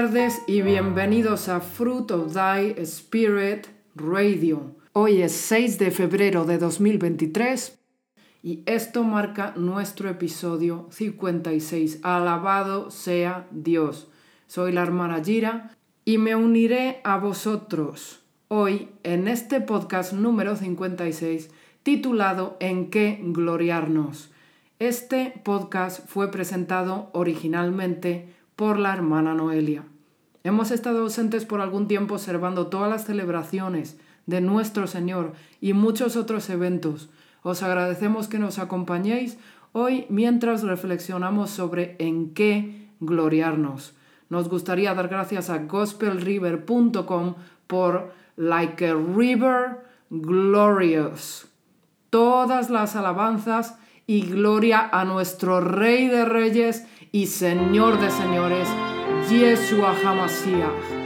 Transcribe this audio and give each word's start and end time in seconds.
tardes 0.00 0.42
y 0.46 0.62
bienvenidos 0.62 1.48
a 1.48 1.58
Fruit 1.58 2.08
of 2.12 2.32
Thy 2.32 2.72
Spirit 2.82 3.66
Radio. 3.96 4.76
Hoy 4.92 5.22
es 5.22 5.32
6 5.32 5.76
de 5.80 5.90
febrero 5.90 6.44
de 6.44 6.56
2023 6.56 7.80
y 8.40 8.62
esto 8.66 9.02
marca 9.02 9.54
nuestro 9.56 10.08
episodio 10.08 10.86
56. 10.92 11.98
Alabado 12.04 12.92
sea 12.92 13.48
Dios. 13.50 14.06
Soy 14.46 14.70
la 14.70 14.82
hermana 14.82 15.20
Gira 15.24 15.76
y 16.04 16.18
me 16.18 16.36
uniré 16.36 17.00
a 17.02 17.18
vosotros 17.18 18.20
hoy 18.46 18.90
en 19.02 19.26
este 19.26 19.60
podcast 19.60 20.12
número 20.12 20.54
56 20.54 21.50
titulado 21.82 22.56
¿En 22.60 22.90
qué 22.90 23.18
gloriarnos? 23.20 24.30
Este 24.78 25.40
podcast 25.42 26.06
fue 26.06 26.30
presentado 26.30 27.10
originalmente 27.14 28.38
por 28.58 28.76
la 28.80 28.92
hermana 28.92 29.34
Noelia. 29.34 29.84
Hemos 30.44 30.70
estado 30.70 31.02
ausentes 31.02 31.44
por 31.44 31.60
algún 31.60 31.88
tiempo 31.88 32.14
observando 32.14 32.68
todas 32.68 32.90
las 32.90 33.04
celebraciones 33.04 33.98
de 34.26 34.40
nuestro 34.40 34.86
Señor 34.86 35.32
y 35.60 35.72
muchos 35.72 36.16
otros 36.16 36.48
eventos. 36.50 37.08
Os 37.42 37.62
agradecemos 37.62 38.28
que 38.28 38.38
nos 38.38 38.58
acompañéis 38.58 39.38
hoy 39.72 40.06
mientras 40.08 40.62
reflexionamos 40.62 41.50
sobre 41.50 41.96
en 41.98 42.34
qué 42.34 42.88
gloriarnos. 43.00 43.94
Nos 44.28 44.48
gustaría 44.48 44.94
dar 44.94 45.08
gracias 45.08 45.50
a 45.50 45.58
gospelriver.com 45.58 47.34
por 47.66 48.12
Like 48.36 48.86
a 48.86 48.94
River 48.94 49.78
Glorious. 50.10 51.46
Todas 52.10 52.70
las 52.70 52.96
alabanzas 52.96 53.78
y 54.06 54.22
gloria 54.22 54.88
a 54.90 55.04
nuestro 55.04 55.60
Rey 55.60 56.08
de 56.08 56.24
Reyes 56.24 56.86
y 57.12 57.26
Señor 57.26 58.00
de 58.00 58.10
Señores, 58.10 58.68
Yeshua 59.30 59.94
HaMashiach. 59.94 60.97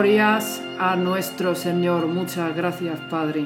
Glorias 0.00 0.62
a 0.78 0.96
nuestro 0.96 1.54
Señor. 1.54 2.06
Muchas 2.06 2.56
gracias, 2.56 2.98
Padre. 3.10 3.44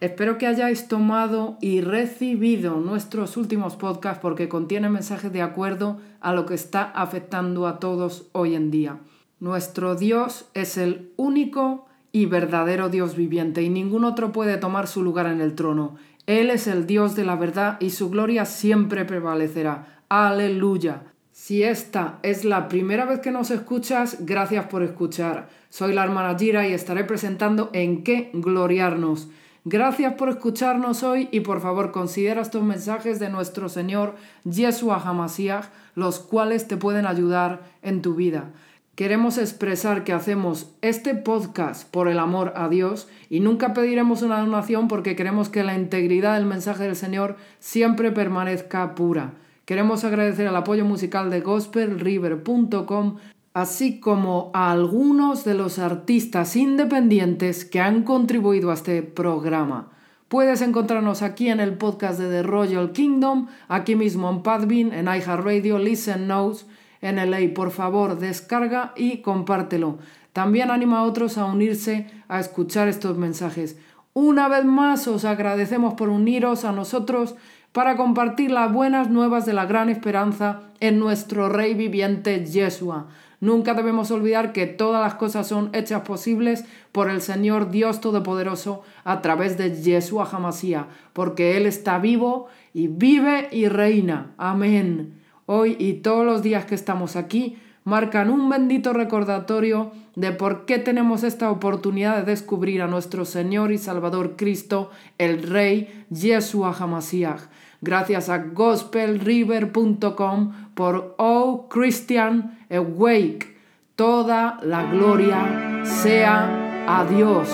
Espero 0.00 0.38
que 0.38 0.46
hayáis 0.46 0.88
tomado 0.88 1.58
y 1.60 1.82
recibido 1.82 2.76
nuestros 2.80 3.36
últimos 3.36 3.76
podcasts 3.76 4.18
porque 4.22 4.48
contienen 4.48 4.92
mensajes 4.92 5.30
de 5.30 5.42
acuerdo 5.42 5.98
a 6.22 6.32
lo 6.32 6.46
que 6.46 6.54
está 6.54 6.84
afectando 6.84 7.66
a 7.66 7.80
todos 7.80 8.30
hoy 8.32 8.54
en 8.54 8.70
día. 8.70 9.00
Nuestro 9.40 9.94
Dios 9.94 10.46
es 10.54 10.78
el 10.78 11.12
único 11.16 11.84
y 12.12 12.24
verdadero 12.24 12.88
Dios 12.88 13.14
viviente 13.14 13.60
y 13.60 13.68
ningún 13.68 14.04
otro 14.04 14.32
puede 14.32 14.56
tomar 14.56 14.86
su 14.86 15.02
lugar 15.02 15.26
en 15.26 15.42
el 15.42 15.54
trono. 15.54 15.96
Él 16.24 16.48
es 16.48 16.66
el 16.66 16.86
Dios 16.86 17.14
de 17.14 17.26
la 17.26 17.36
verdad 17.36 17.76
y 17.78 17.90
su 17.90 18.08
gloria 18.08 18.46
siempre 18.46 19.04
prevalecerá. 19.04 20.00
Aleluya. 20.08 21.02
Si 21.48 21.62
esta 21.62 22.18
es 22.22 22.44
la 22.44 22.68
primera 22.68 23.06
vez 23.06 23.20
que 23.20 23.30
nos 23.30 23.50
escuchas, 23.50 24.18
gracias 24.26 24.66
por 24.66 24.82
escuchar. 24.82 25.48
Soy 25.70 25.94
la 25.94 26.04
hermana 26.04 26.38
Gira 26.38 26.68
y 26.68 26.74
estaré 26.74 27.04
presentando 27.04 27.70
en 27.72 28.04
qué 28.04 28.28
gloriarnos. 28.34 29.30
Gracias 29.64 30.12
por 30.12 30.28
escucharnos 30.28 31.02
hoy 31.02 31.30
y 31.32 31.40
por 31.40 31.62
favor 31.62 31.90
considera 31.90 32.42
estos 32.42 32.62
mensajes 32.62 33.18
de 33.18 33.30
nuestro 33.30 33.70
Señor 33.70 34.16
Yeshua 34.44 35.00
Hamashiach, 35.02 35.70
los 35.94 36.18
cuales 36.18 36.68
te 36.68 36.76
pueden 36.76 37.06
ayudar 37.06 37.62
en 37.80 38.02
tu 38.02 38.14
vida. 38.14 38.50
Queremos 38.94 39.38
expresar 39.38 40.04
que 40.04 40.12
hacemos 40.12 40.74
este 40.82 41.14
podcast 41.14 41.90
por 41.90 42.08
el 42.08 42.18
amor 42.18 42.52
a 42.56 42.68
Dios 42.68 43.08
y 43.30 43.40
nunca 43.40 43.72
pediremos 43.72 44.20
una 44.20 44.40
donación 44.40 44.86
porque 44.86 45.16
queremos 45.16 45.48
que 45.48 45.64
la 45.64 45.78
integridad 45.78 46.34
del 46.34 46.44
mensaje 46.44 46.82
del 46.82 46.94
Señor 46.96 47.36
siempre 47.58 48.12
permanezca 48.12 48.94
pura. 48.94 49.32
Queremos 49.68 50.02
agradecer 50.02 50.46
el 50.46 50.56
apoyo 50.56 50.86
musical 50.86 51.28
de 51.28 51.42
gospelriver.com, 51.42 53.16
así 53.52 54.00
como 54.00 54.50
a 54.54 54.70
algunos 54.72 55.44
de 55.44 55.52
los 55.52 55.78
artistas 55.78 56.56
independientes 56.56 57.66
que 57.66 57.78
han 57.78 58.02
contribuido 58.02 58.70
a 58.70 58.74
este 58.74 59.02
programa. 59.02 59.90
Puedes 60.28 60.62
encontrarnos 60.62 61.20
aquí 61.20 61.50
en 61.50 61.60
el 61.60 61.74
podcast 61.74 62.18
de 62.18 62.30
The 62.30 62.44
Royal 62.44 62.92
Kingdom, 62.92 63.48
aquí 63.68 63.94
mismo 63.94 64.30
en 64.30 64.42
Podbean, 64.42 64.94
en 64.94 65.04
iHeartRadio, 65.04 65.78
Listen 65.78 66.28
Notes, 66.28 66.64
en 67.02 67.16
LA. 67.16 67.52
Por 67.54 67.70
favor, 67.70 68.18
descarga 68.18 68.94
y 68.96 69.18
compártelo. 69.18 69.98
También 70.32 70.70
anima 70.70 71.00
a 71.00 71.02
otros 71.02 71.36
a 71.36 71.44
unirse 71.44 72.06
a 72.28 72.40
escuchar 72.40 72.88
estos 72.88 73.18
mensajes. 73.18 73.76
Una 74.14 74.48
vez 74.48 74.64
más 74.64 75.06
os 75.08 75.26
agradecemos 75.26 75.92
por 75.92 76.08
uniros 76.08 76.64
a 76.64 76.72
nosotros 76.72 77.36
para 77.72 77.96
compartir 77.96 78.50
las 78.50 78.72
buenas 78.72 79.10
nuevas 79.10 79.46
de 79.46 79.52
la 79.52 79.66
gran 79.66 79.88
esperanza 79.88 80.62
en 80.80 80.98
nuestro 80.98 81.48
Rey 81.48 81.74
viviente 81.74 82.44
Yeshua. 82.44 83.06
Nunca 83.40 83.74
debemos 83.74 84.10
olvidar 84.10 84.52
que 84.52 84.66
todas 84.66 85.00
las 85.00 85.14
cosas 85.14 85.46
son 85.46 85.70
hechas 85.72 86.02
posibles 86.02 86.64
por 86.90 87.08
el 87.08 87.20
Señor 87.20 87.70
Dios 87.70 88.00
Todopoderoso 88.00 88.82
a 89.04 89.22
través 89.22 89.56
de 89.56 89.80
Yeshua 89.80 90.28
Hamasía, 90.30 90.88
porque 91.12 91.56
Él 91.56 91.66
está 91.66 91.98
vivo 91.98 92.48
y 92.74 92.88
vive 92.88 93.48
y 93.52 93.68
reina. 93.68 94.32
Amén. 94.38 95.20
Hoy 95.46 95.76
y 95.78 95.94
todos 95.94 96.26
los 96.26 96.42
días 96.42 96.64
que 96.64 96.74
estamos 96.74 97.14
aquí, 97.14 97.58
marcan 97.84 98.28
un 98.28 98.50
bendito 98.50 98.92
recordatorio 98.92 99.92
de 100.14 100.32
por 100.32 100.66
qué 100.66 100.78
tenemos 100.78 101.22
esta 101.22 101.50
oportunidad 101.50 102.18
de 102.18 102.24
descubrir 102.24 102.82
a 102.82 102.88
nuestro 102.88 103.24
Señor 103.24 103.70
y 103.70 103.78
Salvador 103.78 104.34
Cristo, 104.36 104.90
el 105.16 105.42
Rey 105.44 106.04
Yeshua 106.10 106.74
HaMashiach. 106.78 107.42
Gracias 107.80 108.28
a 108.28 108.38
gospelriver.com 108.38 110.52
por 110.74 111.14
Oh 111.18 111.68
Christian 111.68 112.58
Awake. 112.70 113.56
Toda 113.94 114.58
la 114.62 114.82
gloria 114.84 115.84
sea 115.84 116.84
a 116.86 117.04
Dios. 117.04 117.48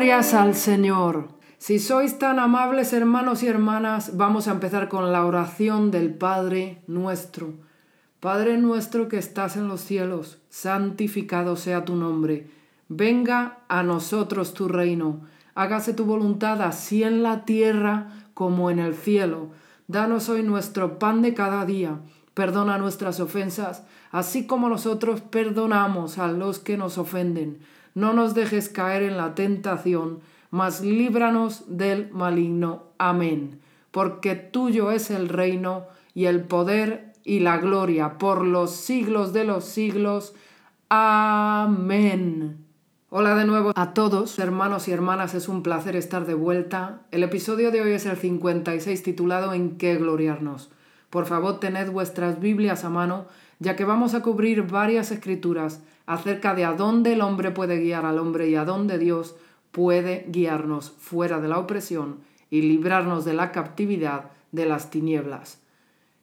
Glorias 0.00 0.32
al 0.32 0.54
Señor. 0.54 1.28
Si 1.58 1.78
sois 1.78 2.18
tan 2.18 2.38
amables 2.38 2.94
hermanos 2.94 3.42
y 3.42 3.48
hermanas, 3.48 4.16
vamos 4.16 4.48
a 4.48 4.52
empezar 4.52 4.88
con 4.88 5.12
la 5.12 5.26
oración 5.26 5.90
del 5.90 6.14
Padre 6.14 6.82
nuestro. 6.86 7.52
Padre 8.18 8.56
nuestro 8.56 9.08
que 9.08 9.18
estás 9.18 9.56
en 9.58 9.68
los 9.68 9.82
cielos, 9.82 10.38
santificado 10.48 11.54
sea 11.54 11.84
tu 11.84 11.96
nombre. 11.96 12.48
Venga 12.88 13.58
a 13.68 13.82
nosotros 13.82 14.54
tu 14.54 14.68
reino. 14.68 15.20
Hágase 15.54 15.92
tu 15.92 16.06
voluntad 16.06 16.62
así 16.62 17.02
en 17.02 17.22
la 17.22 17.44
tierra 17.44 18.08
como 18.32 18.70
en 18.70 18.78
el 18.78 18.94
cielo. 18.94 19.50
Danos 19.86 20.30
hoy 20.30 20.42
nuestro 20.42 20.98
pan 20.98 21.20
de 21.20 21.34
cada 21.34 21.66
día. 21.66 22.00
Perdona 22.32 22.78
nuestras 22.78 23.20
ofensas, 23.20 23.84
así 24.12 24.46
como 24.46 24.70
nosotros 24.70 25.20
perdonamos 25.20 26.16
a 26.16 26.28
los 26.32 26.58
que 26.58 26.78
nos 26.78 26.96
ofenden 26.96 27.58
no 27.94 28.12
nos 28.12 28.34
dejes 28.34 28.68
caer 28.68 29.02
en 29.02 29.16
la 29.16 29.34
tentación, 29.34 30.20
mas 30.50 30.80
líbranos 30.80 31.64
del 31.66 32.10
maligno. 32.10 32.84
Amén. 32.98 33.60
Porque 33.90 34.34
tuyo 34.34 34.90
es 34.90 35.10
el 35.10 35.28
reino 35.28 35.86
y 36.14 36.26
el 36.26 36.42
poder 36.42 37.12
y 37.24 37.40
la 37.40 37.58
gloria 37.58 38.18
por 38.18 38.44
los 38.44 38.72
siglos 38.72 39.32
de 39.32 39.44
los 39.44 39.64
siglos. 39.64 40.34
Amén. 40.88 42.64
Hola 43.12 43.34
de 43.34 43.44
nuevo 43.44 43.72
a 43.74 43.92
todos, 43.92 44.38
hermanos 44.38 44.86
y 44.86 44.92
hermanas, 44.92 45.34
es 45.34 45.48
un 45.48 45.64
placer 45.64 45.96
estar 45.96 46.26
de 46.26 46.34
vuelta. 46.34 47.00
El 47.10 47.24
episodio 47.24 47.72
de 47.72 47.80
hoy 47.80 47.92
es 47.92 48.06
el 48.06 48.16
56 48.16 49.02
titulado 49.02 49.52
¿En 49.52 49.78
qué 49.78 49.96
gloriarnos? 49.96 50.70
Por 51.10 51.26
favor, 51.26 51.58
tened 51.58 51.90
vuestras 51.90 52.38
Biblias 52.38 52.84
a 52.84 52.88
mano, 52.88 53.26
ya 53.60 53.76
que 53.76 53.84
vamos 53.84 54.14
a 54.14 54.22
cubrir 54.22 54.62
varias 54.62 55.12
escrituras 55.12 55.82
acerca 56.06 56.54
de 56.54 56.64
a 56.64 56.72
dónde 56.72 57.12
el 57.12 57.20
hombre 57.20 57.52
puede 57.52 57.78
guiar 57.78 58.04
al 58.04 58.18
hombre 58.18 58.48
y 58.48 58.56
a 58.56 58.64
dónde 58.64 58.98
Dios 58.98 59.36
puede 59.70 60.26
guiarnos 60.28 60.90
fuera 60.90 61.40
de 61.40 61.48
la 61.48 61.58
opresión 61.58 62.18
y 62.50 62.62
librarnos 62.62 63.24
de 63.24 63.34
la 63.34 63.52
captividad 63.52 64.32
de 64.50 64.66
las 64.66 64.90
tinieblas. 64.90 65.60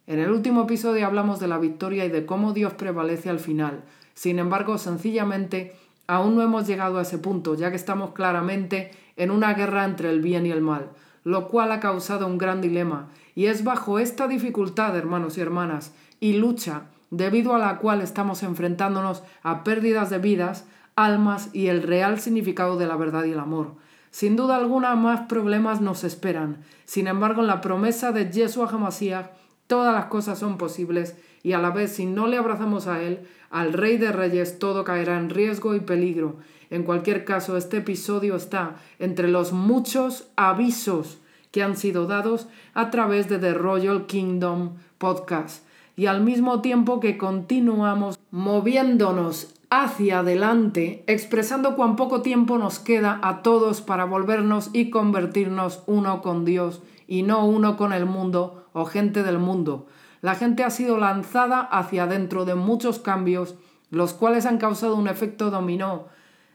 En 0.08 0.20
el 0.20 0.32
último 0.32 0.64
episodio 0.64 1.06
hablamos 1.06 1.40
de 1.40 1.48
la 1.48 1.60
victoria 1.60 2.06
y 2.06 2.10
de 2.10 2.26
cómo 2.26 2.54
Dios 2.54 2.74
prevalece 2.74 3.30
al 3.30 3.40
final. 3.40 3.84
Sin 4.14 4.40
embargo, 4.40 4.78
sencillamente, 4.78 5.76
aún 6.08 6.36
no 6.36 6.42
hemos 6.42 6.66
llegado 6.66 6.98
a 6.98 7.04
ese 7.04 7.20
punto, 7.20 7.56
ya 7.56 7.70
que 7.70 7.76
estamos 7.76 8.14
claramente 8.14 8.92
en 9.16 9.32
una 9.32 9.54
guerra 9.54 9.86
entre 9.86 10.10
el 10.10 10.22
bien 10.22 10.46
y 10.46 10.52
el 10.52 10.62
mal, 10.62 10.90
lo 11.24 11.48
cual 11.50 11.72
ha 11.72 11.80
causado 11.80 12.26
un 12.26 12.38
gran 12.38 12.62
dilema. 12.62 13.10
Y 13.36 13.46
es 13.46 13.64
bajo 13.64 14.00
esta 14.00 14.28
dificultad, 14.28 14.98
hermanos 14.98 15.38
y 15.38 15.42
hermanas, 15.42 15.94
y 16.20 16.34
lucha 16.34 16.88
debido 17.10 17.56
a 17.56 17.60
la 17.60 17.78
cual 17.78 18.02
estamos 18.02 18.44
enfrentándonos 18.44 19.24
a 19.44 19.64
pérdidas 19.64 20.10
de 20.10 20.20
vidas, 20.20 20.66
almas 20.96 21.50
y 21.54 21.68
el 21.68 21.84
real 21.84 22.20
significado 22.20 22.78
de 22.78 22.88
la 22.88 22.98
verdad 22.98 23.24
y 23.26 23.32
el 23.32 23.40
amor. 23.40 23.76
Sin 24.12 24.36
duda 24.36 24.56
alguna 24.56 24.96
más 24.96 25.28
problemas 25.28 25.80
nos 25.82 26.04
esperan. 26.04 26.58
Sin 26.86 27.08
embargo, 27.08 27.42
en 27.42 27.48
la 27.48 27.62
promesa 27.62 28.12
de 28.12 28.32
Yeshua 28.32 28.70
HaMashiach, 28.70 29.28
todas 29.68 29.94
las 29.94 30.06
cosas 30.06 30.40
son 30.40 30.58
posibles 30.58 31.16
y 31.44 31.54
a 31.54 31.60
la 31.60 31.70
vez 31.70 31.94
si 31.94 32.06
no 32.06 32.28
le 32.28 32.38
abrazamos 32.38 32.88
a 32.88 33.02
Él, 33.02 33.28
al 33.50 33.74
Rey 33.74 33.98
de 33.98 34.12
Reyes, 34.12 34.60
todo 34.60 34.84
caerá 34.84 35.18
en 35.18 35.30
riesgo 35.30 35.76
y 35.76 35.80
peligro. 35.80 36.38
En 36.70 36.84
cualquier 36.84 37.24
caso, 37.24 37.56
este 37.56 37.78
episodio 37.78 38.36
está 38.36 38.76
entre 39.00 39.30
los 39.30 39.54
muchos 39.54 40.28
avisos 40.36 41.20
que 41.52 41.64
han 41.64 41.78
sido 41.78 42.08
dados 42.08 42.48
a 42.74 42.90
través 42.90 43.30
de 43.30 43.40
The 43.40 43.54
Royal 43.54 44.06
Kingdom 44.06 44.76
Podcast 44.98 45.67
y 45.98 46.06
al 46.06 46.22
mismo 46.22 46.62
tiempo 46.62 47.00
que 47.00 47.18
continuamos 47.18 48.20
moviéndonos 48.30 49.54
hacia 49.72 50.20
adelante, 50.20 51.04
expresando 51.08 51.76
cuán 51.76 51.96
poco 51.96 52.22
tiempo 52.22 52.58
nos 52.60 52.80
queda 52.80 53.20
a 53.24 53.42
todos 53.42 53.82
para 53.82 54.06
volvernos 54.06 54.70
y 54.72 54.92
convertirnos 54.92 55.84
uno 55.88 56.22
con 56.22 56.46
Dios 56.46 56.84
y 57.08 57.24
no 57.24 57.46
uno 57.46 57.76
con 57.78 57.94
el 57.94 58.06
mundo 58.06 58.68
o 58.74 58.86
gente 58.86 59.24
del 59.24 59.40
mundo. 59.40 59.88
La 60.22 60.36
gente 60.36 60.64
ha 60.64 60.70
sido 60.70 60.98
lanzada 61.00 61.62
hacia 61.62 62.04
adentro 62.04 62.46
de 62.46 62.54
muchos 62.54 63.00
cambios, 63.00 63.56
los 63.90 64.14
cuales 64.14 64.46
han 64.46 64.60
causado 64.60 64.96
un 64.96 65.08
efecto 65.08 65.50
dominó 65.50 66.06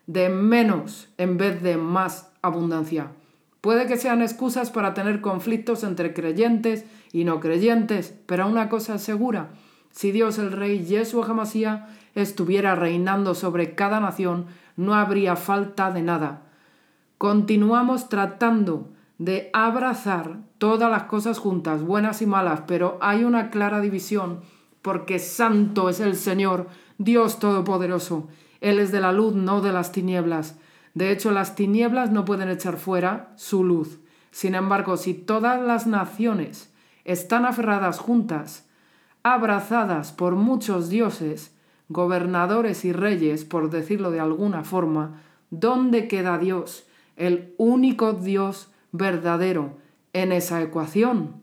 de 0.06 0.28
menos 0.28 1.08
en 1.18 1.37
vez 1.37 1.62
de 1.62 1.76
más 1.76 2.30
abundancia. 2.42 3.08
Puede 3.61 3.87
que 3.87 3.96
sean 3.96 4.22
excusas 4.22 4.70
para 4.70 4.94
tener 4.94 5.20
conflictos 5.20 5.84
entre 5.84 6.14
creyentes 6.14 6.84
y 7.12 7.25
no 7.25 7.40
creyentes, 7.40 8.14
pero 8.26 8.47
una 8.47 8.69
cosa 8.69 8.95
es 8.95 9.02
segura, 9.02 9.50
si 9.90 10.11
Dios 10.11 10.38
el 10.38 10.52
Rey 10.52 10.85
Yeshua 10.85 11.26
Hamasía 11.26 11.87
estuviera 12.14 12.75
reinando 12.75 13.35
sobre 13.35 13.75
cada 13.75 14.00
nación, 14.00 14.47
no 14.76 14.95
habría 14.95 15.37
falta 15.37 15.90
de 15.90 16.02
nada. 16.02 16.42
Continuamos 17.19 18.09
tratando 18.09 18.88
de 19.19 19.50
abrazar 19.52 20.38
todas 20.59 20.90
las 20.90 21.04
cosas 21.04 21.38
juntas, 21.38 21.83
buenas 21.83 22.23
y 22.23 22.26
malas, 22.26 22.62
pero 22.66 22.99
hay 23.00 23.25
una 23.25 23.50
clara 23.50 23.81
división, 23.81 24.40
porque 24.81 25.19
santo 25.19 25.90
es 25.90 26.00
el 26.00 26.16
Señor, 26.16 26.69
Dios 26.99 27.38
Todopoderoso. 27.38 28.28
Él 28.61 28.78
es 28.78 28.90
de 28.92 29.00
la 29.00 29.12
luz, 29.12 29.35
no 29.35 29.61
de 29.61 29.73
las 29.73 29.92
tinieblas. 29.92 30.59
De 30.95 31.11
hecho, 31.11 31.31
las 31.31 31.54
tinieblas 31.54 32.11
no 32.11 32.25
pueden 32.25 32.49
echar 32.49 32.76
fuera 32.78 33.33
su 33.37 33.62
luz. 33.62 34.00
Sin 34.31 34.54
embargo, 34.54 34.97
si 34.97 35.14
todas 35.14 35.61
las 35.61 35.87
naciones 35.87 36.71
están 37.04 37.44
aferradas 37.44 37.99
juntas, 37.99 38.66
abrazadas 39.23 40.12
por 40.12 40.35
muchos 40.35 40.88
dioses, 40.88 41.54
gobernadores 41.88 42.85
y 42.85 42.92
reyes, 42.92 43.44
por 43.44 43.71
decirlo 43.71 44.11
de 44.11 44.21
alguna 44.21 44.64
forma, 44.64 45.23
¿dónde 45.50 46.09
queda 46.09 46.38
Dios, 46.38 46.87
el 47.16 47.54
único 47.59 48.12
Dios 48.14 48.73
verdadero, 48.92 49.78
en 50.12 50.32
esa 50.32 50.62
ecuación? 50.62 51.42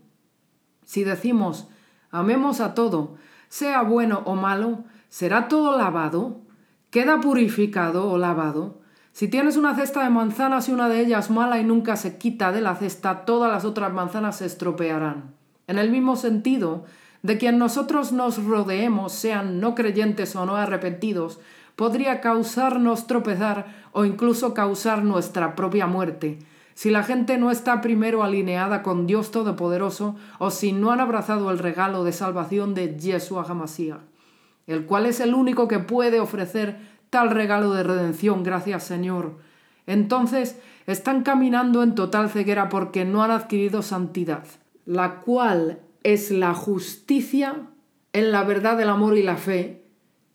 Si 0.84 1.04
decimos, 1.04 1.68
amemos 2.12 2.62
a 2.62 2.74
todo, 2.74 3.16
sea 3.48 3.82
bueno 3.84 4.24
o 4.26 4.36
malo, 4.36 4.84
¿será 5.10 5.48
todo 5.48 5.78
lavado? 5.78 6.42
¿Queda 6.90 7.22
purificado 7.22 8.10
o 8.10 8.18
lavado? 8.18 8.82
Si 9.12 9.28
tienes 9.28 9.58
una 9.58 9.76
cesta 9.76 10.04
de 10.04 10.10
manzanas 10.10 10.70
y 10.70 10.72
una 10.72 10.90
de 10.90 11.02
ellas 11.02 11.30
mala 11.30 11.60
y 11.60 11.64
nunca 11.64 11.96
se 11.96 12.18
quita 12.18 12.52
de 12.52 12.62
la 12.62 12.76
cesta, 12.76 13.26
todas 13.26 13.52
las 13.52 13.66
otras 13.66 13.94
manzanas 13.94 14.38
se 14.38 14.46
estropearán. 14.46 15.39
En 15.70 15.78
el 15.78 15.92
mismo 15.92 16.16
sentido, 16.16 16.86
de 17.22 17.38
quien 17.38 17.60
nosotros 17.60 18.12
nos 18.12 18.44
rodeemos, 18.44 19.12
sean 19.14 19.60
no 19.60 19.76
creyentes 19.76 20.36
o 20.36 20.44
no 20.48 20.56
arrepentidos, 20.56 21.40
podría 21.76 22.22
causarnos 22.22 23.06
tropezar 23.06 23.68
o 23.92 24.04
incluso 24.04 24.56
causar 24.56 25.04
nuestra 25.04 25.56
propia 25.56 25.86
muerte. 25.86 26.40
Si 26.74 26.90
la 26.90 27.04
gente 27.04 27.38
no 27.38 27.52
está 27.52 27.82
primero 27.82 28.24
alineada 28.24 28.82
con 28.82 29.06
Dios 29.06 29.30
Todopoderoso 29.30 30.16
o 30.40 30.50
si 30.50 30.72
no 30.72 30.90
han 30.92 31.02
abrazado 31.02 31.52
el 31.52 31.60
regalo 31.60 32.04
de 32.04 32.14
salvación 32.14 32.74
de 32.74 32.98
Yeshua 32.98 33.46
HaMashiach, 33.48 34.00
el 34.66 34.88
cual 34.88 35.06
es 35.06 35.20
el 35.20 35.36
único 35.36 35.68
que 35.68 35.78
puede 35.78 36.20
ofrecer 36.20 36.80
tal 37.12 37.30
regalo 37.30 37.74
de 37.74 37.84
redención, 37.84 38.42
gracias 38.42 38.86
Señor. 38.86 39.38
Entonces 39.86 40.60
están 40.88 41.22
caminando 41.22 41.84
en 41.84 41.94
total 41.94 42.32
ceguera 42.32 42.70
porque 42.70 43.06
no 43.06 43.24
han 43.24 43.30
adquirido 43.30 43.84
santidad, 43.84 44.46
la 44.90 45.20
cual 45.20 45.78
es 46.02 46.32
la 46.32 46.56
justicia 46.56 47.58
en 48.12 48.32
la 48.32 48.44
verdad 48.44 48.76
del 48.76 48.90
amor 48.90 49.20
y 49.20 49.22
la 49.22 49.38
fe, 49.38 49.84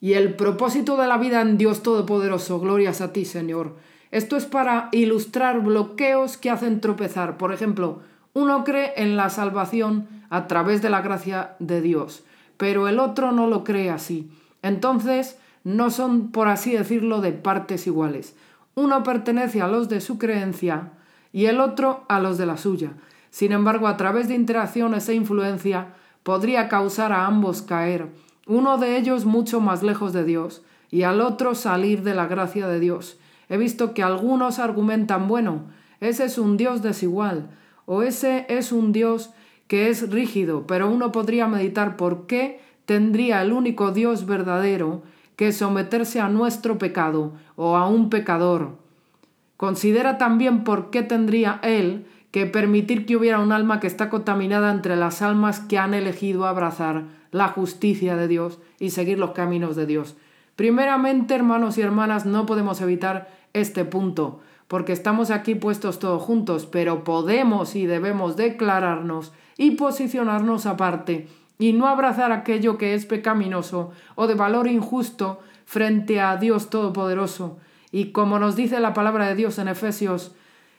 y 0.01 0.13
el 0.13 0.35
propósito 0.35 0.97
de 0.97 1.09
la 1.09 1.19
vida 1.19 1.41
en 1.41 1.59
Dios 1.59 1.83
Todopoderoso. 1.83 2.61
Glorias 2.61 3.01
a 3.01 3.13
ti, 3.13 3.25
Señor. 3.25 3.75
Esto 4.13 4.37
es 4.37 4.47
para 4.47 4.91
ilustrar 4.93 5.61
bloqueos 5.61 6.37
que 6.37 6.51
hacen 6.51 6.81
tropezar. 6.81 7.37
Por 7.37 7.53
ejemplo, 7.53 8.03
uno 8.33 8.63
cree 8.63 8.93
en 8.95 9.17
la 9.17 9.29
salvación 9.29 10.07
a 10.31 10.47
través 10.47 10.83
de 10.83 10.91
la 10.91 11.03
gracia 11.03 11.57
de 11.59 11.81
Dios, 11.81 12.23
pero 12.57 12.87
el 12.87 13.01
otro 13.01 13.33
no 13.33 13.49
lo 13.49 13.65
cree 13.65 13.91
así. 13.91 14.31
Entonces, 14.63 15.37
no 15.65 15.91
son, 15.91 16.31
por 16.31 16.47
así 16.47 16.75
decirlo, 16.75 17.21
de 17.21 17.33
partes 17.33 17.89
iguales. 17.89 18.37
Uno 18.77 19.03
pertenece 19.03 19.63
a 19.63 19.67
los 19.67 19.89
de 19.89 20.01
su 20.01 20.17
creencia 20.17 20.93
y 21.33 21.47
el 21.47 21.59
otro 21.59 22.05
a 22.09 22.21
los 22.21 22.39
de 22.39 22.47
la 22.47 22.57
suya. 22.57 22.93
Sin 23.35 23.51
embargo, 23.51 23.89
a 23.89 23.97
través 23.97 24.29
de 24.29 24.37
interacciones 24.37 25.09
e 25.09 25.15
influencia 25.17 25.89
podría 26.23 26.69
causar 26.69 27.11
a 27.11 27.27
ambos 27.27 27.63
caer, 27.63 28.07
uno 28.47 28.79
de 28.79 28.97
ellos 28.97 29.25
mucho 29.25 29.61
más 29.61 29.83
lejos 29.83 30.13
de 30.13 30.23
Dios 30.23 30.63
y 30.93 31.03
al 31.03 31.21
otro 31.21 31.57
salir 31.57 32.05
de 32.05 32.15
la 32.15 32.29
gracia 32.29 32.69
de 32.69 32.79
Dios. 32.79 33.19
He 33.49 33.57
visto 33.57 33.93
que 33.93 34.05
algunos 34.05 34.61
argumentan, 34.61 35.27
bueno, 35.27 35.65
ese 35.99 36.27
es 36.27 36.39
un 36.39 36.57
Dios 36.57 36.81
desigual 36.81 37.51
o 37.87 38.03
ese 38.03 38.47
es 38.49 38.71
un 38.71 38.93
Dios 38.93 39.31
que 39.67 39.89
es 39.89 40.13
rígido, 40.13 40.65
pero 40.69 40.89
uno 40.89 41.11
podría 41.11 41.49
meditar 41.49 41.97
por 41.97 42.29
qué 42.29 42.61
tendría 42.85 43.43
el 43.43 43.53
único 43.53 43.91
Dios 43.91 44.27
verdadero 44.27 45.03
que 45.35 45.51
someterse 45.51 46.21
a 46.21 46.29
nuestro 46.29 46.79
pecado 46.79 47.33
o 47.57 47.77
a 47.77 47.89
un 47.89 48.11
pecador. 48.11 48.77
Considera 49.57 50.19
también 50.19 50.63
por 50.63 50.91
qué 50.91 51.03
tendría 51.03 51.59
Él 51.65 52.07
que 52.35 52.47
permitir 52.47 53.07
que 53.07 53.15
hubiera 53.15 53.39
un 53.39 53.53
alma 53.53 53.79
que 53.79 53.87
está 53.87 54.11
contaminada 54.11 54.73
entre 54.73 54.97
las 54.97 55.23
almas 55.23 55.61
que 55.61 55.79
han 55.79 55.95
elegido 55.95 56.47
abrazar 56.47 57.05
la 57.31 57.47
justicia 57.47 58.17
de 58.17 58.27
Dios 58.27 58.59
y 58.81 58.91
seguir 58.91 59.21
los 59.21 59.31
caminos 59.31 59.77
de 59.77 59.87
Dios. 59.87 60.17
Primeramente, 60.57 61.37
hermanos 61.37 61.79
y 61.79 61.83
hermanas, 61.83 62.27
no 62.27 62.45
podemos 62.45 62.81
evitar 62.81 63.29
este 63.53 63.85
punto, 63.85 64.41
porque 64.67 64.93
estamos 64.93 65.31
aquí 65.31 65.55
puestos 65.55 66.01
todos 66.01 66.21
juntos, 66.25 66.67
pero 66.67 67.05
podemos 67.05 67.77
y 67.77 67.87
debemos 67.87 68.37
declararnos 68.37 69.33
y 69.57 69.77
posicionarnos 69.77 70.67
aparte 70.67 71.29
y 71.61 71.73
no 71.73 71.87
abrazar 71.87 72.33
aquello 72.33 72.79
que 72.79 72.95
es 72.95 73.07
pecaminoso 73.07 73.93
o 74.17 74.27
de 74.27 74.35
valor 74.35 74.67
injusto 74.67 75.39
frente 75.67 76.21
a 76.21 76.37
Dios 76.37 76.69
Todopoderoso. 76.69 77.59
Y 77.93 78.07
como 78.07 78.41
nos 78.41 78.57
dice 78.57 78.81
la 78.81 78.93
palabra 78.93 79.29
de 79.29 79.37
Dios 79.37 79.61
en 79.61 79.69
Efesios 79.69 80.35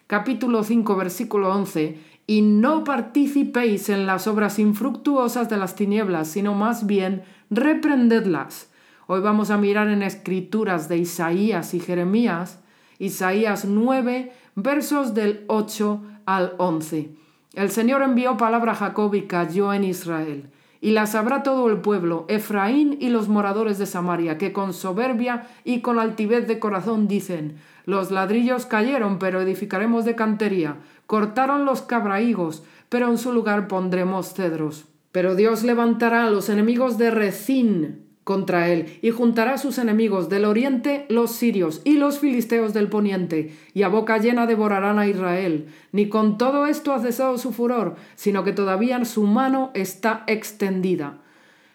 capítulo 0.07 0.63
5, 0.63 0.95
versículo 0.95 1.53
11, 1.53 1.97
y 2.27 2.41
no 2.41 2.83
participéis 2.83 3.89
en 3.89 4.05
las 4.05 4.27
obras 4.27 4.59
infructuosas 4.59 5.49
de 5.49 5.57
las 5.57 5.75
tinieblas, 5.75 6.27
sino 6.27 6.53
más 6.53 6.85
bien 6.85 7.23
reprendedlas. 7.49 8.69
Hoy 9.07 9.21
vamos 9.21 9.51
a 9.51 9.57
mirar 9.57 9.87
en 9.87 10.01
escrituras 10.01 10.89
de 10.89 10.97
Isaías 10.97 11.73
y 11.73 11.79
Jeremías, 11.79 12.59
Isaías 12.97 13.65
9, 13.65 14.31
versos 14.55 15.13
del 15.13 15.43
8 15.47 16.01
al 16.25 16.53
11. 16.57 17.11
El 17.53 17.69
Señor 17.69 18.01
envió 18.01 18.37
palabra 18.37 18.71
a 18.73 18.75
Jacob 18.75 19.13
y 19.13 19.23
cayó 19.23 19.73
en 19.73 19.83
Israel. 19.83 20.49
Y 20.81 20.91
la 20.91 21.07
sabrá 21.07 21.43
todo 21.43 21.69
el 21.69 21.77
pueblo, 21.77 22.25
Efraín 22.27 22.97
y 22.99 23.09
los 23.09 23.27
moradores 23.27 23.77
de 23.77 23.85
Samaria, 23.85 24.37
que 24.37 24.53
con 24.53 24.73
soberbia 24.73 25.47
y 25.63 25.81
con 25.81 25.99
altivez 25.99 26.47
de 26.47 26.59
corazón 26.59 27.07
dicen, 27.07 27.57
los 27.85 28.11
ladrillos 28.11 28.65
cayeron, 28.65 29.19
pero 29.19 29.41
edificaremos 29.41 30.05
de 30.05 30.15
cantería. 30.15 30.77
Cortaron 31.07 31.65
los 31.65 31.81
cabrahigos, 31.81 32.63
pero 32.89 33.09
en 33.09 33.17
su 33.17 33.31
lugar 33.31 33.67
pondremos 33.67 34.33
cedros. 34.33 34.85
Pero 35.11 35.35
Dios 35.35 35.63
levantará 35.63 36.25
a 36.25 36.29
los 36.29 36.49
enemigos 36.49 36.97
de 36.97 37.11
Recín 37.11 38.04
contra 38.25 38.69
él, 38.69 38.97
y 39.01 39.11
juntará 39.11 39.53
a 39.53 39.57
sus 39.57 39.77
enemigos 39.77 40.27
del 40.27 40.43
oriente 40.43 41.05
los 41.09 41.31
sirios 41.31 41.81
y 41.85 41.93
los 41.93 42.19
filisteos 42.19 42.73
del 42.73 42.89
poniente, 42.89 43.55
y 43.73 43.83
a 43.83 43.87
boca 43.87 44.17
llena 44.17 44.47
devorarán 44.47 44.99
a 44.99 45.07
Israel. 45.07 45.67
Ni 45.93 46.09
con 46.09 46.37
todo 46.37 46.65
esto 46.65 46.91
ha 46.91 46.99
cesado 46.99 47.37
su 47.37 47.53
furor, 47.53 47.95
sino 48.15 48.43
que 48.43 48.51
todavía 48.51 49.05
su 49.05 49.23
mano 49.23 49.71
está 49.75 50.23
extendida. 50.27 51.19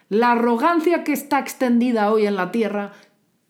La 0.09 0.33
arrogancia 0.33 1.04
que 1.04 1.12
está 1.12 1.38
extendida 1.38 2.11
hoy 2.11 2.26
en 2.26 2.35
la 2.35 2.50
tierra 2.50 2.92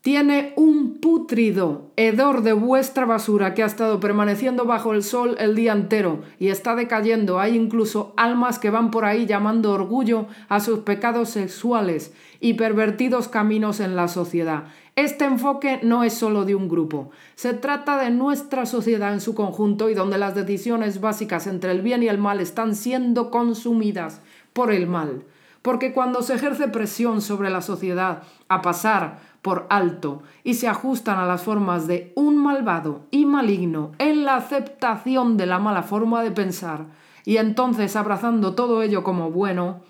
tiene 0.03 0.55
un 0.57 0.95
pútrido 0.99 1.91
hedor 1.97 2.43
de 2.43 2.55
vuestra 2.55 3.05
basura 3.05 3.53
que 3.53 3.63
ha 3.63 3.67
estado 3.67 4.01
permaneciendo 4.01 4.65
bajo 4.65 4.95
el 4.95 5.03
sol 5.03 5.37
el 5.39 5.55
día 5.55 5.73
entero 5.73 6.23
y 6.39 6.49
está 6.49 6.75
decayendo. 6.75 7.39
Hay 7.39 7.55
incluso 7.55 8.15
almas 8.17 8.59
que 8.59 8.71
van 8.71 8.91
por 8.91 9.05
ahí 9.05 9.27
llamando 9.27 9.73
orgullo 9.73 10.27
a 10.49 10.61
sus 10.61 10.81
pecados 10.81 11.29
sexuales 11.29 12.15
y 12.41 12.55
pervertidos 12.55 13.29
caminos 13.29 13.81
en 13.81 13.95
la 13.95 14.09
sociedad. 14.09 14.65
Este 14.97 15.27
enfoque 15.27 15.81
no 15.83 16.03
es 16.03 16.15
solo 16.15 16.47
de 16.47 16.55
un 16.55 16.69
grupo, 16.69 17.11
se 17.35 17.55
trata 17.55 18.03
de 18.03 18.11
nuestra 18.11 18.67
sociedad 18.67 19.13
en 19.13 19.21
su 19.21 19.35
conjunto 19.35 19.89
y 19.89 19.95
donde 19.95 20.19
las 20.19 20.35
decisiones 20.35 21.01
básicas 21.01 21.47
entre 21.47 21.71
el 21.71 21.83
bien 21.83 22.03
y 22.03 22.09
el 22.09 22.19
mal 22.19 22.41
están 22.41 22.75
siendo 22.75 23.31
consumidas 23.31 24.21
por 24.53 24.73
el 24.73 24.87
mal. 24.87 25.25
Porque 25.63 25.93
cuando 25.93 26.23
se 26.23 26.35
ejerce 26.35 26.69
presión 26.69 27.21
sobre 27.21 27.51
la 27.51 27.61
sociedad 27.61 28.23
a 28.49 28.63
pasar 28.63 29.30
por 29.43 29.67
alto 29.71 30.23
y 30.45 30.55
se 30.55 30.69
ajustan 30.69 31.19
a 31.19 31.27
las 31.27 31.43
formas 31.43 31.87
de 31.87 32.13
un 32.15 32.37
malvado 32.37 33.03
y 33.11 33.25
maligno 33.25 33.93
en 33.99 34.25
la 34.25 34.37
aceptación 34.37 35.37
de 35.37 35.47
la 35.47 35.59
mala 35.59 35.83
forma 35.83 36.23
de 36.23 36.31
pensar 36.31 36.87
y 37.25 37.37
entonces 37.37 37.97
abrazando 37.97 38.55
todo 38.55 38.83
ello 38.83 39.03
como 39.03 39.31
bueno, 39.31 39.81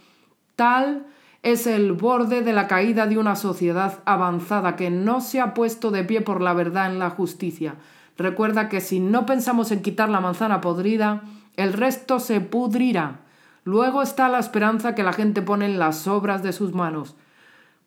tal 0.57 1.07
es 1.43 1.67
el 1.67 1.93
borde 1.93 2.43
de 2.43 2.53
la 2.53 2.67
caída 2.67 3.07
de 3.07 3.19
una 3.19 3.35
sociedad 3.35 4.01
avanzada 4.05 4.77
que 4.77 4.91
no 4.91 5.21
se 5.21 5.41
ha 5.41 5.55
puesto 5.55 5.91
de 5.91 6.05
pie 6.05 6.21
por 6.21 6.41
la 6.43 6.53
verdad 6.53 6.91
en 6.93 6.99
la 6.99 7.11
justicia. 7.11 7.77
Recuerda 8.19 8.69
que 8.69 8.81
si 8.81 9.01
no 9.01 9.25
pensamos 9.25 9.73
en 9.73 9.81
quitar 9.81 10.11
la 10.11 10.21
manzana 10.21 10.61
podrida, 10.61 11.23
el 11.57 11.73
resto 11.73 12.21
se 12.21 12.41
pudrirá. 12.41 13.21
Luego 13.65 14.03
está 14.03 14.29
la 14.29 14.39
esperanza 14.39 14.95
que 14.95 15.03
la 15.03 15.15
gente 15.15 15.41
pone 15.41 15.65
en 15.65 15.79
las 15.79 16.07
obras 16.07 16.43
de 16.43 16.53
sus 16.53 16.75
manos. 16.75 17.17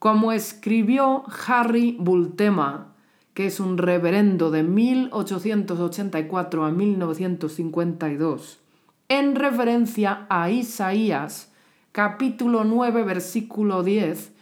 Como 0.04 0.34
escribió 0.34 1.24
Harry 1.48 1.96
Bultema, 1.98 2.94
que 3.34 3.46
es 3.46 3.62
un 3.62 3.78
reverendo 3.78 4.52
de 4.52 4.62
1884 4.62 6.66
a 6.66 6.72
1952, 6.72 8.60
en 9.08 9.36
referencia 9.36 10.26
a 10.28 10.52
Isaías, 10.52 11.54
capítulo 11.94 12.66
9, 12.66 13.04
versículo 13.04 13.82
10, 13.82 14.34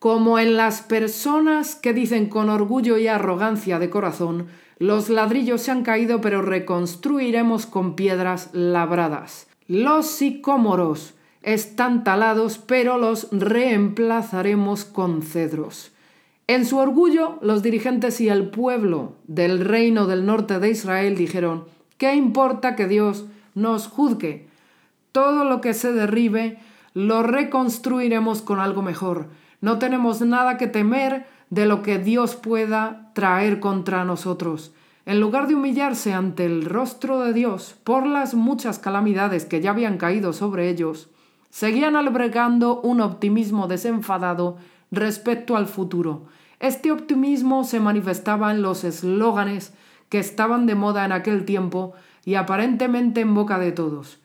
como 0.00 0.40
en 0.40 0.56
las 0.56 0.82
personas 0.82 1.76
que 1.76 1.92
dicen 1.92 2.28
con 2.28 2.50
orgullo 2.50 2.98
y 2.98 3.06
arrogancia 3.06 3.78
de 3.78 3.88
corazón, 3.88 4.48
los 4.80 5.08
ladrillos 5.08 5.62
se 5.62 5.70
han 5.70 5.84
caído, 5.84 6.20
pero 6.20 6.42
reconstruiremos 6.42 7.66
con 7.66 7.94
piedras 7.94 8.50
labradas. 8.52 9.46
Los 9.68 10.06
sicómoros 10.06 11.14
están 11.46 12.02
talados, 12.02 12.58
pero 12.58 12.98
los 12.98 13.28
reemplazaremos 13.30 14.84
con 14.84 15.22
cedros. 15.22 15.92
En 16.48 16.66
su 16.66 16.76
orgullo, 16.78 17.38
los 17.40 17.62
dirigentes 17.62 18.20
y 18.20 18.28
el 18.28 18.50
pueblo 18.50 19.12
del 19.28 19.60
reino 19.60 20.06
del 20.06 20.26
norte 20.26 20.58
de 20.58 20.70
Israel 20.70 21.16
dijeron, 21.16 21.64
¿qué 21.98 22.16
importa 22.16 22.74
que 22.74 22.88
Dios 22.88 23.26
nos 23.54 23.86
juzgue? 23.86 24.48
Todo 25.12 25.44
lo 25.44 25.60
que 25.60 25.72
se 25.72 25.92
derribe 25.92 26.58
lo 26.94 27.22
reconstruiremos 27.22 28.42
con 28.42 28.58
algo 28.58 28.82
mejor. 28.82 29.28
No 29.60 29.78
tenemos 29.78 30.22
nada 30.22 30.56
que 30.56 30.66
temer 30.66 31.26
de 31.50 31.66
lo 31.66 31.80
que 31.82 31.98
Dios 31.98 32.34
pueda 32.34 33.12
traer 33.14 33.60
contra 33.60 34.04
nosotros. 34.04 34.72
En 35.04 35.20
lugar 35.20 35.46
de 35.46 35.54
humillarse 35.54 36.12
ante 36.12 36.44
el 36.44 36.64
rostro 36.64 37.20
de 37.20 37.32
Dios 37.32 37.76
por 37.84 38.04
las 38.04 38.34
muchas 38.34 38.80
calamidades 38.80 39.44
que 39.44 39.60
ya 39.60 39.70
habían 39.70 39.96
caído 39.96 40.32
sobre 40.32 40.68
ellos, 40.68 41.08
Seguían 41.50 41.96
albergando 41.96 42.80
un 42.80 43.00
optimismo 43.00 43.68
desenfadado 43.68 44.56
respecto 44.90 45.56
al 45.56 45.66
futuro. 45.66 46.26
Este 46.60 46.92
optimismo 46.92 47.64
se 47.64 47.80
manifestaba 47.80 48.50
en 48.50 48.62
los 48.62 48.84
eslóganes 48.84 49.72
que 50.08 50.18
estaban 50.18 50.66
de 50.66 50.74
moda 50.74 51.04
en 51.04 51.12
aquel 51.12 51.44
tiempo 51.44 51.94
y 52.24 52.34
aparentemente 52.34 53.20
en 53.20 53.34
boca 53.34 53.58
de 53.58 53.72
todos. 53.72 54.18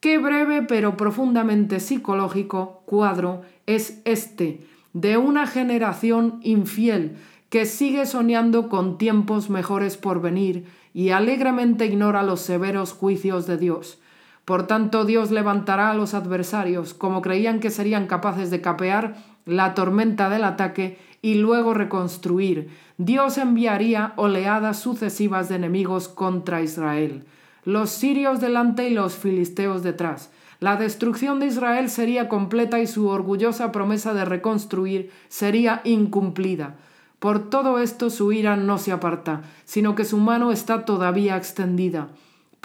Qué 0.00 0.18
breve 0.18 0.62
pero 0.62 0.96
profundamente 0.96 1.80
psicológico 1.80 2.82
cuadro 2.86 3.42
es 3.66 4.00
este 4.04 4.66
de 4.92 5.16
una 5.16 5.46
generación 5.46 6.40
infiel 6.42 7.16
que 7.48 7.66
sigue 7.66 8.06
soñando 8.06 8.68
con 8.68 8.98
tiempos 8.98 9.50
mejores 9.50 9.96
por 9.96 10.20
venir 10.20 10.66
y 10.94 11.10
alegremente 11.10 11.86
ignora 11.86 12.22
los 12.22 12.40
severos 12.40 12.92
juicios 12.92 13.46
de 13.46 13.58
Dios. 13.58 13.98
Por 14.46 14.68
tanto, 14.68 15.04
Dios 15.04 15.32
levantará 15.32 15.90
a 15.90 15.94
los 15.94 16.14
adversarios, 16.14 16.94
como 16.94 17.20
creían 17.20 17.58
que 17.58 17.70
serían 17.70 18.06
capaces 18.06 18.48
de 18.48 18.60
capear 18.60 19.16
la 19.44 19.74
tormenta 19.74 20.30
del 20.30 20.44
ataque 20.44 20.98
y 21.20 21.34
luego 21.34 21.74
reconstruir. 21.74 22.68
Dios 22.96 23.38
enviaría 23.38 24.12
oleadas 24.14 24.78
sucesivas 24.78 25.48
de 25.48 25.56
enemigos 25.56 26.06
contra 26.06 26.62
Israel. 26.62 27.24
Los 27.64 27.90
sirios 27.90 28.40
delante 28.40 28.88
y 28.88 28.94
los 28.94 29.16
filisteos 29.16 29.82
detrás. 29.82 30.30
La 30.60 30.76
destrucción 30.76 31.40
de 31.40 31.46
Israel 31.46 31.90
sería 31.90 32.28
completa 32.28 32.78
y 32.78 32.86
su 32.86 33.08
orgullosa 33.08 33.72
promesa 33.72 34.14
de 34.14 34.24
reconstruir 34.24 35.10
sería 35.28 35.80
incumplida. 35.82 36.76
Por 37.18 37.50
todo 37.50 37.80
esto 37.80 38.10
su 38.10 38.30
ira 38.30 38.54
no 38.54 38.78
se 38.78 38.92
aparta, 38.92 39.42
sino 39.64 39.96
que 39.96 40.04
su 40.04 40.18
mano 40.18 40.52
está 40.52 40.84
todavía 40.84 41.36
extendida. 41.36 42.10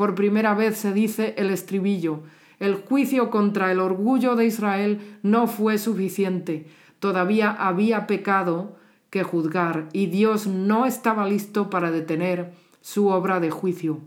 Por 0.01 0.15
primera 0.15 0.55
vez 0.55 0.79
se 0.79 0.93
dice 0.93 1.35
el 1.37 1.51
estribillo. 1.51 2.21
El 2.57 2.73
juicio 2.73 3.29
contra 3.29 3.71
el 3.71 3.79
orgullo 3.79 4.35
de 4.35 4.47
Israel 4.47 5.19
no 5.21 5.45
fue 5.45 5.77
suficiente. 5.77 6.65
Todavía 6.97 7.51
había 7.51 8.07
pecado 8.07 8.77
que 9.11 9.21
juzgar 9.21 9.89
y 9.93 10.07
Dios 10.07 10.47
no 10.47 10.87
estaba 10.87 11.27
listo 11.27 11.69
para 11.69 11.91
detener 11.91 12.51
su 12.81 13.09
obra 13.09 13.39
de 13.39 13.51
juicio. 13.51 13.99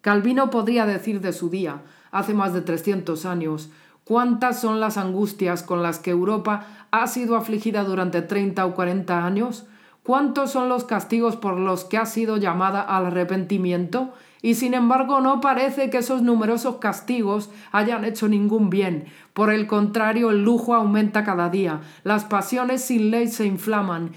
Calvino 0.00 0.48
podría 0.48 0.86
decir 0.86 1.20
de 1.20 1.34
su 1.34 1.50
día, 1.50 1.82
hace 2.10 2.32
más 2.32 2.54
de 2.54 2.62
300 2.62 3.26
años, 3.26 3.68
cuántas 4.04 4.58
son 4.62 4.80
las 4.80 4.96
angustias 4.96 5.62
con 5.62 5.82
las 5.82 5.98
que 5.98 6.12
Europa 6.12 6.88
ha 6.90 7.06
sido 7.06 7.36
afligida 7.36 7.84
durante 7.84 8.22
30 8.22 8.64
o 8.64 8.74
40 8.74 9.26
años, 9.26 9.66
cuántos 10.02 10.52
son 10.52 10.70
los 10.70 10.84
castigos 10.84 11.36
por 11.36 11.58
los 11.58 11.84
que 11.84 11.98
ha 11.98 12.06
sido 12.06 12.38
llamada 12.38 12.80
al 12.80 13.04
arrepentimiento 13.04 14.14
y 14.46 14.54
sin 14.54 14.74
embargo 14.74 15.20
no 15.20 15.40
parece 15.40 15.90
que 15.90 15.98
esos 15.98 16.22
numerosos 16.22 16.76
castigos 16.76 17.50
hayan 17.72 18.04
hecho 18.04 18.28
ningún 18.28 18.70
bien. 18.70 19.06
Por 19.32 19.52
el 19.52 19.66
contrario, 19.66 20.30
el 20.30 20.44
lujo 20.44 20.72
aumenta 20.72 21.24
cada 21.24 21.50
día, 21.50 21.80
las 22.04 22.22
pasiones 22.22 22.80
sin 22.82 23.10
ley 23.10 23.26
se 23.26 23.44
inflaman 23.44 24.12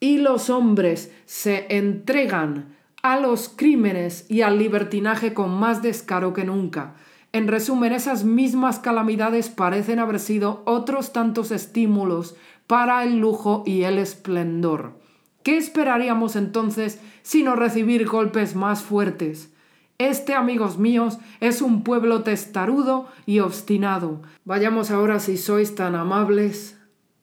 y 0.00 0.16
los 0.16 0.48
hombres 0.48 1.12
se 1.26 1.66
entregan 1.68 2.74
a 3.02 3.20
los 3.20 3.50
crímenes 3.50 4.24
y 4.30 4.40
al 4.40 4.58
libertinaje 4.58 5.34
con 5.34 5.50
más 5.50 5.82
descaro 5.82 6.32
que 6.32 6.44
nunca. 6.44 6.94
En 7.32 7.46
resumen, 7.46 7.92
esas 7.92 8.24
mismas 8.24 8.78
calamidades 8.78 9.50
parecen 9.50 9.98
haber 9.98 10.18
sido 10.18 10.62
otros 10.64 11.12
tantos 11.12 11.50
estímulos 11.50 12.36
para 12.66 13.04
el 13.04 13.18
lujo 13.18 13.64
y 13.66 13.82
el 13.82 13.98
esplendor. 13.98 14.98
¿Qué 15.42 15.58
esperaríamos 15.58 16.36
entonces 16.36 17.02
sino 17.22 17.54
recibir 17.54 18.08
golpes 18.08 18.56
más 18.56 18.82
fuertes? 18.82 19.50
Este, 19.98 20.34
amigos 20.34 20.76
míos, 20.76 21.18
es 21.38 21.62
un 21.62 21.84
pueblo 21.84 22.22
testarudo 22.22 23.06
y 23.26 23.38
obstinado. 23.38 24.22
Vayamos 24.44 24.90
ahora, 24.90 25.20
si 25.20 25.36
sois 25.36 25.76
tan 25.76 25.94
amables, 25.94 26.76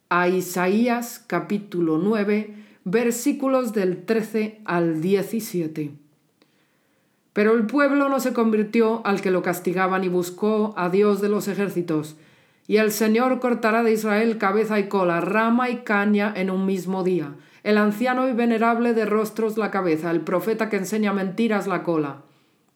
a 0.07 0.29
Isaías 0.29 1.21
capítulo 1.27 1.97
9, 1.97 2.55
versículos 2.85 3.73
del 3.73 4.05
13 4.05 4.61
al 4.63 5.01
17. 5.01 5.91
Pero 7.33 7.53
el 7.55 7.65
pueblo 7.65 8.07
no 8.07 8.21
se 8.21 8.31
convirtió 8.31 9.05
al 9.05 9.19
que 9.19 9.31
lo 9.31 9.41
castigaban 9.41 10.05
y 10.05 10.07
buscó 10.07 10.73
a 10.77 10.87
Dios 10.87 11.19
de 11.19 11.27
los 11.27 11.49
ejércitos. 11.49 12.15
Y 12.67 12.77
el 12.77 12.93
Señor 12.93 13.41
cortará 13.41 13.83
de 13.83 13.91
Israel 13.91 14.37
cabeza 14.37 14.79
y 14.79 14.87
cola, 14.87 15.19
rama 15.19 15.69
y 15.69 15.79
caña 15.79 16.31
en 16.37 16.49
un 16.49 16.65
mismo 16.65 17.03
día. 17.03 17.35
El 17.63 17.77
anciano 17.77 18.29
y 18.29 18.33
venerable 18.33 18.93
de 18.93 19.05
rostros 19.05 19.57
la 19.57 19.71
cabeza, 19.71 20.09
el 20.09 20.21
profeta 20.21 20.69
que 20.69 20.77
enseña 20.77 21.11
mentiras 21.11 21.67
la 21.67 21.83
cola 21.83 22.21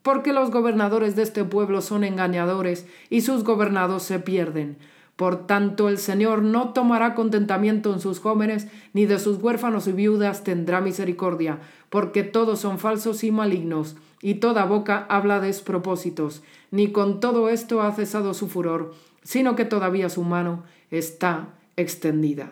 porque 0.06 0.34
los 0.34 0.52
gobernadores 0.52 1.16
de 1.16 1.24
este 1.24 1.44
pueblo 1.46 1.82
son 1.82 2.04
engañadores 2.04 2.86
y 3.10 3.22
sus 3.22 3.44
gobernados 3.44 4.04
se 4.04 4.20
pierden. 4.20 4.78
Por 5.16 5.48
tanto, 5.48 5.90
el 5.90 5.98
Señor 5.98 6.44
no 6.44 6.74
tomará 6.74 7.16
contentamiento 7.16 7.92
en 7.92 8.00
sus 8.00 8.20
jóvenes, 8.20 8.68
ni 8.94 9.08
de 9.08 9.18
sus 9.18 9.42
huérfanos 9.42 9.88
y 9.88 9.94
viudas 9.94 10.44
tendrá 10.44 10.80
misericordia, 10.80 11.58
porque 11.90 12.22
todos 12.22 12.60
son 12.60 12.78
falsos 12.78 13.24
y 13.24 13.32
malignos, 13.32 13.96
y 14.22 14.36
toda 14.36 14.66
boca 14.66 15.08
habla 15.10 15.40
despropósitos. 15.40 16.44
Ni 16.70 16.92
con 16.92 17.20
todo 17.20 17.50
esto 17.50 17.82
ha 17.82 17.92
cesado 17.92 18.36
su 18.36 18.48
furor, 18.48 18.94
sino 19.24 19.56
que 19.56 19.66
todavía 19.66 20.10
su 20.10 20.22
mano 20.22 20.66
está 20.92 21.48
extendida. 21.78 22.52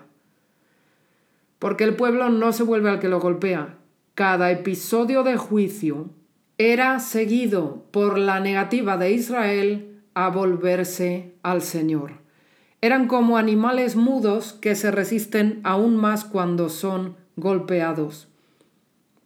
Porque 1.60 1.84
el 1.84 1.96
pueblo 1.96 2.30
no 2.30 2.52
se 2.52 2.64
vuelve 2.64 2.90
al 2.90 3.00
que 3.00 3.10
lo 3.10 3.20
golpea. 3.20 3.78
Cada 4.16 4.50
episodio 4.50 5.22
de 5.22 5.38
juicio 5.38 6.10
era 6.58 7.00
seguido 7.00 7.86
por 7.92 8.18
la 8.18 8.40
negativa 8.40 8.98
de 8.98 9.12
Israel 9.12 10.02
a 10.14 10.30
volverse 10.30 11.34
al 11.42 11.62
Señor. 11.62 12.22
Eran 12.82 13.08
como 13.08 13.38
animales 13.38 13.96
mudos 13.96 14.54
que 14.54 14.76
se 14.76 14.92
resisten 14.92 15.62
aún 15.64 15.96
más 15.96 16.26
cuando 16.26 16.70
son 16.70 17.16
golpeados. 17.38 18.28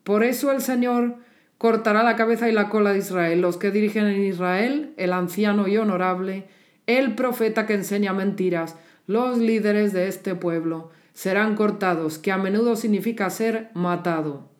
Por 0.03 0.23
eso 0.23 0.51
el 0.51 0.61
Señor 0.61 1.17
cortará 1.57 2.03
la 2.03 2.15
cabeza 2.15 2.47
y 2.47 2.53
la 2.53 2.69
cola 2.69 2.93
de 2.93 2.99
Israel, 2.99 3.41
los 3.41 3.57
que 3.57 3.71
dirigen 3.71 4.05
en 4.05 4.23
Israel, 4.23 4.93
el 4.95 5.11
anciano 5.11 5.67
y 5.67 5.75
honorable, 5.77 6.47
el 6.85 7.15
profeta 7.15 7.65
que 7.65 7.73
enseña 7.73 8.13
mentiras, 8.13 8.77
los 9.05 9.37
líderes 9.37 9.91
de 9.91 10.07
este 10.07 10.35
pueblo, 10.35 10.91
serán 11.13 11.55
cortados, 11.55 12.19
que 12.19 12.31
a 12.31 12.37
menudo 12.37 12.75
significa 12.75 13.29
ser 13.29 13.69
matado. 13.73 14.56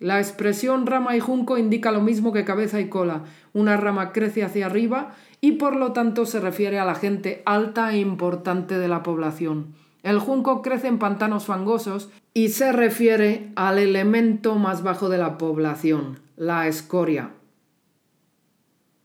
La 0.00 0.18
expresión 0.18 0.86
rama 0.86 1.14
y 1.14 1.20
junco 1.20 1.58
indica 1.58 1.92
lo 1.92 2.00
mismo 2.00 2.32
que 2.32 2.46
cabeza 2.46 2.80
y 2.80 2.88
cola. 2.88 3.24
Una 3.52 3.76
rama 3.76 4.12
crece 4.12 4.42
hacia 4.42 4.64
arriba 4.64 5.14
y 5.42 5.52
por 5.52 5.76
lo 5.76 5.92
tanto 5.92 6.24
se 6.24 6.40
refiere 6.40 6.78
a 6.78 6.86
la 6.86 6.94
gente 6.94 7.42
alta 7.44 7.92
e 7.92 7.98
importante 7.98 8.78
de 8.78 8.88
la 8.88 9.02
población. 9.02 9.74
El 10.02 10.18
junco 10.18 10.62
crece 10.62 10.88
en 10.88 10.98
pantanos 10.98 11.44
fangosos 11.44 12.08
y 12.32 12.48
se 12.48 12.72
refiere 12.72 13.52
al 13.56 13.78
elemento 13.78 14.54
más 14.54 14.82
bajo 14.82 15.10
de 15.10 15.18
la 15.18 15.36
población, 15.36 16.18
la 16.36 16.66
escoria. 16.66 17.32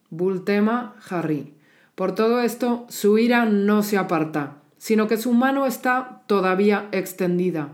Bultema 0.10 0.96
Harry. 1.10 1.54
Por 1.96 2.16
todo 2.16 2.40
esto, 2.40 2.86
su 2.88 3.18
ira 3.18 3.46
no 3.46 3.84
se 3.84 3.98
aparta, 3.98 4.58
sino 4.78 5.08
que 5.08 5.18
su 5.18 5.34
mano 5.34 5.66
está 5.66 6.22
todavía 6.28 6.88
extendida. 6.94 7.70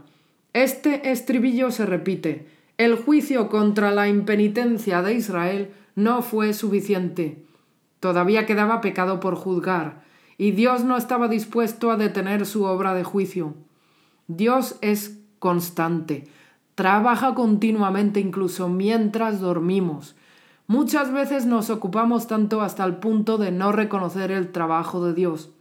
Este 0.53 1.12
estribillo 1.12 1.69
se 1.69 1.86
repite 1.86 2.47
el 2.83 2.95
juicio 2.95 3.47
contra 3.47 3.91
la 3.91 4.07
impenitencia 4.07 5.03
de 5.03 5.13
Israel 5.13 5.71
no 5.95 6.23
fue 6.23 6.51
suficiente. 6.53 7.45
Todavía 7.99 8.47
quedaba 8.47 8.81
pecado 8.81 9.19
por 9.19 9.35
juzgar, 9.35 10.03
y 10.39 10.49
Dios 10.49 10.83
no 10.83 10.97
estaba 10.97 11.27
dispuesto 11.27 11.91
a 11.91 11.97
detener 11.97 12.47
su 12.47 12.63
obra 12.63 12.95
de 12.95 13.03
juicio. 13.03 13.53
Dios 14.27 14.77
es 14.81 15.19
constante, 15.37 16.27
trabaja 16.73 17.35
continuamente 17.35 18.19
incluso 18.19 18.67
mientras 18.67 19.39
dormimos. 19.39 20.15
Muchas 20.65 21.13
veces 21.13 21.45
nos 21.45 21.69
ocupamos 21.69 22.25
tanto 22.25 22.61
hasta 22.61 22.83
el 22.83 22.95
punto 22.95 23.37
de 23.37 23.51
no 23.51 23.71
reconocer 23.71 24.31
el 24.31 24.51
trabajo 24.51 25.05
de 25.05 25.13
Dios. 25.13 25.51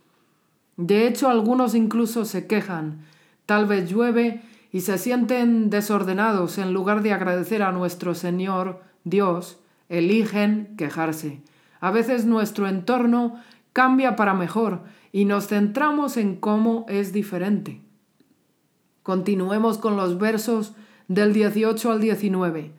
De 0.79 1.07
hecho, 1.07 1.29
algunos 1.29 1.75
incluso 1.75 2.25
se 2.25 2.47
quejan. 2.47 3.05
Tal 3.45 3.67
vez 3.67 3.91
llueve 3.91 4.41
y 4.73 4.83
se 4.83 4.99
sienten 4.99 5.71
desordenados 5.71 6.59
en 6.59 6.73
lugar 6.73 7.03
de 7.03 7.13
agradecer 7.13 7.63
a 7.63 7.73
nuestro 7.73 8.15
Señor 8.15 8.83
Dios, 9.05 9.59
eligen 9.89 10.75
quejarse. 10.77 11.43
A 11.81 11.91
veces 11.91 12.27
nuestro 12.27 12.69
entorno 12.69 13.37
cambia 13.73 14.17
para 14.17 14.35
mejor 14.35 14.83
y 15.13 15.25
nos 15.25 15.49
centramos 15.49 16.17
en 16.17 16.37
cómo 16.37 16.87
es 16.89 17.13
diferente. 17.13 17.81
Continuemos 19.03 19.79
con 19.79 19.97
los 19.97 20.19
versos 20.19 20.75
del 21.09 21.33
18 21.33 21.91
al 21.91 22.01
19. 22.01 22.73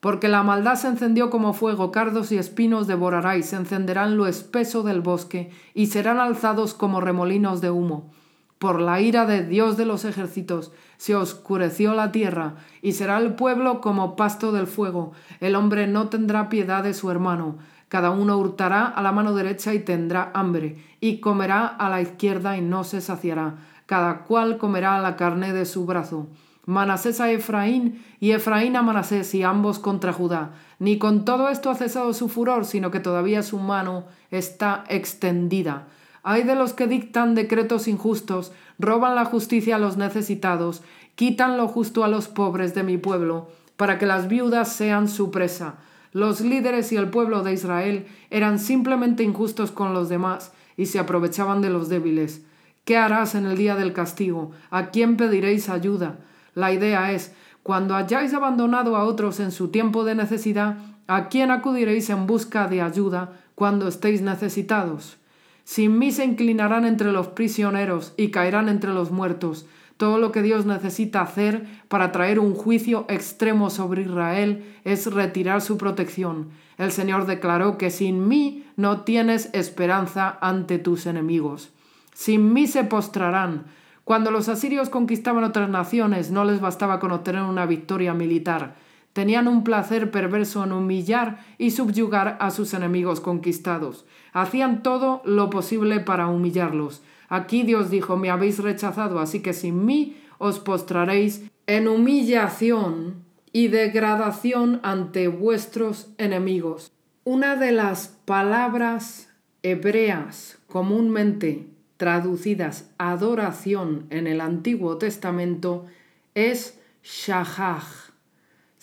Porque 0.00 0.28
la 0.28 0.42
maldad 0.42 0.74
se 0.74 0.88
encendió 0.88 1.30
como 1.30 1.52
fuego, 1.52 1.90
cardos 1.90 2.30
y 2.32 2.38
espinos 2.38 2.86
devorará 2.86 3.36
y 3.36 3.42
se 3.42 3.56
encenderán 3.56 4.16
lo 4.16 4.26
espeso 4.26 4.82
del 4.82 5.00
bosque 5.00 5.50
y 5.74 5.86
serán 5.86 6.18
alzados 6.18 6.74
como 6.74 7.00
remolinos 7.00 7.60
de 7.60 7.70
humo. 7.70 8.10
Por 8.58 8.80
la 8.80 9.00
ira 9.02 9.26
de 9.26 9.44
Dios 9.44 9.76
de 9.76 9.84
los 9.84 10.04
ejércitos 10.06 10.72
se 10.96 11.14
oscureció 11.14 11.92
la 11.94 12.10
tierra, 12.10 12.54
y 12.80 12.92
será 12.92 13.18
el 13.18 13.34
pueblo 13.34 13.82
como 13.82 14.16
pasto 14.16 14.50
del 14.50 14.66
fuego. 14.66 15.12
El 15.40 15.56
hombre 15.56 15.86
no 15.86 16.08
tendrá 16.08 16.48
piedad 16.48 16.82
de 16.82 16.94
su 16.94 17.10
hermano. 17.10 17.58
Cada 17.88 18.10
uno 18.10 18.38
hurtará 18.38 18.86
a 18.86 19.02
la 19.02 19.12
mano 19.12 19.34
derecha 19.34 19.74
y 19.74 19.80
tendrá 19.80 20.30
hambre, 20.32 20.76
y 21.00 21.20
comerá 21.20 21.66
a 21.66 21.90
la 21.90 22.00
izquierda 22.00 22.56
y 22.56 22.62
no 22.62 22.82
se 22.82 23.02
saciará. 23.02 23.56
Cada 23.84 24.24
cual 24.24 24.56
comerá 24.56 24.98
la 25.00 25.16
carne 25.16 25.52
de 25.52 25.66
su 25.66 25.84
brazo. 25.84 26.26
Manasés 26.64 27.20
a 27.20 27.30
Efraín 27.30 28.02
y 28.18 28.32
Efraín 28.32 28.74
a 28.74 28.82
Manasés 28.82 29.32
y 29.34 29.44
ambos 29.44 29.78
contra 29.78 30.12
Judá. 30.12 30.50
Ni 30.80 30.98
con 30.98 31.24
todo 31.24 31.48
esto 31.48 31.70
ha 31.70 31.76
cesado 31.76 32.12
su 32.12 32.28
furor, 32.28 32.64
sino 32.64 32.90
que 32.90 32.98
todavía 32.98 33.42
su 33.44 33.58
mano 33.58 34.06
está 34.32 34.82
extendida. 34.88 35.86
Hay 36.28 36.42
de 36.42 36.56
los 36.56 36.72
que 36.72 36.88
dictan 36.88 37.36
decretos 37.36 37.86
injustos, 37.86 38.50
roban 38.80 39.14
la 39.14 39.26
justicia 39.26 39.76
a 39.76 39.78
los 39.78 39.96
necesitados, 39.96 40.82
quitan 41.14 41.56
lo 41.56 41.68
justo 41.68 42.02
a 42.02 42.08
los 42.08 42.26
pobres 42.26 42.74
de 42.74 42.82
mi 42.82 42.98
pueblo, 42.98 43.48
para 43.76 43.96
que 43.96 44.06
las 44.06 44.26
viudas 44.26 44.72
sean 44.72 45.06
su 45.06 45.30
presa. 45.30 45.76
Los 46.10 46.40
líderes 46.40 46.90
y 46.90 46.96
el 46.96 47.10
pueblo 47.10 47.44
de 47.44 47.52
Israel 47.52 48.08
eran 48.28 48.58
simplemente 48.58 49.22
injustos 49.22 49.70
con 49.70 49.94
los 49.94 50.08
demás 50.08 50.50
y 50.76 50.86
se 50.86 50.98
aprovechaban 50.98 51.62
de 51.62 51.70
los 51.70 51.88
débiles. 51.88 52.42
¿Qué 52.84 52.96
harás 52.96 53.36
en 53.36 53.46
el 53.46 53.56
día 53.56 53.76
del 53.76 53.92
castigo? 53.92 54.50
¿A 54.70 54.90
quién 54.90 55.16
pediréis 55.16 55.68
ayuda? 55.68 56.16
La 56.54 56.72
idea 56.72 57.12
es, 57.12 57.36
cuando 57.62 57.94
hayáis 57.94 58.34
abandonado 58.34 58.96
a 58.96 59.04
otros 59.04 59.38
en 59.38 59.52
su 59.52 59.68
tiempo 59.68 60.02
de 60.02 60.16
necesidad, 60.16 60.78
¿a 61.06 61.28
quién 61.28 61.52
acudiréis 61.52 62.10
en 62.10 62.26
busca 62.26 62.66
de 62.66 62.82
ayuda 62.82 63.30
cuando 63.54 63.86
estéis 63.86 64.22
necesitados? 64.22 65.18
Sin 65.66 65.98
mí 65.98 66.12
se 66.12 66.24
inclinarán 66.24 66.84
entre 66.84 67.10
los 67.10 67.26
prisioneros 67.26 68.14
y 68.16 68.30
caerán 68.30 68.68
entre 68.68 68.94
los 68.94 69.10
muertos. 69.10 69.66
Todo 69.96 70.18
lo 70.18 70.30
que 70.30 70.40
Dios 70.40 70.64
necesita 70.64 71.22
hacer 71.22 71.66
para 71.88 72.12
traer 72.12 72.38
un 72.38 72.54
juicio 72.54 73.04
extremo 73.08 73.68
sobre 73.68 74.02
Israel 74.02 74.64
es 74.84 75.12
retirar 75.12 75.60
su 75.60 75.76
protección. 75.76 76.50
El 76.78 76.92
Señor 76.92 77.26
declaró 77.26 77.78
que 77.78 77.90
sin 77.90 78.28
mí 78.28 78.64
no 78.76 79.00
tienes 79.00 79.50
esperanza 79.54 80.38
ante 80.40 80.78
tus 80.78 81.04
enemigos. 81.04 81.72
Sin 82.14 82.52
mí 82.52 82.68
se 82.68 82.84
postrarán, 82.84 83.64
cuando 84.04 84.30
los 84.30 84.48
asirios 84.48 84.88
conquistaban 84.88 85.42
otras 85.42 85.68
naciones 85.68 86.30
no 86.30 86.44
les 86.44 86.60
bastaba 86.60 87.00
con 87.00 87.10
obtener 87.10 87.42
una 87.42 87.66
victoria 87.66 88.14
militar. 88.14 88.76
Tenían 89.16 89.48
un 89.48 89.64
placer 89.64 90.10
perverso 90.10 90.62
en 90.62 90.72
humillar 90.72 91.38
y 91.56 91.70
subyugar 91.70 92.36
a 92.38 92.50
sus 92.50 92.74
enemigos 92.74 93.20
conquistados. 93.20 94.04
Hacían 94.34 94.82
todo 94.82 95.22
lo 95.24 95.48
posible 95.48 96.00
para 96.00 96.26
humillarlos. 96.26 97.02
Aquí 97.30 97.62
Dios 97.62 97.88
dijo, 97.88 98.18
me 98.18 98.28
habéis 98.28 98.58
rechazado, 98.58 99.18
así 99.18 99.40
que 99.40 99.54
sin 99.54 99.86
mí 99.86 100.18
os 100.36 100.58
postraréis 100.58 101.46
en 101.66 101.88
humillación 101.88 103.24
y 103.54 103.68
degradación 103.68 104.80
ante 104.82 105.28
vuestros 105.28 106.10
enemigos. 106.18 106.92
Una 107.24 107.56
de 107.56 107.72
las 107.72 108.08
palabras 108.26 109.30
hebreas 109.62 110.58
comúnmente 110.66 111.70
traducidas 111.96 112.90
adoración 112.98 114.08
en 114.10 114.26
el 114.26 114.42
Antiguo 114.42 114.98
Testamento 114.98 115.86
es 116.34 116.78
shahaj. 117.02 118.05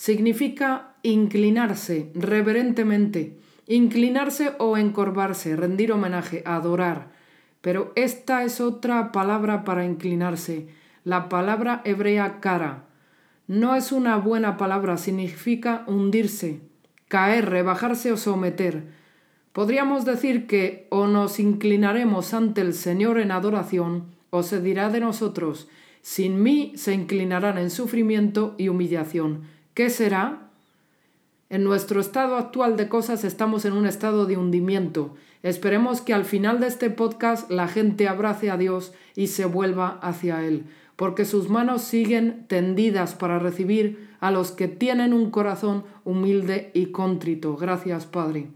Significa 0.03 0.95
inclinarse 1.01 2.11
reverentemente, 2.13 3.37
inclinarse 3.67 4.51
o 4.59 4.75
encorvarse, 4.75 5.55
rendir 5.55 5.93
homenaje, 5.93 6.43
adorar. 6.45 7.13
Pero 7.61 7.93
esta 7.95 8.43
es 8.43 8.59
otra 8.59 9.13
palabra 9.13 9.63
para 9.63 9.85
inclinarse, 9.85 10.67
la 11.05 11.29
palabra 11.29 11.81
hebrea 11.85 12.41
cara. 12.41 12.83
No 13.47 13.77
es 13.77 13.93
una 13.93 14.17
buena 14.17 14.57
palabra, 14.57 14.97
significa 14.97 15.85
hundirse, 15.87 16.59
caer, 17.07 17.49
rebajarse 17.49 18.11
o 18.11 18.17
someter. 18.17 18.83
Podríamos 19.53 20.03
decir 20.03 20.47
que 20.47 20.85
o 20.89 21.07
nos 21.07 21.39
inclinaremos 21.39 22.33
ante 22.33 22.59
el 22.59 22.73
Señor 22.73 23.21
en 23.21 23.31
adoración, 23.31 24.07
o 24.31 24.43
se 24.43 24.59
dirá 24.59 24.89
de 24.89 24.99
nosotros, 24.99 25.69
sin 26.01 26.43
mí 26.43 26.73
se 26.75 26.93
inclinarán 26.93 27.57
en 27.57 27.69
sufrimiento 27.69 28.55
y 28.57 28.67
humillación. 28.67 29.62
¿Qué 29.73 29.89
será? 29.89 30.49
En 31.49 31.63
nuestro 31.63 31.99
estado 31.99 32.35
actual 32.35 32.77
de 32.77 32.87
cosas 32.87 33.23
estamos 33.23 33.65
en 33.65 33.73
un 33.73 33.87
estado 33.87 34.27
de 34.27 34.37
hundimiento. 34.37 35.15
Esperemos 35.41 35.99
que 36.01 36.13
al 36.13 36.25
final 36.25 36.59
de 36.59 36.67
este 36.67 36.91
podcast 36.91 37.49
la 37.49 37.67
gente 37.67 38.07
abrace 38.07 38.51
a 38.51 38.57
Dios 38.57 38.93
y 39.15 39.27
se 39.27 39.45
vuelva 39.45 39.97
hacia 40.03 40.45
Él, 40.45 40.65
porque 40.95 41.25
sus 41.25 41.49
manos 41.49 41.81
siguen 41.81 42.45
tendidas 42.47 43.15
para 43.15 43.39
recibir 43.39 44.09
a 44.19 44.29
los 44.29 44.51
que 44.51 44.67
tienen 44.67 45.11
un 45.11 45.31
corazón 45.31 45.85
humilde 46.05 46.69
y 46.75 46.87
contrito. 46.87 47.55
Gracias, 47.55 48.05
Padre. 48.05 48.49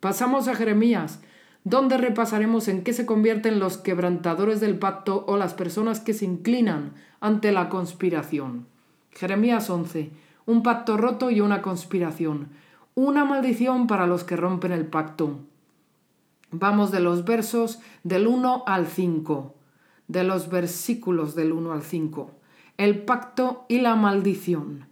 Pasamos 0.00 0.48
a 0.48 0.54
Jeremías, 0.54 1.20
donde 1.64 1.98
repasaremos 1.98 2.68
en 2.68 2.84
qué 2.84 2.94
se 2.94 3.04
convierten 3.04 3.58
los 3.58 3.76
quebrantadores 3.76 4.60
del 4.60 4.78
pacto 4.78 5.26
o 5.28 5.36
las 5.36 5.52
personas 5.52 6.00
que 6.00 6.14
se 6.14 6.24
inclinan 6.24 6.92
ante 7.20 7.52
la 7.52 7.68
conspiración. 7.68 8.66
Jeremías 9.12 9.68
11. 9.68 10.23
Un 10.46 10.62
pacto 10.62 10.96
roto 10.96 11.30
y 11.30 11.40
una 11.40 11.62
conspiración. 11.62 12.48
Una 12.94 13.24
maldición 13.24 13.86
para 13.86 14.06
los 14.06 14.24
que 14.24 14.36
rompen 14.36 14.72
el 14.72 14.86
pacto. 14.86 15.38
Vamos 16.50 16.90
de 16.90 17.00
los 17.00 17.24
versos 17.24 17.80
del 18.02 18.26
1 18.26 18.64
al 18.66 18.86
5. 18.86 19.54
De 20.06 20.22
los 20.22 20.50
versículos 20.50 21.34
del 21.34 21.52
1 21.52 21.72
al 21.72 21.82
5. 21.82 22.30
El 22.76 23.04
pacto 23.04 23.64
y 23.68 23.80
la 23.80 23.96
maldición. 23.96 24.86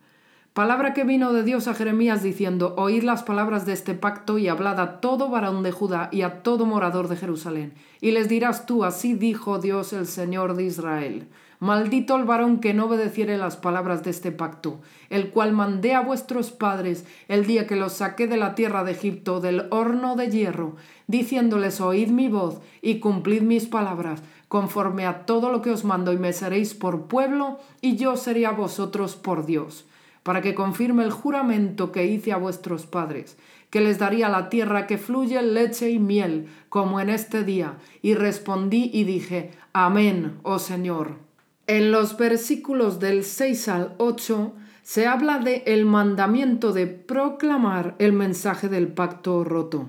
Palabra 0.54 0.92
que 0.92 1.04
vino 1.04 1.32
de 1.32 1.44
Dios 1.44 1.66
a 1.66 1.74
Jeremías 1.74 2.22
diciendo, 2.22 2.74
Oíd 2.76 3.04
las 3.04 3.22
palabras 3.22 3.64
de 3.64 3.72
este 3.72 3.94
pacto 3.94 4.36
y 4.36 4.48
hablad 4.48 4.80
a 4.80 5.00
todo 5.00 5.30
varón 5.30 5.62
de 5.62 5.72
Judá 5.72 6.10
y 6.12 6.22
a 6.22 6.42
todo 6.42 6.66
morador 6.66 7.08
de 7.08 7.16
Jerusalén. 7.16 7.72
Y 8.00 8.10
les 8.10 8.28
dirás 8.28 8.66
tú, 8.66 8.84
así 8.84 9.14
dijo 9.14 9.58
Dios 9.58 9.92
el 9.92 10.06
Señor 10.06 10.54
de 10.54 10.64
Israel. 10.64 11.28
Maldito 11.62 12.16
el 12.16 12.24
varón 12.24 12.58
que 12.58 12.74
no 12.74 12.86
obedeciere 12.86 13.38
las 13.38 13.56
palabras 13.56 14.02
de 14.02 14.10
este 14.10 14.32
pacto, 14.32 14.80
el 15.10 15.30
cual 15.30 15.52
mandé 15.52 15.94
a 15.94 16.00
vuestros 16.00 16.50
padres 16.50 17.04
el 17.28 17.46
día 17.46 17.68
que 17.68 17.76
los 17.76 17.92
saqué 17.92 18.26
de 18.26 18.36
la 18.36 18.56
tierra 18.56 18.82
de 18.82 18.90
Egipto, 18.90 19.38
del 19.38 19.68
horno 19.70 20.16
de 20.16 20.28
hierro, 20.28 20.74
diciéndoles, 21.06 21.80
Oíd 21.80 22.08
mi 22.08 22.26
voz 22.26 22.60
y 22.80 22.98
cumplid 22.98 23.42
mis 23.42 23.66
palabras, 23.66 24.24
conforme 24.48 25.06
a 25.06 25.24
todo 25.24 25.52
lo 25.52 25.62
que 25.62 25.70
os 25.70 25.84
mando, 25.84 26.12
y 26.12 26.16
me 26.16 26.32
seréis 26.32 26.74
por 26.74 27.06
pueblo, 27.06 27.60
y 27.80 27.94
yo 27.94 28.16
seré 28.16 28.44
a 28.44 28.50
vosotros 28.50 29.14
por 29.14 29.46
Dios 29.46 29.86
para 30.24 30.40
que 30.40 30.56
confirme 30.56 31.04
el 31.04 31.12
juramento 31.12 31.92
que 31.92 32.06
hice 32.06 32.32
a 32.32 32.38
vuestros 32.38 32.86
padres, 32.86 33.36
que 33.70 33.80
les 33.80 34.00
daría 34.00 34.28
la 34.28 34.48
tierra 34.48 34.88
que 34.88 34.98
fluye 34.98 35.40
leche 35.42 35.90
y 35.90 36.00
miel, 36.00 36.48
como 36.68 36.98
en 36.98 37.08
este 37.08 37.44
día. 37.44 37.78
Y 38.02 38.14
respondí 38.14 38.90
y 38.92 39.04
dije, 39.04 39.52
Amén, 39.72 40.38
oh 40.42 40.58
Señor. 40.58 41.31
En 41.66 41.92
los 41.92 42.16
versículos 42.16 42.98
del 42.98 43.22
6 43.22 43.68
al 43.68 43.94
8 43.98 44.52
se 44.82 45.06
habla 45.06 45.38
de 45.38 45.62
el 45.66 45.86
mandamiento 45.86 46.72
de 46.72 46.86
proclamar 46.86 47.94
el 47.98 48.12
mensaje 48.12 48.68
del 48.68 48.88
pacto 48.88 49.44
roto. 49.44 49.88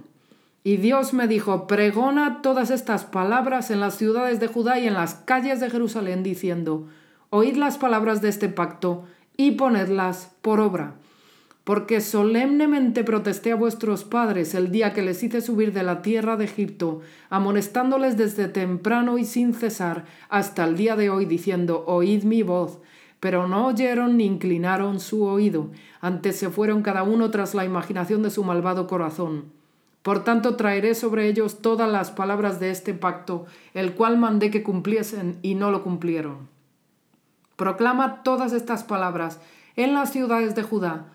Y 0.63 0.77
Dios 0.77 1.13
me 1.13 1.27
dijo, 1.27 1.67
pregona 1.67 2.41
todas 2.41 2.69
estas 2.69 3.03
palabras 3.03 3.71
en 3.71 3.79
las 3.79 3.95
ciudades 3.95 4.39
de 4.39 4.47
Judá 4.47 4.79
y 4.79 4.88
en 4.88 4.93
las 4.93 5.15
calles 5.15 5.59
de 5.59 5.69
Jerusalén, 5.69 6.23
diciendo, 6.23 6.88
Oíd 7.31 7.55
las 7.55 7.77
palabras 7.79 8.21
de 8.21 8.29
este 8.29 8.47
pacto 8.49 9.05
y 9.36 9.51
ponedlas 9.51 10.31
por 10.41 10.59
obra. 10.59 10.93
Porque 11.63 12.02
solemnemente 12.02 13.06
protesté 13.06 13.54
a 13.54 13.56
vuestros 13.56 14.04
padres 14.04 14.54
el 14.54 14.71
día 14.71 14.93
que 14.93 15.02
les 15.02 15.23
hice 15.23 15.39
subir 15.39 15.71
de 15.71 15.84
la 15.84 16.02
tierra 16.02 16.36
de 16.36 16.45
Egipto, 16.45 16.99
amonestándoles 17.30 18.17
desde 18.17 18.49
temprano 18.49 19.17
y 19.17 19.23
sin 19.23 19.54
cesar 19.54 20.04
hasta 20.28 20.65
el 20.65 20.76
día 20.76 20.97
de 20.97 21.10
hoy, 21.10 21.26
diciendo, 21.26 21.86
Oíd 21.88 22.23
mi 22.23 22.43
voz. 22.43 22.80
Pero 23.21 23.47
no 23.47 23.67
oyeron 23.67 24.17
ni 24.17 24.26
inclinaron 24.26 24.99
su 24.99 25.23
oído, 25.23 25.69
antes 26.02 26.36
se 26.36 26.49
fueron 26.49 26.82
cada 26.82 27.04
uno 27.04 27.32
tras 27.32 27.56
la 27.56 27.63
imaginación 27.63 28.21
de 28.23 28.30
su 28.30 28.43
malvado 28.43 28.86
corazón. 28.86 29.45
Por 30.02 30.26
tanto 30.26 30.58
traeré 30.58 30.95
sobre 30.95 31.30
ellos 31.30 31.62
todas 31.62 31.89
las 31.89 32.12
palabras 32.12 32.60
de 32.60 32.71
este 32.71 32.93
pacto, 32.93 33.45
el 33.73 33.93
cual 33.93 34.17
mandé 34.17 34.52
que 34.52 34.62
cumpliesen 34.62 35.39
y 35.41 35.56
no 35.56 35.71
lo 35.71 35.82
cumplieron. 35.82 36.49
Proclama 37.56 38.21
todas 38.23 38.52
estas 38.52 38.84
palabras 38.84 39.39
en 39.78 39.93
las 39.93 40.12
ciudades 40.12 40.56
de 40.56 40.63
Judá 40.63 41.12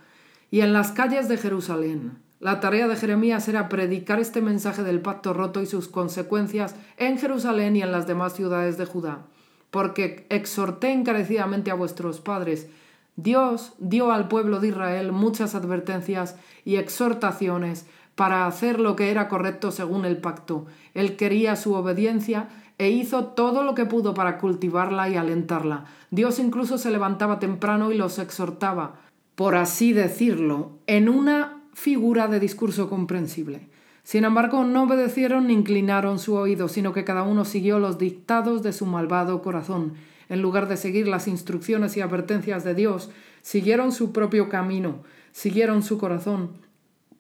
y 0.51 0.61
en 0.61 0.73
las 0.73 0.93
calles 0.93 1.29
de 1.29 1.37
Jerusalén. 1.37 2.19
La 2.41 2.61
tarea 2.61 2.87
de 2.87 2.97
Jeremías 2.97 3.49
era 3.49 3.69
predicar 3.69 4.21
este 4.21 4.41
mensaje 4.41 4.83
del 4.83 5.01
pacto 5.01 5.33
roto 5.33 5.61
y 5.61 5.67
sus 5.67 5.89
consecuencias 5.89 6.77
en 6.97 7.19
Jerusalén 7.19 7.75
y 7.75 7.83
en 7.83 7.91
las 7.91 8.07
demás 8.07 8.35
ciudades 8.35 8.79
de 8.79 8.87
Judá. 8.87 9.27
Porque 9.71 10.27
exhorté 10.31 10.93
encarecidamente 10.93 11.71
a 11.71 11.75
vuestros 11.75 12.21
padres. 12.21 12.69
Dios 13.17 13.73
dio 13.79 14.13
al 14.13 14.29
pueblo 14.29 14.61
de 14.61 14.69
Israel 14.69 15.11
muchas 15.11 15.57
advertencias 15.57 16.37
y 16.65 16.77
exhortaciones 16.77 17.87
para 18.15 18.47
hacer 18.47 18.79
lo 18.79 18.97
que 18.97 19.11
era 19.11 19.29
correcto 19.29 19.73
según 19.73 20.05
el 20.05 20.19
pacto. 20.19 20.67
Él 20.95 21.17
quería 21.17 21.57
su 21.57 21.75
obediencia 21.75 22.49
e 22.79 22.91
hizo 22.91 23.27
todo 23.27 23.65
lo 23.65 23.75
que 23.75 23.87
pudo 23.87 24.15
para 24.15 24.39
cultivarla 24.39 25.09
y 25.09 25.17
alentarla. 25.17 25.85
Dios 26.11 26.39
incluso 26.39 26.79
se 26.79 26.93
levantaba 26.93 27.41
temprano 27.41 27.91
y 27.91 27.97
los 27.97 28.21
exhortaba, 28.21 28.95
por 29.39 29.55
así 29.55 29.93
decirlo, 29.93 30.73
en 30.89 31.09
una 31.09 31.63
figura 31.73 32.27
de 32.27 32.41
discurso 32.41 32.91
comprensible. 32.91 33.69
Sin 34.03 34.25
embargo, 34.25 34.65
no 34.65 34.83
obedecieron 34.83 35.47
ni 35.47 35.53
inclinaron 35.53 36.19
su 36.19 36.35
oído, 36.35 36.67
sino 36.67 36.93
que 36.93 37.05
cada 37.05 37.23
uno 37.23 37.45
siguió 37.45 37.79
los 37.79 37.99
dictados 37.99 38.65
de 38.65 38.73
su 38.73 38.85
malvado 38.85 39.41
corazón. 39.41 39.95
en 40.29 40.43
lugar 40.43 40.67
de 40.67 40.77
seguir 40.77 41.07
las 41.07 41.29
instrucciones 41.29 41.97
y 41.97 42.01
advertencias 42.01 42.65
de 42.65 42.75
Dios, 42.75 43.11
siguieron 43.41 43.93
su 43.93 44.13
propio 44.13 44.49
camino, 44.49 45.05
siguieron 45.31 45.85
su 45.85 45.99
corazón. 45.99 46.55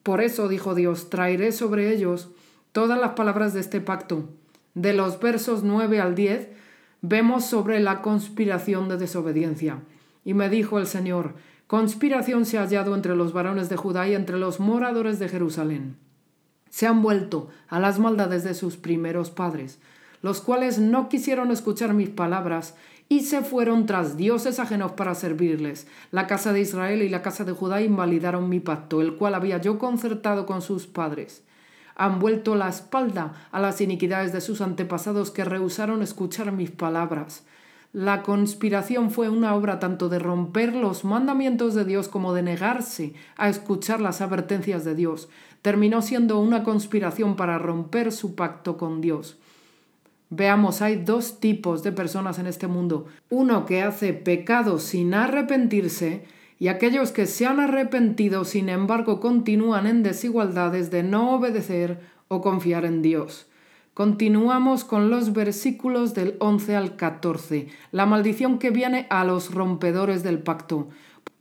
Por 0.02 0.20
eso 0.20 0.48
dijo 0.48 0.74
Dios, 0.74 1.10
traeré 1.10 1.52
sobre 1.52 1.94
ellos 1.94 2.30
todas 2.72 2.98
las 2.98 3.12
palabras 3.12 3.54
de 3.54 3.60
este 3.60 3.80
pacto. 3.80 4.28
De 4.74 4.92
los 4.92 5.20
versos 5.20 5.62
9 5.62 6.00
al 6.00 6.16
10 6.16 6.48
vemos 7.00 7.44
sobre 7.44 7.78
la 7.78 8.02
conspiración 8.02 8.88
de 8.88 8.96
desobediencia. 8.96 9.78
Y 10.24 10.34
me 10.34 10.48
dijo 10.48 10.80
el 10.80 10.88
Señor, 10.88 11.34
conspiración 11.68 12.46
se 12.46 12.58
ha 12.58 12.62
hallado 12.62 12.96
entre 12.96 13.14
los 13.14 13.32
varones 13.32 13.68
de 13.68 13.76
Judá 13.76 14.08
y 14.08 14.14
entre 14.14 14.38
los 14.38 14.58
moradores 14.58 15.18
de 15.18 15.28
Jerusalén. 15.28 15.96
Se 16.70 16.86
han 16.86 17.02
vuelto 17.02 17.48
a 17.68 17.78
las 17.78 17.98
maldades 17.98 18.42
de 18.42 18.54
sus 18.54 18.76
primeros 18.76 19.30
padres, 19.30 19.78
los 20.22 20.40
cuales 20.40 20.78
no 20.78 21.08
quisieron 21.10 21.50
escuchar 21.50 21.92
mis 21.92 22.08
palabras 22.08 22.74
y 23.10 23.20
se 23.20 23.42
fueron 23.42 23.84
tras 23.84 24.16
dioses 24.16 24.58
ajenos 24.58 24.92
para 24.92 25.14
servirles. 25.14 25.86
La 26.10 26.26
casa 26.26 26.54
de 26.54 26.60
Israel 26.60 27.02
y 27.02 27.10
la 27.10 27.22
casa 27.22 27.44
de 27.44 27.52
Judá 27.52 27.82
invalidaron 27.82 28.48
mi 28.48 28.60
pacto, 28.60 29.02
el 29.02 29.16
cual 29.16 29.34
había 29.34 29.58
yo 29.58 29.78
concertado 29.78 30.46
con 30.46 30.62
sus 30.62 30.86
padres. 30.86 31.42
Han 31.96 32.18
vuelto 32.18 32.54
la 32.54 32.68
espalda 32.68 33.34
a 33.50 33.60
las 33.60 33.80
iniquidades 33.82 34.32
de 34.32 34.40
sus 34.40 34.62
antepasados 34.62 35.30
que 35.30 35.44
rehusaron 35.44 36.02
escuchar 36.02 36.50
mis 36.50 36.70
palabras. 36.70 37.44
La 37.92 38.22
conspiración 38.22 39.10
fue 39.10 39.30
una 39.30 39.54
obra 39.54 39.78
tanto 39.78 40.10
de 40.10 40.18
romper 40.18 40.74
los 40.74 41.04
mandamientos 41.04 41.74
de 41.74 41.86
Dios 41.86 42.08
como 42.08 42.34
de 42.34 42.42
negarse 42.42 43.14
a 43.36 43.48
escuchar 43.48 44.00
las 44.00 44.20
advertencias 44.20 44.84
de 44.84 44.94
Dios. 44.94 45.30
Terminó 45.62 46.02
siendo 46.02 46.38
una 46.38 46.64
conspiración 46.64 47.34
para 47.34 47.58
romper 47.58 48.12
su 48.12 48.34
pacto 48.34 48.76
con 48.76 49.00
Dios. 49.00 49.38
Veamos, 50.28 50.82
hay 50.82 50.96
dos 50.96 51.40
tipos 51.40 51.82
de 51.82 51.92
personas 51.92 52.38
en 52.38 52.46
este 52.46 52.66
mundo. 52.66 53.06
Uno 53.30 53.64
que 53.64 53.82
hace 53.82 54.12
pecado 54.12 54.78
sin 54.78 55.14
arrepentirse 55.14 56.26
y 56.58 56.68
aquellos 56.68 57.12
que 57.12 57.24
se 57.24 57.46
han 57.46 57.58
arrepentido 57.58 58.44
sin 58.44 58.68
embargo 58.68 59.18
continúan 59.20 59.86
en 59.86 60.02
desigualdades 60.02 60.90
de 60.90 61.02
no 61.02 61.34
obedecer 61.34 62.00
o 62.28 62.42
confiar 62.42 62.84
en 62.84 63.00
Dios. 63.00 63.47
Continuamos 63.98 64.84
con 64.84 65.10
los 65.10 65.32
versículos 65.32 66.14
del 66.14 66.36
11 66.38 66.76
al 66.76 66.94
14, 66.94 67.66
la 67.90 68.06
maldición 68.06 68.60
que 68.60 68.70
viene 68.70 69.08
a 69.10 69.24
los 69.24 69.52
rompedores 69.52 70.22
del 70.22 70.38
pacto. 70.38 70.86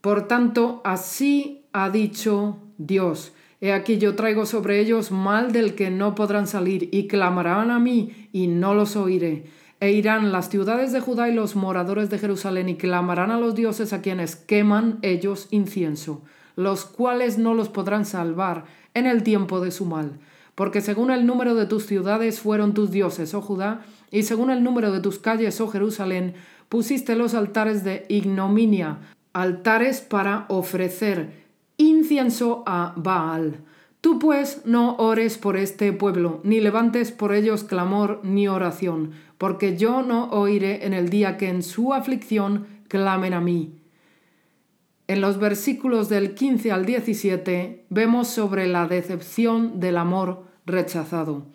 Por 0.02 0.28
tanto, 0.28 0.82
así 0.84 1.66
ha 1.72 1.92
dicho 1.92 2.58
Dios 2.80 3.32
He 3.62 3.74
aquí 3.74 4.00
yo 4.00 4.16
traigo 4.16 4.48
sobre 4.48 4.80
ellos 4.80 5.12
mal 5.12 5.52
del 5.52 5.76
que 5.76 5.92
no 5.92 6.16
podrán 6.16 6.48
salir, 6.48 6.90
y 6.92 7.06
clamarán 7.06 7.70
a 7.70 7.78
mí, 7.78 8.28
y 8.34 8.48
no 8.48 8.74
los 8.74 8.96
oiré. 8.96 9.46
E 9.80 9.92
irán 9.92 10.32
las 10.32 10.50
ciudades 10.50 10.92
de 10.92 11.00
Judá 11.00 11.30
y 11.30 11.36
los 11.36 11.56
moradores 11.56 12.10
de 12.10 12.18
Jerusalén, 12.18 12.70
y 12.70 12.76
clamarán 12.76 13.30
a 13.30 13.40
los 13.40 13.54
dioses 13.54 13.94
a 13.94 14.02
quienes 14.02 14.36
queman 14.36 14.98
ellos 15.04 15.48
incienso, 15.52 16.24
los 16.56 16.86
cuales 16.86 17.38
no 17.38 17.54
los 17.54 17.70
podrán 17.70 18.04
salvar 18.04 18.66
en 18.96 19.06
el 19.06 19.22
tiempo 19.22 19.62
de 19.62 19.70
su 19.70 19.86
mal. 19.86 20.18
Porque 20.58 20.82
según 20.82 21.12
el 21.12 21.28
número 21.28 21.54
de 21.54 21.68
tus 21.68 21.86
ciudades 21.86 22.40
fueron 22.40 22.74
tus 22.74 22.90
dioses, 22.90 23.36
oh 23.36 23.42
Judá, 23.42 23.86
y 24.10 24.24
según 24.24 24.50
el 24.50 24.64
número 24.64 24.92
de 24.92 25.02
tus 25.02 25.20
calles, 25.20 25.62
oh 25.62 25.68
Jerusalén, 25.68 26.34
pusiste 26.68 27.16
los 27.16 27.36
altares 27.36 27.84
de 27.84 28.08
ignominia, 28.10 28.98
altares 29.34 30.02
para 30.02 30.48
ofrecer 30.50 31.46
incienso 31.78 32.64
a 32.66 32.96
Baal. 32.98 33.60
Tú 34.02 34.18
pues 34.18 34.64
no 34.66 34.96
ores 34.96 35.38
por 35.38 35.58
este 35.58 35.94
pueblo, 35.94 36.42
ni 36.44 36.60
levantes 36.60 37.12
por 37.12 37.36
ellos 37.36 37.64
clamor 37.64 38.20
ni 38.24 38.48
oración, 38.48 39.12
porque 39.38 39.78
yo 39.78 40.02
no 40.02 40.32
oiré 40.32 40.88
en 40.88 40.96
el 40.96 41.10
día 41.10 41.38
que 41.38 41.50
en 41.50 41.62
su 41.62 41.94
aflicción 41.94 42.66
clamen 42.88 43.36
a 43.36 43.42
mí. 43.42 43.76
En 45.08 45.22
los 45.22 45.38
versículos 45.38 46.10
del 46.10 46.34
15 46.34 46.72
al 46.72 46.88
17 46.88 47.86
vemos 47.92 48.28
sobre 48.28 48.66
la 48.66 48.88
decepción 48.88 49.80
del 49.80 49.98
amor 49.98 50.47
rechazado. 50.68 51.46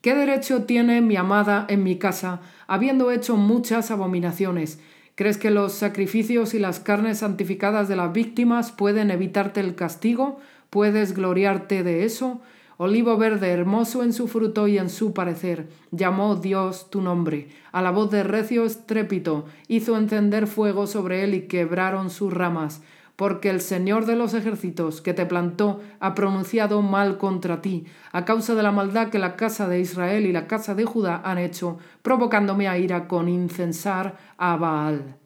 ¿Qué 0.00 0.14
derecho 0.14 0.62
tiene 0.62 1.00
mi 1.00 1.16
amada 1.16 1.66
en 1.68 1.82
mi 1.82 1.98
casa, 1.98 2.40
habiendo 2.68 3.10
hecho 3.10 3.36
muchas 3.36 3.90
abominaciones? 3.90 4.78
¿Crees 5.16 5.36
que 5.36 5.50
los 5.50 5.72
sacrificios 5.72 6.54
y 6.54 6.58
las 6.60 6.78
carnes 6.78 7.18
santificadas 7.18 7.88
de 7.88 7.96
las 7.96 8.12
víctimas 8.12 8.70
pueden 8.70 9.10
evitarte 9.10 9.60
el 9.60 9.74
castigo? 9.74 10.38
¿Puedes 10.70 11.12
gloriarte 11.12 11.82
de 11.82 12.04
eso? 12.04 12.40
Olivo 12.76 13.16
verde, 13.16 13.50
hermoso 13.50 14.02
en 14.04 14.12
su 14.12 14.28
fruto 14.28 14.68
y 14.68 14.78
en 14.78 14.90
su 14.90 15.14
parecer, 15.14 15.68
llamó 15.90 16.36
Dios 16.36 16.90
tu 16.90 17.00
nombre. 17.00 17.48
A 17.72 17.80
la 17.80 17.90
voz 17.90 18.10
de 18.10 18.22
recio 18.22 18.64
estrépito 18.66 19.46
hizo 19.66 19.96
encender 19.96 20.46
fuego 20.46 20.86
sobre 20.86 21.24
él 21.24 21.34
y 21.34 21.42
quebraron 21.48 22.10
sus 22.10 22.32
ramas 22.32 22.82
porque 23.16 23.48
el 23.48 23.62
Señor 23.62 24.04
de 24.04 24.14
los 24.14 24.34
ejércitos 24.34 25.00
que 25.00 25.14
te 25.14 25.26
plantó 25.26 25.80
ha 26.00 26.14
pronunciado 26.14 26.82
mal 26.82 27.16
contra 27.16 27.62
ti, 27.62 27.86
a 28.12 28.24
causa 28.26 28.54
de 28.54 28.62
la 28.62 28.72
maldad 28.72 29.08
que 29.08 29.18
la 29.18 29.36
casa 29.36 29.66
de 29.68 29.80
Israel 29.80 30.26
y 30.26 30.32
la 30.32 30.46
casa 30.46 30.74
de 30.74 30.84
Judá 30.84 31.22
han 31.24 31.38
hecho, 31.38 31.78
provocándome 32.02 32.68
a 32.68 32.78
ira 32.78 33.08
con 33.08 33.28
incensar 33.28 34.16
a 34.36 34.56
Baal. 34.56 35.16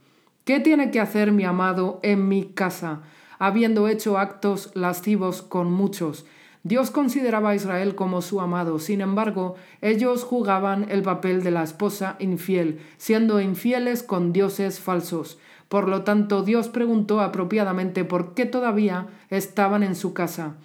¿Qué 0.44 0.60
tiene 0.60 0.90
que 0.90 1.00
hacer 1.00 1.32
mi 1.32 1.44
amado 1.44 1.98
en 2.02 2.28
mi 2.28 2.44
casa, 2.44 3.00
habiendo 3.38 3.88
hecho 3.88 4.18
actos 4.18 4.70
lascivos 4.74 5.42
con 5.42 5.70
muchos? 5.70 6.24
Dios 6.62 6.90
consideraba 6.90 7.50
a 7.50 7.54
Israel 7.54 7.94
como 7.94 8.20
su 8.20 8.40
amado, 8.40 8.78
sin 8.78 9.00
embargo, 9.00 9.56
ellos 9.80 10.24
jugaban 10.24 10.86
el 10.90 11.02
papel 11.02 11.42
de 11.42 11.50
la 11.50 11.62
esposa 11.62 12.16
infiel, 12.18 12.80
siendo 12.98 13.40
infieles 13.40 14.02
con 14.02 14.32
dioses 14.32 14.78
falsos. 14.78 15.38
Por 15.70 15.86
lo 15.86 16.02
tanto, 16.02 16.42
Dios 16.42 16.68
preguntó 16.68 17.20
apropiadamente 17.20 18.04
por 18.04 18.34
qué 18.34 18.44
todavía 18.44 19.06
estaban 19.30 19.84
en 19.84 19.94
su 19.94 20.12
casa. 20.12 20.56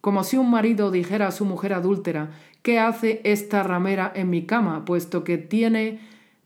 Como 0.00 0.22
si 0.22 0.36
un 0.36 0.52
marido 0.52 0.92
dijera 0.92 1.26
a 1.26 1.32
su 1.32 1.44
mujer 1.44 1.72
adúltera, 1.72 2.30
¿qué 2.62 2.78
hace 2.78 3.20
esta 3.24 3.64
ramera 3.64 4.12
en 4.14 4.30
mi 4.30 4.46
cama, 4.46 4.84
puesto 4.84 5.24
que 5.24 5.36
tiene 5.36 5.98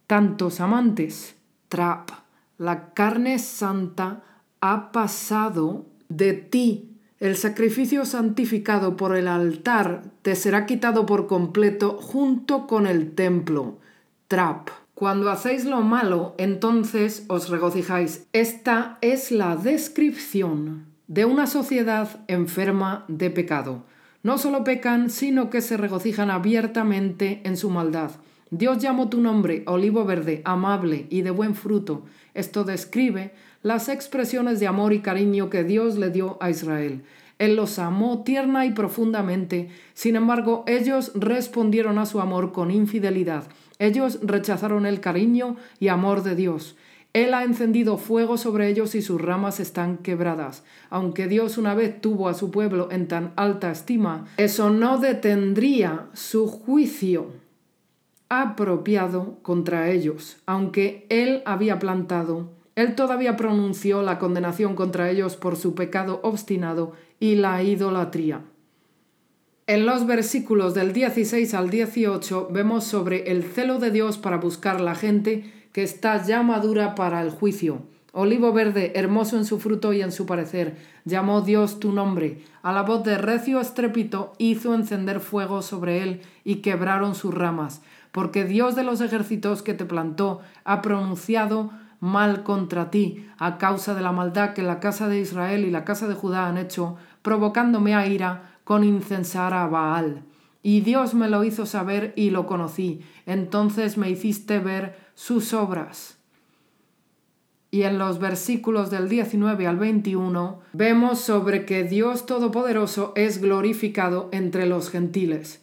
tantos 0.07 0.61
amantes? 0.61 1.35
Trap, 1.69 2.09
la 2.57 2.95
carne 2.95 3.39
santa 3.39 4.23
ha 4.63 4.93
pasado 4.93 5.85
de 6.09 6.33
ti. 6.33 6.97
El 7.21 7.37
sacrificio 7.37 8.07
santificado 8.07 8.97
por 8.97 9.15
el 9.15 9.29
altar 9.29 10.05
te 10.23 10.37
será 10.37 10.65
quitado 10.65 11.05
por 11.05 11.27
completo 11.27 11.99
junto 12.01 12.67
con 12.67 12.87
el 12.87 13.15
templo. 13.15 13.77
Trap. 14.29 14.86
Cuando 14.97 15.31
hacéis 15.31 15.67
lo 15.67 15.83
malo, 15.83 16.35
entonces 16.39 17.27
os 17.29 17.51
regocijáis. 17.51 18.27
Esta 18.33 18.97
es 19.03 19.31
la 19.31 19.55
descripción 19.55 20.87
de 21.07 21.27
una 21.27 21.47
sociedad 21.47 22.25
enferma 22.29 23.05
de 23.07 23.29
pecado. 23.29 23.85
No 24.23 24.39
solo 24.39 24.65
pecan, 24.65 25.11
sino 25.11 25.51
que 25.51 25.61
se 25.61 25.77
regocijan 25.77 26.31
abiertamente 26.31 27.43
en 27.45 27.59
su 27.59 27.69
maldad. 27.69 28.13
Dios 28.49 28.79
llamó 28.79 29.11
tu 29.11 29.21
nombre, 29.21 29.65
olivo 29.67 30.07
verde, 30.07 30.41
amable 30.47 31.07
y 31.11 31.21
de 31.21 31.31
buen 31.31 31.55
fruto. 31.55 32.07
Esto 32.33 32.65
describe 32.65 33.35
las 33.63 33.91
expresiones 33.91 34.61
de 34.61 34.67
amor 34.67 34.95
y 34.95 35.01
cariño 35.01 35.51
que 35.51 35.63
Dios 35.63 35.99
le 35.99 36.09
dio 36.09 36.39
a 36.41 36.49
Israel. 36.49 37.03
Él 37.39 37.55
los 37.55 37.79
amó 37.79 38.23
tierna 38.23 38.65
y 38.65 38.71
profundamente, 38.71 39.69
sin 39.93 40.17
embargo 40.17 40.65
ellos 40.67 41.13
respondieron 41.15 41.99
a 41.99 42.07
su 42.07 42.19
amor 42.23 42.53
con 42.53 42.71
infidelidad. 42.71 43.45
Ellos 43.79 44.19
rechazaron 44.23 44.87
el 44.87 45.01
cariño 45.01 45.57
y 45.79 45.89
amor 45.89 46.23
de 46.23 46.35
Dios. 46.35 46.77
Él 47.13 47.33
ha 47.33 47.45
encendido 47.45 47.97
fuego 47.97 48.37
sobre 48.37 48.69
ellos 48.69 48.95
y 48.95 49.01
sus 49.01 49.21
ramas 49.21 49.59
están 49.59 49.97
quebradas. 49.97 50.65
Aunque 50.91 51.29
Dios 51.29 51.57
una 51.57 51.75
vez 51.75 52.01
tuvo 52.01 52.29
a 52.29 52.35
su 52.35 52.51
pueblo 52.51 52.89
en 52.91 53.09
tan 53.09 53.33
alta 53.37 53.71
estima, 53.71 54.27
eso 54.37 54.69
no 54.69 54.99
detendría 54.99 56.09
su 56.13 56.47
juicio 56.47 57.29
apropiado 58.29 59.39
contra 59.43 59.89
ellos. 59.91 60.37
Aunque 60.47 61.07
Él 61.09 61.43
había 61.47 61.79
plantado, 61.79 62.51
Él 62.75 62.95
todavía 62.95 63.37
pronunció 63.37 64.03
la 64.03 64.19
condenación 64.19 64.75
contra 64.75 65.11
ellos 65.11 65.37
por 65.37 65.57
su 65.57 65.75
pecado 65.75 66.21
obstinado 66.23 66.93
y 67.19 67.37
la 67.37 67.63
idolatría. 67.63 68.43
En 69.69 69.85
los 69.85 70.07
versículos 70.07 70.75
del 70.75 70.93
16 70.93 71.53
al 71.55 71.71
18 71.71 72.51
vemos 72.53 72.85
sobre 72.85 73.33
el 73.33 73.43
celo 73.43 73.81
de 73.81 73.91
Dios 73.91 74.17
para 74.17 74.37
buscar 74.37 74.81
la 74.81 74.95
gente 74.95 75.53
que 75.73 75.83
está 75.83 76.25
ya 76.25 76.45
madura 76.45 76.95
para 76.95 77.21
el 77.21 77.31
juicio. 77.31 77.83
Olivo 78.13 78.53
verde, 78.53 78.93
hermoso 78.95 79.37
en 79.37 79.45
su 79.45 79.59
fruto 79.59 79.93
y 79.93 80.03
en 80.03 80.13
su 80.13 80.25
parecer, 80.25 80.77
llamó 81.05 81.41
Dios 81.41 81.81
tu 81.81 81.91
nombre. 81.91 82.45
A 82.63 82.73
la 82.73 82.83
voz 82.83 83.03
de 83.03 83.19
recio 83.19 83.61
estrépito 83.61 84.35
hizo 84.39 84.73
encender 84.73 85.19
fuego 85.19 85.63
sobre 85.63 86.05
él 86.05 86.21
y 86.45 86.57
quebraron 86.57 87.17
sus 87.17 87.35
ramas, 87.35 87.83
porque 88.13 88.45
Dios 88.45 88.77
de 88.77 88.85
los 88.85 89.01
ejércitos 89.01 89.63
que 89.63 89.75
te 89.75 89.85
plantó 89.85 90.43
ha 90.63 90.81
pronunciado 90.81 91.73
mal 91.99 92.45
contra 92.45 92.93
ti 92.93 93.27
a 93.37 93.59
causa 93.59 93.95
de 93.95 94.03
la 94.03 94.13
maldad 94.13 94.53
que 94.53 94.63
la 94.63 94.79
casa 94.79 95.09
de 95.09 95.19
Israel 95.19 95.65
y 95.65 95.73
la 95.73 95.85
casa 95.85 96.07
de 96.07 96.15
Judá 96.15 96.47
han 96.47 96.57
hecho, 96.57 96.97
provocándome 97.23 97.97
a 97.97 98.07
ira 98.07 98.56
con 98.67 98.83
incensar 98.83 99.55
a 99.55 99.69
Baal. 99.69 100.25
Y 100.61 100.81
Dios 100.81 101.15
me 101.15 101.29
lo 101.29 101.45
hizo 101.45 101.67
saber 101.67 102.13
y 102.17 102.31
lo 102.31 102.47
conocí. 102.47 103.01
Entonces 103.25 103.97
me 103.97 104.11
hiciste 104.11 104.59
ver 104.59 104.99
sus 105.15 105.55
obras. 105.55 106.19
y 107.71 107.83
en 107.83 107.99
los 107.99 108.19
versículos 108.19 108.91
del 108.91 109.09
19 109.09 109.67
al 109.67 109.77
21 109.77 110.61
vemos 110.73 111.21
sobre 111.21 111.65
que 111.65 111.85
Dios 111.85 112.27
Todopoderoso 112.27 113.13
es 113.15 113.41
glorificado 113.41 114.29
entre 114.33 114.67
los 114.67 114.91
gentiles. 114.91 115.63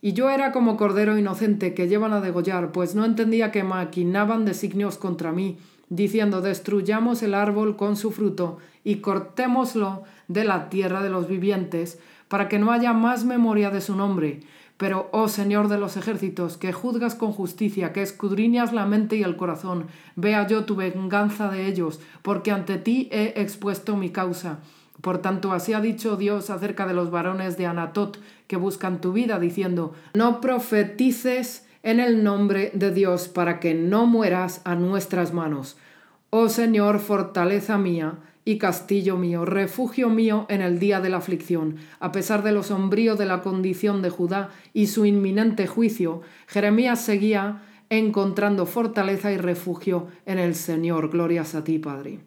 Y 0.00 0.12
yo 0.12 0.30
era 0.30 0.52
como 0.52 0.76
cordero 0.76 1.18
inocente 1.18 1.74
que 1.74 1.88
llevan 1.88 2.12
a 2.12 2.20
degollar, 2.20 2.70
pues 2.70 2.94
no 2.94 3.04
entendía 3.04 3.50
que 3.50 3.64
maquinaban 3.64 4.44
designios 4.44 4.98
contra 4.98 5.32
mí, 5.32 5.58
diciendo 5.88 6.40
destruyamos 6.40 7.22
el 7.22 7.34
árbol 7.34 7.76
con 7.76 7.96
su 7.96 8.12
fruto 8.12 8.58
y 8.84 8.96
cortémoslo 8.96 10.02
de 10.28 10.44
la 10.44 10.68
tierra 10.68 11.02
de 11.02 11.10
los 11.10 11.26
vivientes, 11.26 11.98
para 12.34 12.48
que 12.48 12.58
no 12.58 12.72
haya 12.72 12.92
más 12.92 13.24
memoria 13.24 13.70
de 13.70 13.80
su 13.80 13.94
nombre. 13.94 14.40
Pero, 14.76 15.08
oh 15.12 15.28
Señor 15.28 15.68
de 15.68 15.78
los 15.78 15.96
ejércitos, 15.96 16.56
que 16.56 16.72
juzgas 16.72 17.14
con 17.14 17.30
justicia, 17.30 17.92
que 17.92 18.02
escudriñas 18.02 18.72
la 18.72 18.86
mente 18.86 19.14
y 19.14 19.22
el 19.22 19.36
corazón, 19.36 19.86
vea 20.16 20.44
yo 20.48 20.64
tu 20.64 20.74
venganza 20.74 21.48
de 21.48 21.68
ellos, 21.68 22.00
porque 22.22 22.50
ante 22.50 22.76
ti 22.76 23.08
he 23.12 23.40
expuesto 23.40 23.96
mi 23.96 24.10
causa. 24.10 24.58
Por 25.00 25.18
tanto, 25.18 25.52
así 25.52 25.74
ha 25.74 25.80
dicho 25.80 26.16
Dios 26.16 26.50
acerca 26.50 26.88
de 26.88 26.94
los 26.94 27.12
varones 27.12 27.56
de 27.56 27.66
Anatot 27.66 28.18
que 28.48 28.56
buscan 28.56 29.00
tu 29.00 29.12
vida, 29.12 29.38
diciendo, 29.38 29.94
no 30.14 30.40
profetices 30.40 31.68
en 31.84 32.00
el 32.00 32.24
nombre 32.24 32.72
de 32.74 32.90
Dios 32.90 33.28
para 33.28 33.60
que 33.60 33.74
no 33.74 34.06
mueras 34.06 34.60
a 34.64 34.74
nuestras 34.74 35.32
manos. 35.32 35.76
Oh 36.30 36.48
Señor, 36.48 36.98
fortaleza 36.98 37.78
mía 37.78 38.18
y 38.44 38.58
castillo 38.58 39.16
mío, 39.16 39.44
refugio 39.44 40.10
mío 40.10 40.46
en 40.48 40.60
el 40.60 40.78
día 40.78 41.00
de 41.00 41.10
la 41.10 41.16
aflicción. 41.18 41.76
A 41.98 42.12
pesar 42.12 42.42
de 42.42 42.52
lo 42.52 42.62
sombrío 42.62 43.16
de 43.16 43.26
la 43.26 43.40
condición 43.40 44.02
de 44.02 44.10
Judá 44.10 44.50
y 44.72 44.88
su 44.88 45.06
inminente 45.06 45.66
juicio, 45.66 46.22
Jeremías 46.46 47.00
seguía 47.00 47.62
encontrando 47.90 48.66
fortaleza 48.66 49.32
y 49.32 49.36
refugio 49.36 50.08
en 50.26 50.38
el 50.38 50.54
Señor. 50.54 51.10
Glorias 51.10 51.54
a 51.54 51.64
ti, 51.64 51.78
Padre. 51.78 52.20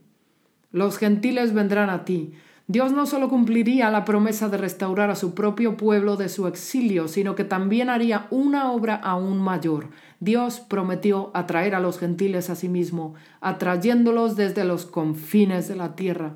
Los 0.71 0.97
gentiles 0.97 1.53
vendrán 1.53 1.89
a 1.89 2.03
ti, 2.03 2.34
Dios 2.69 2.91
no 2.91 3.06
solo 3.06 3.30
cumpliría 3.30 3.89
la 3.89 4.03
promesa 4.03 4.49
de 4.49 4.58
restaurar 4.58 5.10
a 5.10 5.15
su 5.15 5.34
propio 5.34 5.77
pueblo 5.77 6.17
de 6.17 6.27
su 6.27 6.47
exilio, 6.47 7.08
sino 7.08 7.34
que 7.34 7.45
también 7.45 7.89
haría 7.89 8.27
una 8.30 8.73
obra 8.73 8.95
aún 8.95 9.41
mayor. 9.41 9.88
Dios 10.19 10.60
prometió 10.60 11.32
atraer 11.34 11.75
a 11.75 11.80
los 11.80 11.97
gentiles 11.97 12.49
a 12.49 12.56
sí 12.56 12.67
mismo, 12.67 13.15
atrayéndolos 13.39 14.36
desde 14.36 14.65
los 14.65 14.86
confines 14.86 15.69
de 15.69 15.77
la 15.77 15.95
tierra. 15.95 16.36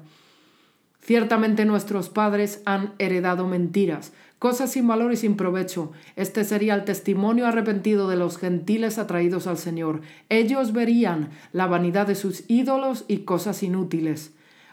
Ciertamente 1.01 1.65
nuestros 1.65 2.07
padres 2.07 2.61
han 2.63 2.93
heredado 2.97 3.45
mentiras, 3.45 4.13
cosas 4.39 4.71
sin 4.71 4.87
valor 4.87 5.11
y 5.11 5.17
sin 5.17 5.35
provecho. 5.35 5.91
Este 6.15 6.45
sería 6.45 6.75
el 6.75 6.85
testimonio 6.85 7.45
arrepentido 7.45 8.07
de 8.07 8.15
los 8.15 8.37
gentiles 8.37 8.99
atraídos 8.99 9.47
al 9.47 9.57
Señor. 9.57 9.99
Ellos 10.29 10.71
verían 10.71 11.31
la 11.51 11.67
vanidad 11.67 12.07
de 12.07 12.15
sus 12.15 12.45
ídolos 12.47 13.03
y 13.09 13.19
cosas 13.19 13.63
inútiles. 13.63 14.31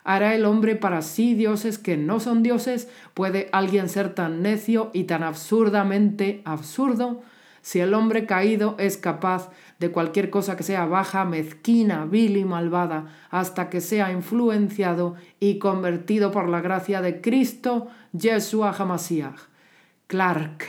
¿Hará 0.09 0.35
el 0.35 0.47
hombre 0.47 0.75
para 0.75 1.03
sí 1.03 1.35
dioses 1.35 1.77
que 1.77 1.99
no 1.99 2.19
son 2.19 2.43
dioses? 2.43 2.89
¿Puede 3.13 3.51
alguien 3.53 3.91
ser 3.91 4.15
tan 4.15 4.41
necio 4.41 4.91
y 4.95 5.05
tan 5.05 5.23
absurdamente 5.23 6.41
absurdo? 6.47 7.21
Si 7.61 7.81
el 7.81 7.93
hombre 7.93 8.25
caído 8.25 8.75
es 8.79 8.97
capaz 8.97 9.51
de 9.79 9.91
cualquier 9.91 10.31
cosa 10.31 10.57
que 10.57 10.63
sea 10.63 10.87
baja, 10.87 11.27
mezquina, 11.27 12.07
vil 12.07 12.39
y 12.39 12.47
malvada, 12.47 13.09
hasta 13.29 13.69
que 13.69 13.83
sea 13.83 14.11
influenciado 14.11 15.15
y 15.41 15.59
convertido 15.59 16.31
por 16.31 16.49
la 16.49 16.63
gracia 16.63 17.03
de 17.03 17.21
Cristo, 17.21 17.89
Yeshua 18.13 18.71
Hamasiach. 18.71 19.39
Clark. 20.07 20.65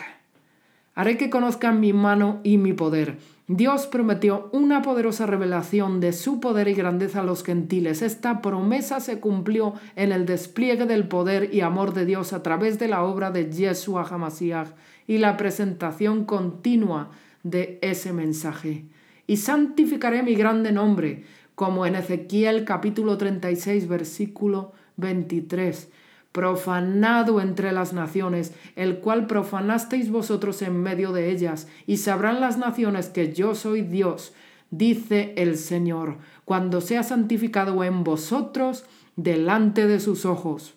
Haré 0.95 1.17
que 1.17 1.29
conozcan 1.29 1.79
mi 1.79 1.93
mano 1.93 2.41
y 2.43 2.57
mi 2.57 2.73
poder 2.73 3.17
Dios 3.51 3.87
prometió 3.87 4.47
una 4.53 4.83
poderosa 4.83 5.25
revelación 5.25 5.99
de 5.99 6.13
su 6.13 6.39
poder 6.39 6.67
y 6.67 6.75
grandeza 6.75 7.21
a 7.21 7.23
los 7.23 7.43
gentiles. 7.43 8.03
Esta 8.03 8.43
promesa 8.43 8.99
se 8.99 9.19
cumplió 9.19 9.73
en 9.95 10.11
el 10.11 10.27
despliegue 10.27 10.85
del 10.85 11.07
poder 11.07 11.51
y 11.51 11.61
amor 11.61 11.95
de 11.95 12.05
Dios 12.05 12.31
a 12.31 12.43
través 12.43 12.77
de 12.77 12.87
la 12.87 13.01
obra 13.01 13.31
de 13.31 13.51
Yeshua 13.51 14.03
HaMashiach 14.07 14.69
y 15.07 15.17
la 15.17 15.35
presentación 15.35 16.25
continua 16.25 17.09
de 17.41 17.79
ese 17.81 18.13
mensaje. 18.13 18.85
Y 19.25 19.37
santificaré 19.37 20.21
mi 20.21 20.35
grande 20.35 20.71
nombre, 20.71 21.23
como 21.55 21.87
en 21.87 21.95
Ezequiel 21.95 22.65
capítulo 22.65 23.17
36 23.17 23.87
versículo 23.87 24.73
23 24.97 25.89
profanado 26.31 27.41
entre 27.41 27.71
las 27.71 27.93
naciones, 27.93 28.53
el 28.75 28.99
cual 28.99 29.27
profanasteis 29.27 30.11
vosotros 30.11 30.61
en 30.61 30.81
medio 30.81 31.11
de 31.11 31.31
ellas, 31.31 31.67
y 31.87 31.97
sabrán 31.97 32.39
las 32.39 32.57
naciones 32.57 33.09
que 33.09 33.33
yo 33.33 33.55
soy 33.55 33.81
Dios, 33.81 34.33
dice 34.71 35.33
el 35.37 35.57
Señor, 35.57 36.17
cuando 36.45 36.81
sea 36.81 37.03
santificado 37.03 37.83
en 37.83 38.03
vosotros 38.03 38.85
delante 39.15 39.87
de 39.87 39.99
sus 39.99 40.25
ojos. 40.25 40.75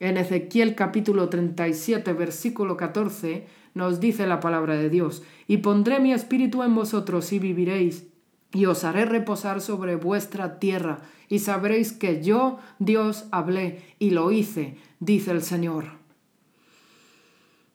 En 0.00 0.16
Ezequiel 0.16 0.74
capítulo 0.74 1.28
37, 1.28 2.12
versículo 2.14 2.76
14, 2.76 3.46
nos 3.74 4.00
dice 4.00 4.26
la 4.26 4.40
palabra 4.40 4.74
de 4.74 4.90
Dios, 4.90 5.22
y 5.46 5.58
pondré 5.58 6.00
mi 6.00 6.12
espíritu 6.12 6.62
en 6.62 6.74
vosotros 6.74 7.32
y 7.32 7.38
viviréis, 7.38 8.06
y 8.52 8.66
os 8.66 8.84
haré 8.84 9.04
reposar 9.04 9.60
sobre 9.60 9.96
vuestra 9.96 10.58
tierra, 10.58 11.00
y 11.28 11.38
sabréis 11.38 11.92
que 11.92 12.22
yo, 12.22 12.58
Dios, 12.78 13.26
hablé 13.30 13.82
y 13.98 14.10
lo 14.10 14.30
hice, 14.30 14.76
dice 15.00 15.30
el 15.30 15.42
Señor. 15.42 16.02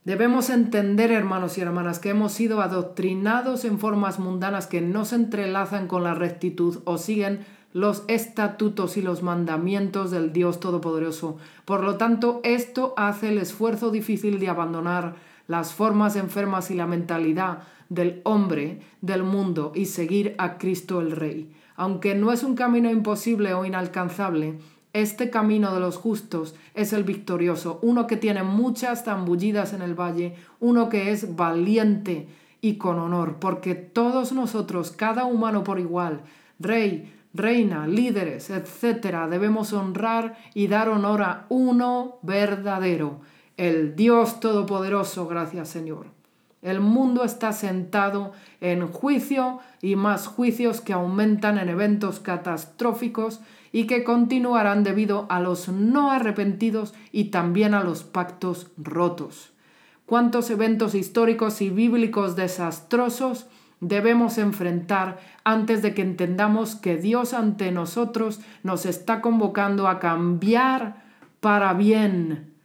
Debemos 0.07 0.49
entender, 0.49 1.11
hermanos 1.11 1.57
y 1.57 1.61
hermanas, 1.61 1.99
que 1.99 2.11
hemos 2.11 2.31
sido 2.31 2.61
adoctrinados 2.61 3.65
en 3.65 3.77
formas 3.77 4.19
mundanas 4.19 4.67
que 4.67 4.79
no 4.79 5.03
se 5.03 5.15
entrelazan 5.15 5.87
con 5.87 6.03
la 6.03 6.13
rectitud 6.13 6.79
o 6.85 6.97
siguen 6.97 7.45
los 7.73 8.03
estatutos 8.07 8.95
y 8.95 9.01
los 9.01 9.21
mandamientos 9.21 10.09
del 10.11 10.31
Dios 10.31 10.59
Todopoderoso. 10.59 11.37
Por 11.65 11.83
lo 11.83 11.97
tanto, 11.97 12.39
esto 12.43 12.93
hace 12.95 13.29
el 13.29 13.37
esfuerzo 13.37 13.91
difícil 13.91 14.39
de 14.39 14.47
abandonar 14.47 15.15
las 15.47 15.73
formas 15.73 16.15
enfermas 16.15 16.71
y 16.71 16.75
la 16.75 16.87
mentalidad 16.87 17.63
del 17.89 18.21
hombre, 18.23 18.81
del 19.01 19.23
mundo 19.23 19.71
y 19.75 19.85
seguir 19.85 20.35
a 20.37 20.57
Cristo 20.57 21.01
el 21.01 21.11
Rey. 21.11 21.51
Aunque 21.75 22.15
no 22.15 22.31
es 22.31 22.43
un 22.43 22.55
camino 22.55 22.89
imposible 22.89 23.53
o 23.53 23.65
inalcanzable, 23.65 24.59
este 24.93 25.29
camino 25.29 25.73
de 25.73 25.79
los 25.79 25.95
justos 25.95 26.55
es 26.73 26.91
el 26.91 27.03
victorioso, 27.03 27.79
uno 27.83 28.07
que 28.07 28.17
tiene 28.17 28.41
muchas 28.41 29.03
zambullidas 29.03 29.73
en 29.73 29.83
el 29.83 29.93
valle, 29.93 30.35
uno 30.59 30.89
que 30.89 31.11
es 31.11 31.35
valiente 31.35 32.27
y 32.61 32.77
con 32.77 32.97
honor, 32.97 33.37
porque 33.39 33.75
todos 33.75 34.31
nosotros, 34.31 34.91
cada 34.91 35.25
humano 35.25 35.63
por 35.63 35.79
igual, 35.79 36.21
rey, 36.57 37.13
reina, 37.33 37.85
líderes, 37.85 38.49
etcétera, 38.49 39.27
debemos 39.27 39.71
honrar 39.73 40.37
y 40.55 40.67
dar 40.67 40.89
honor 40.89 41.21
a 41.21 41.45
uno 41.49 42.17
verdadero, 42.23 43.21
el 43.57 43.95
Dios 43.95 44.39
Todopoderoso, 44.39 45.27
gracias 45.27 45.69
Señor. 45.69 46.16
El 46.61 46.79
mundo 46.79 47.23
está 47.23 47.53
sentado 47.53 48.31
en 48.61 48.87
juicio 48.87 49.59
y 49.81 49.95
más 49.95 50.27
juicios 50.27 50.81
que 50.81 50.93
aumentan 50.93 51.59
en 51.59 51.69
eventos 51.69 52.19
catastróficos 52.19 53.41
y 53.71 53.85
que 53.85 54.03
continuarán 54.03 54.83
debido 54.83 55.27
a 55.29 55.39
los 55.39 55.69
no 55.69 56.11
arrepentidos 56.11 56.95
y 57.11 57.25
también 57.25 57.75
a 57.75 57.83
los 57.83 58.03
pactos 58.03 58.71
rotos. 58.77 59.53
¿Cuántos 60.07 60.49
eventos 60.49 60.95
históricos 60.95 61.61
y 61.61 61.69
bíblicos 61.69 62.35
desastrosos 62.35 63.47
debemos 63.79 64.39
enfrentar 64.39 65.19
antes 65.43 65.83
de 65.83 65.93
que 65.93 66.01
entendamos 66.01 66.75
que 66.75 66.97
Dios 66.97 67.33
ante 67.33 67.71
nosotros 67.71 68.39
nos 68.63 68.85
está 68.87 69.21
convocando 69.21 69.87
a 69.87 69.99
cambiar 69.99 71.03
para 71.39 71.73
bien? 71.73 72.56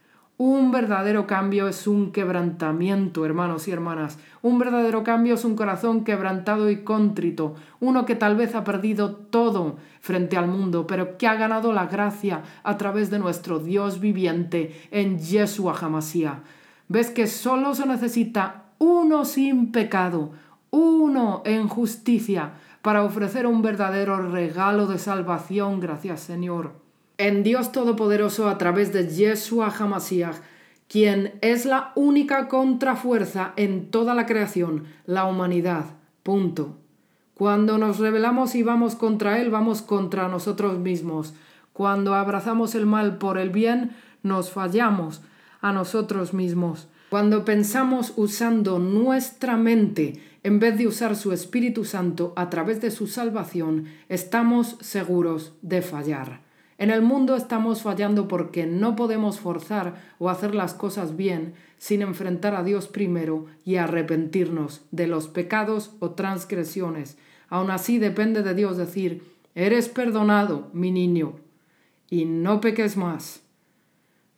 Un 0.44 0.72
verdadero 0.72 1.28
cambio 1.28 1.68
es 1.68 1.86
un 1.86 2.10
quebrantamiento, 2.10 3.24
hermanos 3.24 3.68
y 3.68 3.70
hermanas. 3.70 4.18
Un 4.42 4.58
verdadero 4.58 5.04
cambio 5.04 5.34
es 5.34 5.44
un 5.44 5.54
corazón 5.54 6.02
quebrantado 6.02 6.68
y 6.68 6.82
contrito, 6.82 7.54
uno 7.78 8.04
que 8.06 8.16
tal 8.16 8.34
vez 8.34 8.56
ha 8.56 8.64
perdido 8.64 9.14
todo 9.14 9.76
frente 10.00 10.36
al 10.36 10.48
mundo, 10.48 10.84
pero 10.84 11.16
que 11.16 11.28
ha 11.28 11.36
ganado 11.36 11.72
la 11.72 11.86
gracia 11.86 12.42
a 12.64 12.76
través 12.76 13.08
de 13.08 13.20
nuestro 13.20 13.60
Dios 13.60 14.00
viviente 14.00 14.88
en 14.90 15.20
Yeshua 15.20 15.78
Hamashiach. 15.80 16.40
Ves 16.88 17.10
que 17.10 17.28
solo 17.28 17.76
se 17.76 17.86
necesita 17.86 18.64
uno 18.78 19.24
sin 19.24 19.70
pecado, 19.70 20.32
uno 20.70 21.42
en 21.44 21.68
justicia, 21.68 22.54
para 22.82 23.04
ofrecer 23.04 23.46
un 23.46 23.62
verdadero 23.62 24.28
regalo 24.32 24.88
de 24.88 24.98
salvación, 24.98 25.78
gracias 25.78 26.18
Señor 26.18 26.81
en 27.18 27.42
Dios 27.42 27.72
Todopoderoso 27.72 28.48
a 28.48 28.58
través 28.58 28.92
de 28.92 29.08
Yeshua 29.08 29.68
Hamashiach, 29.68 30.36
quien 30.88 31.32
es 31.40 31.64
la 31.64 31.92
única 31.94 32.48
contrafuerza 32.48 33.52
en 33.56 33.90
toda 33.90 34.14
la 34.14 34.26
creación, 34.26 34.84
la 35.06 35.24
humanidad. 35.24 35.86
Punto. 36.22 36.76
Cuando 37.34 37.78
nos 37.78 37.98
rebelamos 37.98 38.54
y 38.54 38.62
vamos 38.62 38.94
contra 38.94 39.40
Él, 39.40 39.50
vamos 39.50 39.82
contra 39.82 40.28
nosotros 40.28 40.78
mismos. 40.78 41.34
Cuando 41.72 42.14
abrazamos 42.14 42.74
el 42.74 42.86
mal 42.86 43.18
por 43.18 43.38
el 43.38 43.50
bien, 43.50 43.96
nos 44.22 44.50
fallamos 44.50 45.22
a 45.60 45.72
nosotros 45.72 46.34
mismos. 46.34 46.88
Cuando 47.08 47.44
pensamos 47.44 48.12
usando 48.16 48.78
nuestra 48.78 49.56
mente 49.56 50.22
en 50.42 50.58
vez 50.58 50.76
de 50.76 50.86
usar 50.86 51.16
su 51.16 51.32
Espíritu 51.32 51.84
Santo 51.84 52.32
a 52.36 52.50
través 52.50 52.80
de 52.80 52.90
su 52.90 53.06
salvación, 53.06 53.86
estamos 54.08 54.76
seguros 54.80 55.54
de 55.62 55.82
fallar. 55.82 56.51
En 56.78 56.90
el 56.90 57.02
mundo 57.02 57.36
estamos 57.36 57.82
fallando 57.82 58.28
porque 58.28 58.66
no 58.66 58.96
podemos 58.96 59.38
forzar 59.38 59.94
o 60.18 60.30
hacer 60.30 60.54
las 60.54 60.74
cosas 60.74 61.16
bien 61.16 61.54
sin 61.78 62.02
enfrentar 62.02 62.54
a 62.54 62.62
Dios 62.62 62.88
primero 62.88 63.46
y 63.64 63.76
arrepentirnos 63.76 64.82
de 64.90 65.06
los 65.06 65.28
pecados 65.28 65.92
o 66.00 66.10
transgresiones. 66.10 67.18
Aún 67.48 67.70
así 67.70 67.98
depende 67.98 68.42
de 68.42 68.54
Dios 68.54 68.76
decir, 68.76 69.22
eres 69.54 69.88
perdonado, 69.88 70.70
mi 70.72 70.90
niño, 70.90 71.34
y 72.08 72.24
no 72.24 72.60
peques 72.60 72.96
más. 72.96 73.42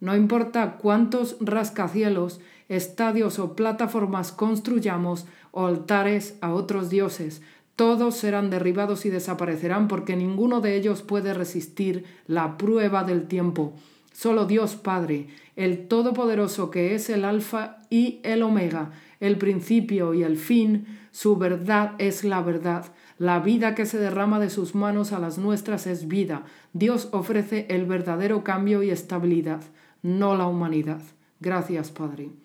No 0.00 0.16
importa 0.16 0.76
cuántos 0.76 1.36
rascacielos, 1.40 2.40
estadios 2.68 3.38
o 3.38 3.54
plataformas 3.54 4.32
construyamos 4.32 5.26
o 5.50 5.66
altares 5.66 6.36
a 6.40 6.52
otros 6.52 6.90
dioses, 6.90 7.42
todos 7.76 8.16
serán 8.16 8.50
derribados 8.50 9.04
y 9.04 9.10
desaparecerán 9.10 9.88
porque 9.88 10.16
ninguno 10.16 10.60
de 10.60 10.76
ellos 10.76 11.02
puede 11.02 11.34
resistir 11.34 12.04
la 12.26 12.56
prueba 12.56 13.04
del 13.04 13.26
tiempo. 13.26 13.74
Solo 14.12 14.46
Dios 14.46 14.76
Padre, 14.76 15.26
el 15.56 15.88
Todopoderoso 15.88 16.70
que 16.70 16.94
es 16.94 17.10
el 17.10 17.24
Alfa 17.24 17.78
y 17.90 18.20
el 18.22 18.44
Omega, 18.44 18.92
el 19.18 19.38
principio 19.38 20.14
y 20.14 20.22
el 20.22 20.36
fin, 20.36 20.86
su 21.10 21.36
verdad 21.36 21.94
es 21.98 22.22
la 22.22 22.40
verdad. 22.42 22.86
La 23.18 23.40
vida 23.40 23.74
que 23.74 23.86
se 23.86 23.98
derrama 23.98 24.38
de 24.38 24.50
sus 24.50 24.74
manos 24.74 25.12
a 25.12 25.18
las 25.18 25.38
nuestras 25.38 25.86
es 25.86 26.06
vida. 26.06 26.44
Dios 26.72 27.08
ofrece 27.12 27.66
el 27.70 27.86
verdadero 27.86 28.44
cambio 28.44 28.82
y 28.82 28.90
estabilidad, 28.90 29.62
no 30.02 30.36
la 30.36 30.46
humanidad. 30.46 31.00
Gracias, 31.40 31.90
Padre. 31.90 32.43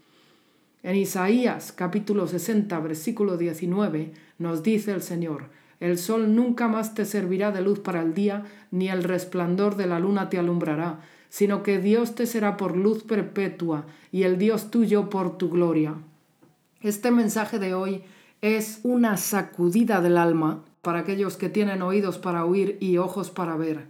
En 0.81 0.95
Isaías 0.95 1.73
capítulo 1.73 2.25
60, 2.25 2.79
versículo 2.79 3.35
19, 3.35 4.13
nos 4.37 4.63
dice 4.63 4.93
el 4.93 5.01
Señor, 5.01 5.49
el 5.81 5.97
sol 5.97 6.33
nunca 6.35 6.69
más 6.69 6.93
te 6.93 7.03
servirá 7.03 7.51
de 7.51 7.59
luz 7.61 7.79
para 7.79 8.01
el 8.01 8.13
día, 8.13 8.45
ni 8.71 8.87
el 8.87 9.03
resplandor 9.03 9.75
de 9.75 9.87
la 9.87 9.99
luna 9.99 10.29
te 10.29 10.39
alumbrará, 10.39 11.01
sino 11.27 11.63
que 11.63 11.79
Dios 11.79 12.15
te 12.15 12.25
será 12.25 12.55
por 12.55 12.77
luz 12.77 13.03
perpetua 13.03 13.87
y 14.13 14.23
el 14.23 14.37
Dios 14.37 14.71
tuyo 14.71 15.09
por 15.09 15.37
tu 15.37 15.49
gloria. 15.49 15.95
Este 16.81 17.11
mensaje 17.11 17.59
de 17.59 17.73
hoy 17.73 18.03
es 18.41 18.79
una 18.83 19.17
sacudida 19.17 19.99
del 19.99 20.17
alma 20.17 20.63
para 20.81 20.99
aquellos 20.99 21.35
que 21.35 21.49
tienen 21.49 21.81
oídos 21.81 22.17
para 22.19 22.45
oír 22.45 22.77
y 22.79 22.97
ojos 22.99 23.31
para 23.31 23.57
ver. 23.57 23.87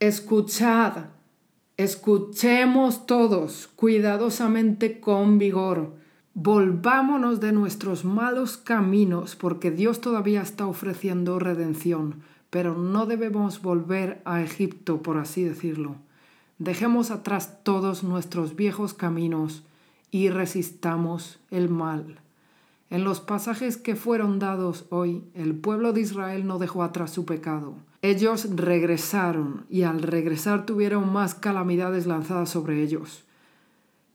Escuchad, 0.00 1.04
escuchemos 1.76 3.06
todos 3.06 3.68
cuidadosamente 3.76 4.98
con 4.98 5.38
vigor 5.38 6.02
Volvámonos 6.36 7.38
de 7.38 7.52
nuestros 7.52 8.04
malos 8.04 8.56
caminos, 8.56 9.36
porque 9.36 9.70
Dios 9.70 10.00
todavía 10.00 10.42
está 10.42 10.66
ofreciendo 10.66 11.38
redención, 11.38 12.22
pero 12.50 12.76
no 12.76 13.06
debemos 13.06 13.62
volver 13.62 14.20
a 14.24 14.42
Egipto, 14.42 15.00
por 15.00 15.16
así 15.16 15.44
decirlo. 15.44 15.94
Dejemos 16.58 17.12
atrás 17.12 17.62
todos 17.62 18.02
nuestros 18.02 18.56
viejos 18.56 18.94
caminos 18.94 19.62
y 20.10 20.28
resistamos 20.28 21.38
el 21.52 21.68
mal. 21.68 22.18
En 22.90 23.04
los 23.04 23.20
pasajes 23.20 23.76
que 23.76 23.94
fueron 23.94 24.40
dados 24.40 24.86
hoy, 24.90 25.22
el 25.34 25.54
pueblo 25.54 25.92
de 25.92 26.00
Israel 26.00 26.48
no 26.48 26.58
dejó 26.58 26.82
atrás 26.82 27.12
su 27.12 27.24
pecado. 27.24 27.76
Ellos 28.02 28.48
regresaron 28.56 29.66
y 29.70 29.82
al 29.82 30.02
regresar 30.02 30.66
tuvieron 30.66 31.12
más 31.12 31.36
calamidades 31.36 32.06
lanzadas 32.06 32.50
sobre 32.50 32.82
ellos. 32.82 33.22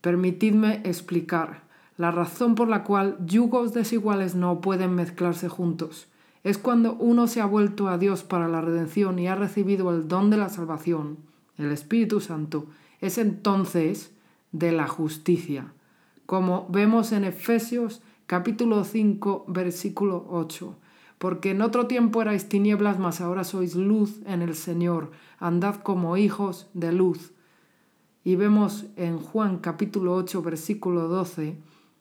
Permitidme 0.02 0.82
explicar 0.84 1.69
la 2.00 2.10
razón 2.10 2.54
por 2.54 2.66
la 2.66 2.82
cual 2.82 3.18
yugos 3.26 3.74
desiguales 3.74 4.34
no 4.34 4.62
pueden 4.62 4.94
mezclarse 4.94 5.50
juntos 5.50 6.08
es 6.42 6.56
cuando 6.56 6.94
uno 6.94 7.26
se 7.26 7.42
ha 7.42 7.44
vuelto 7.44 7.88
a 7.88 7.98
Dios 7.98 8.22
para 8.22 8.48
la 8.48 8.62
redención 8.62 9.18
y 9.18 9.28
ha 9.28 9.34
recibido 9.34 9.90
el 9.90 10.08
don 10.08 10.30
de 10.30 10.38
la 10.38 10.48
salvación, 10.48 11.18
el 11.58 11.70
Espíritu 11.70 12.22
Santo, 12.22 12.64
es 13.02 13.18
entonces 13.18 14.14
de 14.50 14.72
la 14.72 14.88
justicia, 14.88 15.74
como 16.24 16.66
vemos 16.70 17.12
en 17.12 17.24
Efesios 17.24 18.00
capítulo 18.24 18.84
5 18.84 19.44
versículo 19.48 20.26
8. 20.30 20.74
Porque 21.18 21.50
en 21.50 21.60
otro 21.60 21.86
tiempo 21.86 22.22
erais 22.22 22.48
tinieblas, 22.48 22.98
mas 22.98 23.20
ahora 23.20 23.44
sois 23.44 23.74
luz 23.74 24.22
en 24.24 24.40
el 24.40 24.54
Señor, 24.54 25.10
andad 25.38 25.76
como 25.82 26.16
hijos 26.16 26.70
de 26.72 26.92
luz. 26.92 27.32
Y 28.24 28.36
vemos 28.36 28.86
en 28.96 29.18
Juan 29.18 29.58
capítulo 29.58 30.14
8 30.14 30.40
versículo 30.40 31.08
12, 31.08 31.58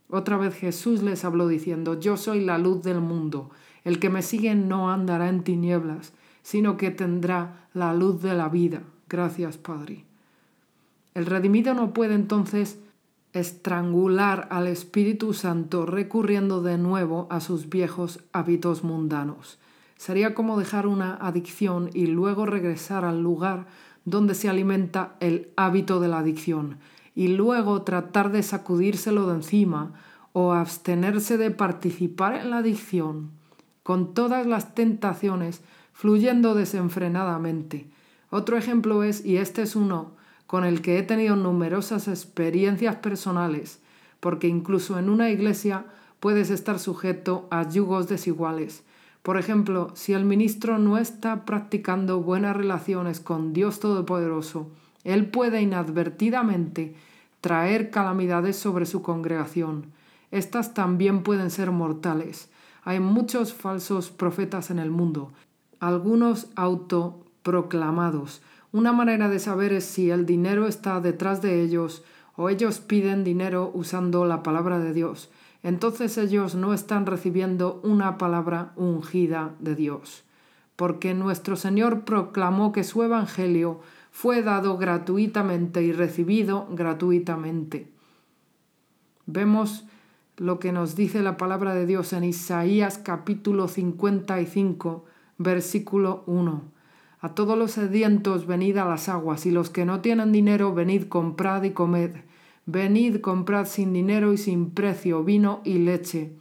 otra 0.10 0.38
vez 0.38 0.55
Jesús 0.55 1.03
les 1.03 1.24
habló 1.24 1.47
diciendo, 1.47 1.99
Yo 1.99 2.18
soy 2.18 2.43
la 2.43 2.57
luz 2.57 2.82
del 2.82 2.99
mundo, 2.99 3.51
el 3.84 3.99
que 3.99 4.10
me 4.10 4.24
sigue 4.24 4.55
no 4.55 4.91
andará 4.91 5.30
en 5.30 5.43
tinieblas, 5.43 6.14
sino 6.41 6.78
que 6.78 6.89
tendrá 6.89 7.68
la 7.74 7.93
luz 7.93 8.22
de 8.22 8.34
la 8.34 8.49
vida. 8.49 8.82
Gracias, 9.07 9.57
Padre. 9.57 10.05
El 11.14 11.28
redimido 11.28 11.74
no 11.74 11.93
puede 11.93 12.16
entonces 12.16 12.80
estrangular 13.34 14.47
al 14.49 14.68
Espíritu 14.68 15.34
Santo 15.34 15.86
recurriendo 15.86 16.64
de 16.64 16.80
nuevo 16.80 17.28
a 17.30 17.39
sus 17.39 17.70
viejos 17.70 18.20
hábitos 18.32 18.84
mundanos. 18.84 19.60
Sería 19.97 20.34
como 20.34 20.57
dejar 20.57 20.88
una 20.88 21.16
adicción 21.16 21.91
y 21.93 22.07
luego 22.07 22.45
regresar 22.47 23.05
al 23.05 23.22
lugar 23.22 23.68
donde 24.05 24.34
se 24.34 24.49
alimenta 24.49 25.16
el 25.20 25.49
hábito 25.55 25.99
de 25.99 26.07
la 26.07 26.20
adicción 26.20 26.78
y 27.20 27.28
luego 27.28 27.82
tratar 27.82 28.32
de 28.32 28.41
sacudírselo 28.43 29.28
de 29.28 29.34
encima 29.34 29.91
o 30.32 30.53
abstenerse 30.53 31.38
de 31.38 31.51
participar 31.51 32.36
en 32.36 32.49
la 32.49 32.59
adicción, 32.59 33.32
con 33.84 34.13
todas 34.13 34.47
las 34.47 34.74
tentaciones 34.74 35.59
fluyendo 35.91 36.55
desenfrenadamente. 36.55 37.89
Otro 38.30 38.55
ejemplo 38.55 39.03
es, 39.03 39.26
y 39.26 39.36
este 39.36 39.63
es 39.63 39.76
uno 39.76 40.11
con 40.47 40.63
el 40.63 40.82
que 40.82 40.97
he 40.97 41.03
tenido 41.03 41.36
numerosas 41.36 42.07
experiencias 42.07 42.95
personales, 42.95 43.82
porque 44.22 44.47
incluso 44.47 44.97
en 44.97 45.09
una 45.09 45.30
iglesia 45.30 45.88
puedes 46.22 46.49
estar 46.49 46.80
sujeto 46.80 47.49
a 47.51 47.67
yugos 47.67 48.07
desiguales. 48.07 48.84
Por 49.24 49.38
ejemplo, 49.38 49.91
si 49.93 50.13
el 50.13 50.24
ministro 50.24 50.80
no 50.80 50.97
está 50.97 51.43
practicando 51.43 52.22
buenas 52.22 52.55
relaciones 52.55 53.20
con 53.20 53.51
Dios 53.51 53.82
Todopoderoso, 53.82 54.72
él 55.03 55.26
puede 55.28 55.61
inadvertidamente 55.61 56.95
traer 57.41 57.89
calamidades 57.89 58.55
sobre 58.55 58.85
su 58.85 59.01
congregación. 59.01 59.91
Estas 60.31 60.73
también 60.73 61.23
pueden 61.23 61.49
ser 61.49 61.71
mortales. 61.71 62.49
Hay 62.83 62.99
muchos 62.99 63.53
falsos 63.53 64.09
profetas 64.09 64.71
en 64.71 64.79
el 64.79 64.91
mundo, 64.91 65.31
algunos 65.79 66.47
autoproclamados. 66.55 68.41
Una 68.71 68.93
manera 68.93 69.29
de 69.29 69.39
saber 69.39 69.73
es 69.73 69.85
si 69.85 70.11
el 70.11 70.25
dinero 70.25 70.67
está 70.67 70.99
detrás 71.01 71.41
de 71.41 71.61
ellos 71.61 72.03
o 72.35 72.49
ellos 72.49 72.79
piden 72.79 73.23
dinero 73.23 73.71
usando 73.73 74.25
la 74.25 74.43
palabra 74.43 74.79
de 74.79 74.93
Dios. 74.93 75.29
Entonces 75.63 76.17
ellos 76.17 76.55
no 76.55 76.73
están 76.73 77.05
recibiendo 77.05 77.81
una 77.83 78.17
palabra 78.17 78.71
ungida 78.75 79.55
de 79.59 79.75
Dios. 79.75 80.23
Porque 80.75 81.13
nuestro 81.13 81.57
Señor 81.57 82.05
proclamó 82.05 82.71
que 82.71 82.85
su 82.85 83.03
Evangelio 83.03 83.81
fue 84.12 84.41
dado 84.41 84.78
gratuitamente 84.78 85.84
y 85.84 85.91
recibido 85.91 86.68
gratuitamente. 86.72 87.88
Vemos 89.26 89.86
lo 90.38 90.60
que 90.60 90.72
nos 90.72 90.95
dice 90.95 91.22
la 91.22 91.38
palabra 91.38 91.76
de 91.76 91.86
Dios 91.86 92.14
en 92.14 92.24
Isaías 92.24 92.97
capítulo 92.97 93.68
55, 93.68 95.05
versículo 95.38 96.24
1. 96.28 96.62
A 97.22 97.36
todos 97.36 97.57
los 97.57 97.72
sedientos 97.72 98.47
venid 98.47 98.78
a 98.78 98.86
las 98.86 99.10
aguas, 99.10 99.45
y 99.45 99.51
los 99.51 99.70
que 99.70 99.84
no 99.84 99.99
tienen 99.99 100.32
dinero 100.32 100.74
venid 100.74 101.10
comprad 101.10 101.64
y 101.64 101.72
comed. 101.72 102.12
Venid 102.66 103.20
comprad 103.20 103.66
sin 103.66 103.91
dinero 103.91 104.32
y 104.32 104.38
sin 104.38 104.72
precio 104.72 105.24
vino 105.24 105.60
y 105.66 105.80
leche. 105.80 106.32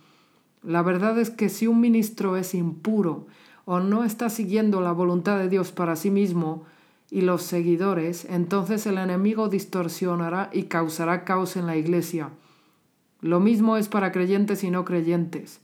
La 0.62 0.83
verdad 0.83 1.19
es 1.19 1.31
que 1.31 1.49
si 1.49 1.66
un 1.66 1.81
ministro 1.81 2.37
es 2.37 2.55
impuro 2.55 3.27
o 3.64 3.81
no 3.81 4.05
está 4.05 4.31
siguiendo 4.31 4.81
la 4.81 4.93
voluntad 4.93 5.39
de 5.39 5.49
Dios 5.49 5.73
para 5.73 5.97
sí 5.97 6.11
mismo, 6.11 6.64
y 7.11 7.22
los 7.22 7.42
seguidores, 7.42 8.26
entonces 8.28 8.86
el 8.86 8.98
enemigo 8.98 9.48
distorsionará 9.48 10.50
y 10.52 10.64
causará 10.64 11.24
caos 11.24 11.56
en 11.56 11.66
la 11.66 11.76
iglesia. 11.76 12.30
Lo 13.20 13.40
mismo 13.40 13.76
es 13.76 13.88
para 13.88 14.12
creyentes 14.12 14.62
y 14.62 14.70
no 14.70 14.84
creyentes. 14.84 15.61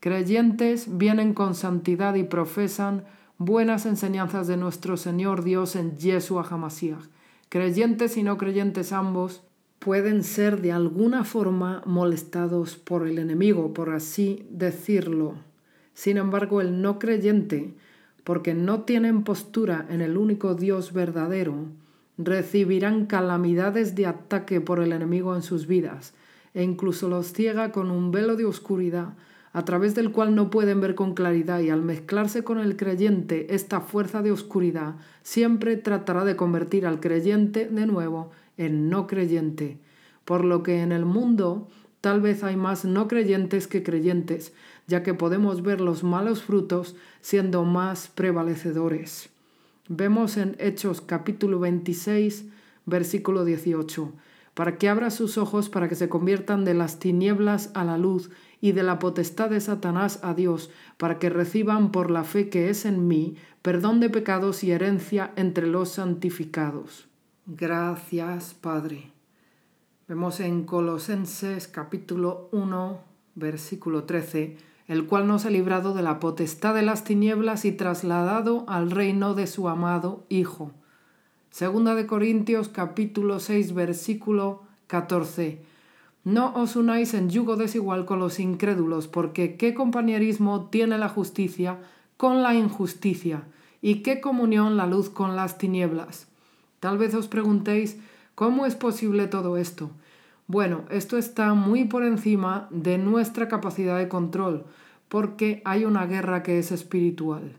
Creyentes 0.00 0.96
vienen 0.96 1.34
con 1.34 1.54
santidad 1.54 2.14
y 2.14 2.24
profesan 2.24 3.04
buenas 3.38 3.86
enseñanzas 3.86 4.46
de 4.46 4.56
nuestro 4.56 4.96
Señor 4.96 5.44
Dios 5.44 5.76
en 5.76 5.96
Yeshua 5.98 6.46
HaMashiach. 6.48 7.04
Creyentes 7.48 8.16
y 8.16 8.22
no 8.22 8.38
creyentes 8.38 8.92
ambos 8.92 9.42
pueden 9.78 10.24
ser 10.24 10.62
de 10.62 10.72
alguna 10.72 11.22
forma 11.24 11.82
molestados 11.86 12.76
por 12.76 13.06
el 13.06 13.18
enemigo, 13.18 13.72
por 13.72 13.90
así 13.90 14.46
decirlo. 14.50 15.34
Sin 15.94 16.16
embargo, 16.16 16.60
el 16.60 16.82
no 16.82 16.98
creyente 16.98 17.74
porque 18.26 18.54
no 18.54 18.80
tienen 18.80 19.22
postura 19.22 19.86
en 19.88 20.00
el 20.00 20.16
único 20.16 20.56
Dios 20.56 20.92
verdadero, 20.92 21.66
recibirán 22.18 23.06
calamidades 23.06 23.94
de 23.94 24.06
ataque 24.06 24.60
por 24.60 24.80
el 24.80 24.90
enemigo 24.92 25.36
en 25.36 25.42
sus 25.42 25.68
vidas, 25.68 26.12
e 26.52 26.64
incluso 26.64 27.08
los 27.08 27.32
ciega 27.32 27.70
con 27.70 27.92
un 27.92 28.10
velo 28.10 28.34
de 28.34 28.44
oscuridad 28.44 29.10
a 29.52 29.64
través 29.64 29.94
del 29.94 30.10
cual 30.10 30.34
no 30.34 30.50
pueden 30.50 30.80
ver 30.80 30.96
con 30.96 31.14
claridad 31.14 31.60
y 31.60 31.70
al 31.70 31.82
mezclarse 31.82 32.42
con 32.42 32.58
el 32.58 32.76
creyente 32.76 33.54
esta 33.54 33.80
fuerza 33.80 34.22
de 34.22 34.32
oscuridad 34.32 34.96
siempre 35.22 35.76
tratará 35.76 36.24
de 36.24 36.34
convertir 36.34 36.84
al 36.84 36.98
creyente 36.98 37.68
de 37.68 37.86
nuevo 37.86 38.32
en 38.56 38.90
no 38.90 39.06
creyente, 39.06 39.78
por 40.24 40.44
lo 40.44 40.64
que 40.64 40.82
en 40.82 40.90
el 40.90 41.04
mundo 41.04 41.68
tal 42.00 42.20
vez 42.20 42.42
hay 42.42 42.56
más 42.56 42.84
no 42.84 43.06
creyentes 43.06 43.68
que 43.68 43.84
creyentes, 43.84 44.52
ya 44.86 45.02
que 45.02 45.14
podemos 45.14 45.62
ver 45.62 45.80
los 45.80 46.04
malos 46.04 46.42
frutos 46.42 46.96
siendo 47.20 47.64
más 47.64 48.08
prevalecedores. 48.08 49.30
Vemos 49.88 50.36
en 50.36 50.56
Hechos 50.58 51.00
capítulo 51.00 51.60
26, 51.60 52.46
versículo 52.86 53.44
18, 53.44 54.12
para 54.54 54.78
que 54.78 54.88
abra 54.88 55.10
sus 55.10 55.38
ojos 55.38 55.68
para 55.68 55.88
que 55.88 55.94
se 55.94 56.08
conviertan 56.08 56.64
de 56.64 56.74
las 56.74 56.98
tinieblas 56.98 57.70
a 57.74 57.84
la 57.84 57.98
luz 57.98 58.30
y 58.60 58.72
de 58.72 58.82
la 58.82 58.98
potestad 58.98 59.50
de 59.50 59.60
Satanás 59.60 60.20
a 60.22 60.34
Dios, 60.34 60.70
para 60.96 61.18
que 61.18 61.30
reciban 61.30 61.92
por 61.92 62.10
la 62.10 62.24
fe 62.24 62.48
que 62.48 62.70
es 62.70 62.84
en 62.84 63.06
mí 63.06 63.36
perdón 63.66 63.98
de 63.98 64.10
pecados 64.10 64.62
y 64.62 64.70
herencia 64.70 65.32
entre 65.34 65.66
los 65.66 65.88
santificados. 65.88 67.08
Gracias, 67.46 68.54
Padre. 68.54 69.10
Vemos 70.06 70.38
en 70.38 70.62
Colosenses 70.62 71.66
capítulo 71.66 72.48
1, 72.52 73.00
versículo 73.34 74.04
13, 74.04 74.56
el 74.88 75.06
cual 75.06 75.26
nos 75.26 75.44
ha 75.46 75.50
librado 75.50 75.94
de 75.94 76.02
la 76.02 76.20
potestad 76.20 76.74
de 76.74 76.82
las 76.82 77.04
tinieblas 77.04 77.64
y 77.64 77.72
trasladado 77.72 78.64
al 78.68 78.90
reino 78.90 79.34
de 79.34 79.46
su 79.46 79.68
amado 79.68 80.24
Hijo. 80.28 80.72
Segunda 81.50 81.94
de 81.94 82.06
Corintios 82.06 82.68
capítulo 82.68 83.40
6 83.40 83.74
versículo 83.74 84.62
14. 84.86 85.62
No 86.22 86.52
os 86.54 86.76
unáis 86.76 87.14
en 87.14 87.30
yugo 87.30 87.56
desigual 87.56 88.04
con 88.04 88.18
los 88.18 88.40
incrédulos, 88.40 89.06
porque 89.06 89.56
qué 89.56 89.74
compañerismo 89.74 90.68
tiene 90.70 90.98
la 90.98 91.08
justicia 91.08 91.78
con 92.16 92.42
la 92.42 92.54
injusticia, 92.54 93.44
y 93.80 94.02
qué 94.02 94.20
comunión 94.20 94.76
la 94.76 94.86
luz 94.86 95.08
con 95.10 95.36
las 95.36 95.58
tinieblas. 95.58 96.26
Tal 96.80 96.98
vez 96.98 97.14
os 97.14 97.28
preguntéis, 97.28 97.98
¿cómo 98.34 98.66
es 98.66 98.74
posible 98.74 99.28
todo 99.28 99.56
esto? 99.56 99.90
Bueno, 100.48 100.84
esto 100.90 101.18
está 101.18 101.54
muy 101.54 101.86
por 101.86 102.04
encima 102.04 102.68
de 102.70 102.98
nuestra 102.98 103.48
capacidad 103.48 103.98
de 103.98 104.08
control, 104.08 104.64
porque 105.08 105.60
hay 105.64 105.84
una 105.84 106.06
guerra 106.06 106.42
que 106.42 106.58
es 106.58 106.70
espiritual. 106.70 107.58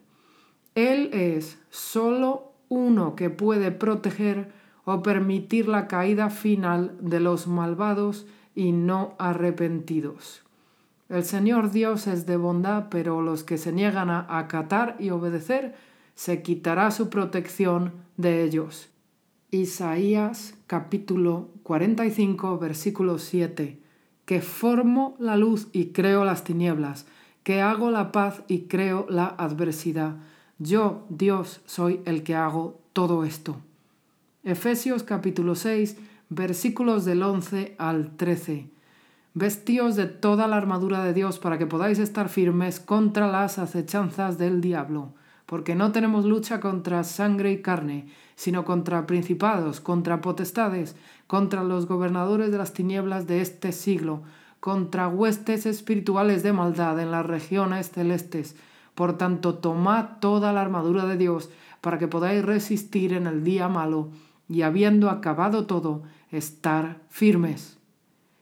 Él 0.73 1.09
es 1.11 1.59
solo 1.69 2.53
uno 2.69 3.15
que 3.15 3.29
puede 3.29 3.71
proteger 3.71 4.51
o 4.85 5.03
permitir 5.03 5.67
la 5.67 5.87
caída 5.87 6.29
final 6.29 6.95
de 7.01 7.19
los 7.19 7.47
malvados 7.47 8.25
y 8.55 8.71
no 8.71 9.15
arrepentidos. 9.19 10.43
El 11.09 11.23
Señor 11.23 11.71
Dios 11.71 12.07
es 12.07 12.25
de 12.25 12.37
bondad, 12.37 12.87
pero 12.89 13.21
los 13.21 13.43
que 13.43 13.57
se 13.57 13.73
niegan 13.73 14.09
a 14.09 14.25
acatar 14.39 14.95
y 14.99 15.09
obedecer, 15.09 15.75
se 16.15 16.41
quitará 16.41 16.91
su 16.91 17.09
protección 17.09 17.93
de 18.15 18.43
ellos. 18.43 18.89
Isaías 19.51 20.55
capítulo 20.67 21.49
45 21.67 22.59
versículo 22.59 23.17
7, 23.17 23.77
que 24.23 24.39
formo 24.39 25.17
la 25.19 25.35
luz 25.35 25.67
y 25.73 25.87
creo 25.87 26.23
las 26.23 26.45
tinieblas, 26.45 27.07
que 27.43 27.59
hago 27.59 27.91
la 27.91 28.13
paz 28.13 28.41
y 28.47 28.69
creo 28.69 29.05
la 29.09 29.25
adversidad. 29.25 30.15
Yo, 30.59 31.05
Dios, 31.09 31.59
soy 31.65 31.99
el 32.05 32.23
que 32.23 32.35
hago 32.35 32.79
todo 32.93 33.25
esto. 33.25 33.57
Efesios 34.45 35.03
capítulo 35.03 35.55
6 35.55 35.97
versículos 36.29 37.03
del 37.03 37.21
11 37.21 37.75
al 37.77 38.15
13. 38.15 38.69
Vestíos 39.33 39.97
de 39.97 40.05
toda 40.05 40.47
la 40.47 40.55
armadura 40.55 41.03
de 41.03 41.11
Dios 41.11 41.37
para 41.37 41.57
que 41.57 41.67
podáis 41.67 41.99
estar 41.99 42.29
firmes 42.29 42.79
contra 42.79 43.29
las 43.29 43.59
acechanzas 43.59 44.37
del 44.37 44.61
diablo 44.61 45.16
porque 45.47 45.75
no 45.75 45.93
tenemos 45.93 46.25
lucha 46.25 46.59
contra 46.59 47.03
sangre 47.05 47.51
y 47.53 47.61
carne, 47.61 48.05
sino 48.35 48.65
contra 48.65 49.07
principados, 49.07 49.79
contra 49.79 50.19
potestades, 50.21 50.95
contra 51.25 51.63
los 51.63 51.87
gobernadores 51.87 52.51
de 52.51 52.57
las 52.57 52.73
tinieblas 52.73 53.27
de 53.27 53.41
este 53.41 53.71
siglo, 53.71 54.23
contra 54.59 55.07
huestes 55.07 55.65
espirituales 55.65 56.43
de 56.43 56.51
maldad 56.51 56.99
en 56.99 57.11
las 57.11 57.25
regiones 57.25 57.89
celestes. 57.91 58.57
Por 58.93 59.17
tanto, 59.17 59.55
tomad 59.55 60.19
toda 60.19 60.51
la 60.51 60.61
armadura 60.61 61.05
de 61.05 61.15
Dios 61.15 61.49
para 61.79 61.97
que 61.97 62.09
podáis 62.09 62.43
resistir 62.43 63.13
en 63.13 63.25
el 63.25 63.45
día 63.45 63.69
malo 63.69 64.09
y 64.49 64.63
habiendo 64.63 65.09
acabado 65.09 65.65
todo, 65.65 66.03
estar 66.29 66.99
firmes. 67.09 67.77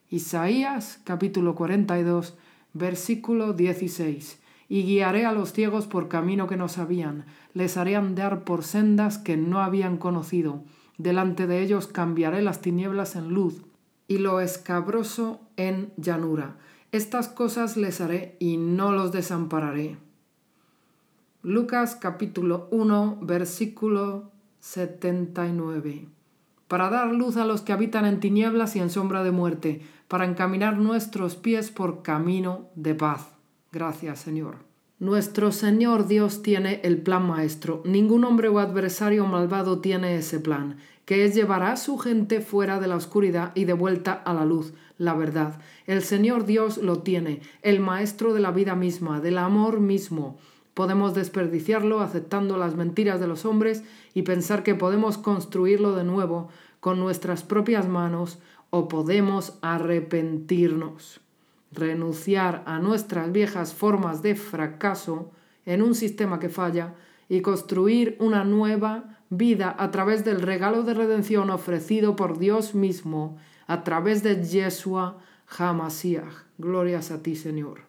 Isaías 0.10 0.99
capítulo 1.03 1.53
42, 1.53 2.36
versículo 2.74 3.53
16 3.53 4.39
y 4.68 4.84
guiaré 4.84 5.26
a 5.26 5.32
los 5.32 5.53
ciegos 5.53 5.88
por 5.88 6.07
camino 6.07 6.47
que 6.47 6.57
no 6.57 6.68
sabían, 6.68 7.26
les 7.53 7.78
haré 7.78 7.95
andar 7.95 8.43
por 8.43 8.63
sendas 8.63 9.18
que 9.18 9.38
no 9.38 9.59
habían 9.59 9.97
conocido, 9.97 10.63
delante 10.97 11.47
de 11.47 11.61
ellos 11.61 11.88
cambiaré 11.88 12.41
las 12.41 12.61
tinieblas 12.61 13.16
en 13.16 13.30
luz 13.30 13.61
y 14.07 14.18
lo 14.18 14.39
escabroso 14.39 15.39
en 15.57 15.91
llanura. 15.97 16.57
Estas 16.91 17.28
cosas 17.28 17.78
les 17.78 18.01
haré 18.01 18.38
y 18.39 18.57
no 18.57 18.91
los 18.91 19.11
desampararé. 19.11 19.97
Lucas 21.41 21.95
capítulo 21.95 22.68
1 22.72 23.20
versículo 23.22 24.32
79. 24.61 26.07
Para 26.68 26.89
dar 26.89 27.13
luz 27.13 27.38
a 27.38 27.45
los 27.45 27.61
que 27.61 27.74
habitan 27.74 28.05
en 28.05 28.20
tinieblas 28.20 28.76
y 28.76 28.80
en 28.80 28.89
sombra 28.89 29.24
de 29.24 29.32
muerte, 29.32 29.82
para 30.07 30.26
encaminar 30.26 30.78
nuestros 30.78 31.36
pies 31.36 31.70
por 31.70 32.01
camino 32.01 32.70
de 32.76 32.95
paz. 32.95 33.34
Gracias, 33.76 34.19
Señor. 34.19 34.55
Nuestro 34.99 35.51
Señor 35.51 36.07
Dios 36.07 36.41
tiene 36.41 36.80
el 36.86 37.01
plan 37.01 37.28
maestro. 37.28 37.82
Ningún 37.84 38.23
hombre 38.23 38.47
o 38.47 38.59
adversario 38.59 39.26
malvado 39.26 39.82
tiene 39.82 40.15
ese 40.15 40.39
plan, 40.39 40.78
que 41.03 41.26
es 41.26 41.36
llevar 41.36 41.61
a 41.61 41.76
su 41.76 41.97
gente 41.97 42.39
fuera 42.39 42.80
de 42.80 42.88
la 42.88 42.95
oscuridad 42.95 43.51
y 43.53 43.65
de 43.65 43.73
vuelta 43.73 44.13
a 44.13 44.34
la 44.34 44.45
luz, 44.45 44.73
la 44.97 45.13
verdad. 45.13 45.59
El 45.88 46.03
Señor 46.03 46.45
Dios 46.45 46.78
lo 46.78 46.99
tiene, 46.99 47.41
el 47.63 47.82
maestro 47.82 48.34
de 48.34 48.39
la 48.39 48.51
vida 48.51 48.76
misma, 48.76 49.19
del 49.19 49.38
amor 49.38 49.82
mismo. 49.82 50.38
Podemos 50.73 51.13
desperdiciarlo 51.13 51.99
aceptando 51.99 52.55
las 52.55 52.76
mentiras 52.76 53.19
de 53.19 53.28
los 53.28 53.43
hombres 53.43 53.84
y 54.13 54.21
pensar 54.21 54.63
que 54.63 54.76
podemos 54.76 55.17
construirlo 55.17 55.97
de 55.97 56.05
nuevo 56.05 56.47
con 56.80 56.97
nuestras 56.97 57.43
propias 57.43 57.89
manos 57.89 58.39
o 58.69 58.88
podemos 58.88 59.57
arrepentirnos 59.61 61.24
renunciar 61.76 62.63
a 62.65 62.80
nuestras 62.80 63.32
viejas 63.32 63.73
formas 63.73 64.21
de 64.21 64.36
fracaso 64.36 65.32
en 65.65 65.82
un 65.82 65.95
sistema 65.95 66.39
que 66.39 66.49
falla 66.49 66.93
y 67.30 67.41
construir 67.41 68.15
una 68.19 68.43
nueva 68.43 69.19
vida 69.30 69.76
a 69.78 69.91
través 69.91 70.23
del 70.23 70.41
regalo 70.41 70.84
de 70.84 70.93
redención 70.93 71.49
ofrecido 71.49 72.15
por 72.15 72.38
Dios 72.38 72.76
mismo 72.76 73.38
a 73.67 73.84
través 73.84 74.23
de 74.23 74.43
Yeshua 74.43 75.17
Hamasiach. 75.57 76.45
Glorias 76.57 77.11
a 77.11 77.21
ti, 77.21 77.36
Señor. 77.36 77.82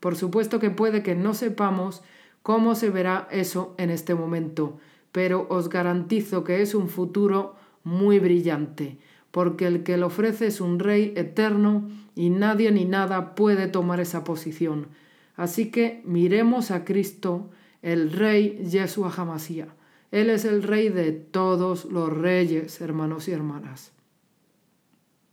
Por 0.00 0.16
supuesto 0.16 0.58
que 0.58 0.70
puede 0.70 1.02
que 1.02 1.14
no 1.14 1.34
sepamos 1.34 2.02
cómo 2.42 2.74
se 2.74 2.90
verá 2.90 3.28
eso 3.30 3.74
en 3.78 3.90
este 3.90 4.14
momento, 4.14 4.78
pero 5.12 5.46
os 5.50 5.68
garantizo 5.68 6.44
que 6.44 6.62
es 6.62 6.74
un 6.74 6.88
futuro 6.88 7.54
muy 7.84 8.18
brillante 8.18 8.98
porque 9.32 9.66
el 9.66 9.82
que 9.82 9.96
lo 9.96 10.06
ofrece 10.06 10.46
es 10.46 10.60
un 10.60 10.78
rey 10.78 11.12
eterno 11.16 11.90
y 12.14 12.30
nadie 12.30 12.70
ni 12.70 12.84
nada 12.84 13.34
puede 13.34 13.66
tomar 13.66 13.98
esa 13.98 14.22
posición. 14.22 14.86
Así 15.34 15.70
que 15.70 16.02
miremos 16.04 16.70
a 16.70 16.84
Cristo, 16.84 17.50
el 17.80 18.12
rey 18.12 18.62
Yeshua 18.70 19.12
Hamasía. 19.16 19.68
Él 20.12 20.28
es 20.28 20.44
el 20.44 20.62
rey 20.62 20.90
de 20.90 21.12
todos 21.12 21.86
los 21.86 22.12
reyes, 22.12 22.80
hermanos 22.82 23.26
y 23.28 23.32
hermanas. 23.32 23.92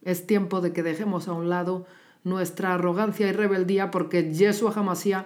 Es 0.02 0.26
tiempo 0.26 0.62
de 0.62 0.72
que 0.72 0.82
dejemos 0.82 1.28
a 1.28 1.34
un 1.34 1.50
lado 1.50 1.86
nuestra 2.24 2.74
arrogancia 2.76 3.28
y 3.28 3.34
rebeldía 3.34 3.91
porque 3.91 4.34
Yeshua 4.34 4.74
Hamasía 4.74 5.26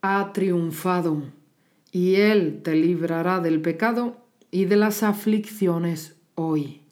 ha 0.00 0.32
triunfado 0.32 1.22
y 1.90 2.16
Él 2.16 2.60
te 2.62 2.76
librará 2.76 3.40
del 3.40 3.60
pecado 3.60 4.16
y 4.52 4.66
de 4.66 4.76
las 4.76 5.02
aflicciones 5.02 6.16
hoy. 6.36 6.82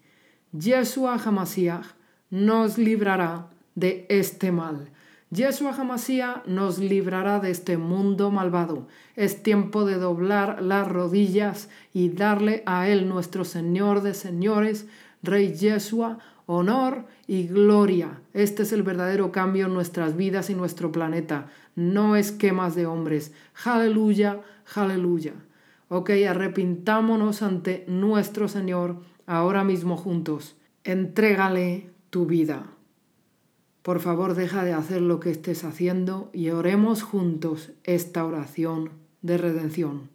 Yeshua 0.59 1.19
Hamashiach 1.19 1.85
nos 2.31 2.79
librará 2.79 3.49
de 3.75 4.07
este 4.09 4.53
mal. 4.53 4.89
Yeshua 5.31 5.73
Hamashiach 5.73 6.47
nos 6.47 6.79
librará 6.79 7.41
de 7.41 7.51
este 7.51 7.77
mundo 7.77 8.31
malvado. 8.31 8.87
Es 9.17 9.43
tiempo 9.43 9.85
de 9.85 9.97
doblar 9.97 10.63
las 10.63 10.89
rodillas 10.89 11.69
y 11.93 12.09
darle 12.09 12.63
a 12.65 12.89
Él, 12.89 13.09
nuestro 13.09 13.45
Señor 13.45 14.03
de 14.03 14.15
señores, 14.15 14.87
Rey 15.23 15.53
Yeshua, 15.53 16.19
honor 16.47 17.05
y 17.27 17.49
gloria. 17.49 18.21
Este 18.33 18.63
es 18.63 18.73
el 18.73 18.83
verdadero 18.83 19.33
cambio 19.33 19.67
en 19.67 19.75
nuestras 19.75 20.17
vidas 20.17 20.49
y 20.49 20.55
nuestro 20.55 20.91
planeta. 20.91 21.49
No 21.75 22.17
esquemas 22.17 22.75
de 22.75 22.87
hombres. 22.87 23.33
Aleluya, 23.65 24.41
aleluya. 24.75 25.35
Ok, 25.89 26.11
arrepintámonos 26.29 27.43
ante 27.43 27.85
nuestro 27.89 28.49
Señor 28.49 28.97
ahora 29.27 29.65
mismo 29.65 29.97
juntos. 29.97 30.57
Entrégale 30.85 31.91
tu 32.11 32.27
vida. 32.27 32.67
Por 33.83 34.01
favor, 34.01 34.35
deja 34.35 34.65
de 34.65 34.73
hacer 34.73 35.01
lo 35.01 35.21
que 35.21 35.31
estés 35.31 35.65
haciendo 35.65 36.31
y 36.33 36.51
oremos 36.51 37.03
juntos 37.03 37.73
esta 37.85 38.25
oración 38.25 38.91
de 39.23 39.39
redención. 39.39 40.09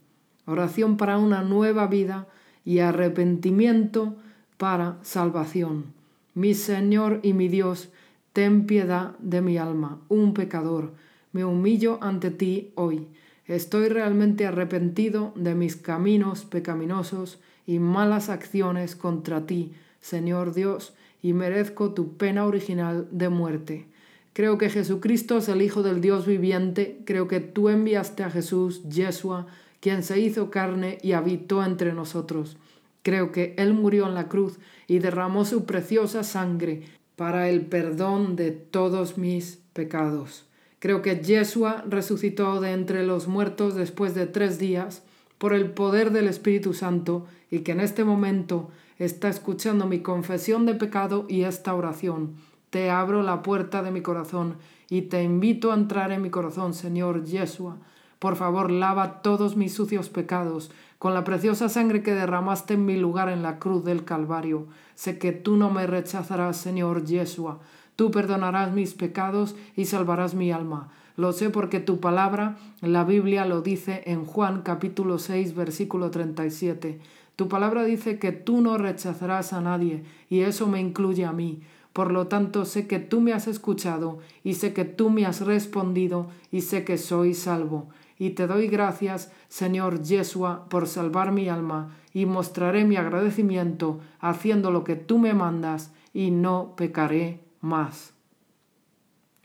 Oración 0.45 0.97
para 0.97 1.17
una 1.17 1.43
nueva 1.43 1.87
vida 1.87 2.27
y 2.65 2.79
arrepentimiento 2.79 4.15
para 4.57 4.97
salvación. 5.03 5.85
Mi 6.33 6.53
Señor 6.53 7.19
y 7.23 7.33
mi 7.33 7.47
Dios, 7.47 7.89
ten 8.33 8.65
piedad 8.65 9.17
de 9.19 9.41
mi 9.41 9.57
alma, 9.57 10.01
un 10.09 10.33
pecador. 10.33 10.93
Me 11.31 11.45
humillo 11.45 11.97
ante 12.01 12.31
ti 12.31 12.71
hoy. 12.75 13.07
Estoy 13.45 13.89
realmente 13.89 14.45
arrepentido 14.45 15.33
de 15.35 15.55
mis 15.55 15.75
caminos 15.75 16.45
pecaminosos 16.45 17.39
y 17.65 17.79
malas 17.79 18.29
acciones 18.29 18.95
contra 18.95 19.45
ti, 19.45 19.73
Señor 19.99 20.53
Dios, 20.53 20.93
y 21.21 21.33
merezco 21.33 21.93
tu 21.93 22.17
pena 22.17 22.45
original 22.45 23.07
de 23.11 23.29
muerte. 23.29 23.87
Creo 24.33 24.57
que 24.57 24.69
Jesucristo 24.69 25.37
es 25.37 25.49
el 25.49 25.61
Hijo 25.61 25.83
del 25.83 26.01
Dios 26.01 26.25
viviente, 26.25 27.01
creo 27.05 27.27
que 27.27 27.39
tú 27.39 27.69
enviaste 27.69 28.23
a 28.23 28.31
Jesús, 28.31 28.81
Yeshua, 28.89 29.47
quien 29.81 30.03
se 30.03 30.19
hizo 30.19 30.49
carne 30.49 30.99
y 31.01 31.11
habitó 31.11 31.63
entre 31.63 31.93
nosotros. 31.93 32.57
Creo 33.03 33.31
que 33.31 33.55
Él 33.57 33.73
murió 33.73 34.07
en 34.07 34.13
la 34.13 34.27
cruz 34.27 34.59
y 34.87 34.99
derramó 34.99 35.43
su 35.43 35.65
preciosa 35.65 36.23
sangre 36.23 36.83
para 37.15 37.49
el 37.49 37.61
perdón 37.65 38.35
de 38.35 38.51
todos 38.51 39.17
mis 39.17 39.59
pecados. 39.73 40.45
Creo 40.79 41.01
que 41.01 41.19
Yeshua 41.19 41.83
resucitó 41.87 42.61
de 42.61 42.71
entre 42.71 43.05
los 43.05 43.27
muertos 43.27 43.75
después 43.75 44.15
de 44.15 44.27
tres 44.27 44.57
días 44.57 45.03
por 45.41 45.55
el 45.55 45.71
poder 45.71 46.11
del 46.11 46.27
Espíritu 46.27 46.75
Santo 46.75 47.25
y 47.49 47.61
que 47.61 47.71
en 47.71 47.79
este 47.79 48.03
momento 48.03 48.69
está 48.99 49.27
escuchando 49.27 49.87
mi 49.87 50.01
confesión 50.01 50.67
de 50.67 50.75
pecado 50.75 51.25
y 51.27 51.45
esta 51.45 51.73
oración. 51.73 52.35
Te 52.69 52.91
abro 52.91 53.23
la 53.23 53.41
puerta 53.41 53.81
de 53.81 53.89
mi 53.89 54.01
corazón 54.01 54.57
y 54.87 55.01
te 55.01 55.23
invito 55.23 55.71
a 55.71 55.73
entrar 55.73 56.11
en 56.11 56.21
mi 56.21 56.29
corazón, 56.29 56.75
Señor 56.75 57.23
Yeshua. 57.23 57.77
Por 58.19 58.35
favor, 58.35 58.69
lava 58.69 59.23
todos 59.23 59.55
mis 59.57 59.73
sucios 59.73 60.09
pecados 60.09 60.69
con 60.99 61.15
la 61.15 61.23
preciosa 61.23 61.69
sangre 61.69 62.03
que 62.03 62.13
derramaste 62.13 62.75
en 62.75 62.85
mi 62.85 62.97
lugar 62.97 63.27
en 63.27 63.41
la 63.41 63.57
cruz 63.57 63.83
del 63.83 64.03
Calvario. 64.03 64.67
Sé 64.93 65.17
que 65.17 65.31
tú 65.31 65.57
no 65.57 65.71
me 65.71 65.87
rechazarás, 65.87 66.57
Señor 66.57 67.03
Yeshua. 67.03 67.57
Tú 67.95 68.11
perdonarás 68.11 68.73
mis 68.73 68.93
pecados 68.93 69.55
y 69.75 69.85
salvarás 69.85 70.35
mi 70.35 70.51
alma. 70.51 70.91
Lo 71.21 71.33
sé 71.33 71.51
porque 71.51 71.79
tu 71.79 71.99
palabra, 71.99 72.57
la 72.81 73.03
Biblia 73.03 73.45
lo 73.45 73.61
dice 73.61 74.01
en 74.07 74.25
Juan 74.25 74.63
capítulo 74.63 75.19
6 75.19 75.53
versículo 75.53 76.09
37. 76.09 76.99
Tu 77.35 77.47
palabra 77.47 77.83
dice 77.83 78.17
que 78.17 78.31
tú 78.31 78.59
no 78.59 78.79
rechazarás 78.79 79.53
a 79.53 79.61
nadie 79.61 80.03
y 80.31 80.39
eso 80.39 80.65
me 80.65 80.79
incluye 80.79 81.23
a 81.25 81.31
mí. 81.31 81.61
Por 81.93 82.11
lo 82.11 82.25
tanto, 82.25 82.65
sé 82.65 82.87
que 82.87 82.97
tú 82.97 83.21
me 83.21 83.33
has 83.33 83.47
escuchado 83.47 84.17
y 84.43 84.55
sé 84.55 84.73
que 84.73 84.83
tú 84.83 85.11
me 85.11 85.27
has 85.27 85.41
respondido 85.41 86.25
y 86.51 86.61
sé 86.61 86.83
que 86.83 86.97
soy 86.97 87.35
salvo. 87.35 87.89
Y 88.17 88.31
te 88.31 88.47
doy 88.47 88.67
gracias, 88.67 89.31
Señor 89.47 90.01
Yeshua, 90.01 90.65
por 90.69 90.87
salvar 90.87 91.31
mi 91.31 91.49
alma 91.49 91.95
y 92.15 92.25
mostraré 92.25 92.83
mi 92.83 92.95
agradecimiento 92.95 93.99
haciendo 94.21 94.71
lo 94.71 94.83
que 94.83 94.95
tú 94.95 95.19
me 95.19 95.35
mandas 95.35 95.93
y 96.15 96.31
no 96.31 96.75
pecaré 96.75 97.41
más. 97.61 98.15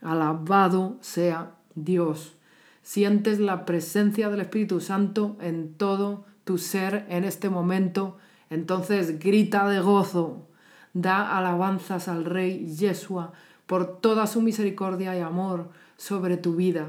Alabado 0.01 0.97
sea 1.01 1.55
Dios. 1.77 2.35
Sientes 2.83 3.39
la 3.39 3.64
presencia 3.64 4.29
del 4.29 4.41
Espíritu 4.41 4.81
Santo 4.81 5.37
en 5.41 5.74
todo 5.74 6.24
tu 6.45 6.59
ser 6.59 7.07
en 7.09 7.24
este 7.24 7.51
momento, 7.51 8.16
entonces 8.51 9.18
grita 9.18 9.68
de 9.68 9.81
gozo, 9.81 10.47
da 10.93 11.37
alabanzas 11.37 12.09
al 12.09 12.24
Rey 12.24 12.66
Yeshua 12.66 13.33
por 13.66 14.01
toda 14.01 14.27
su 14.27 14.41
misericordia 14.41 15.16
y 15.16 15.20
amor 15.20 15.70
sobre 15.97 16.37
tu 16.37 16.55
vida. 16.55 16.87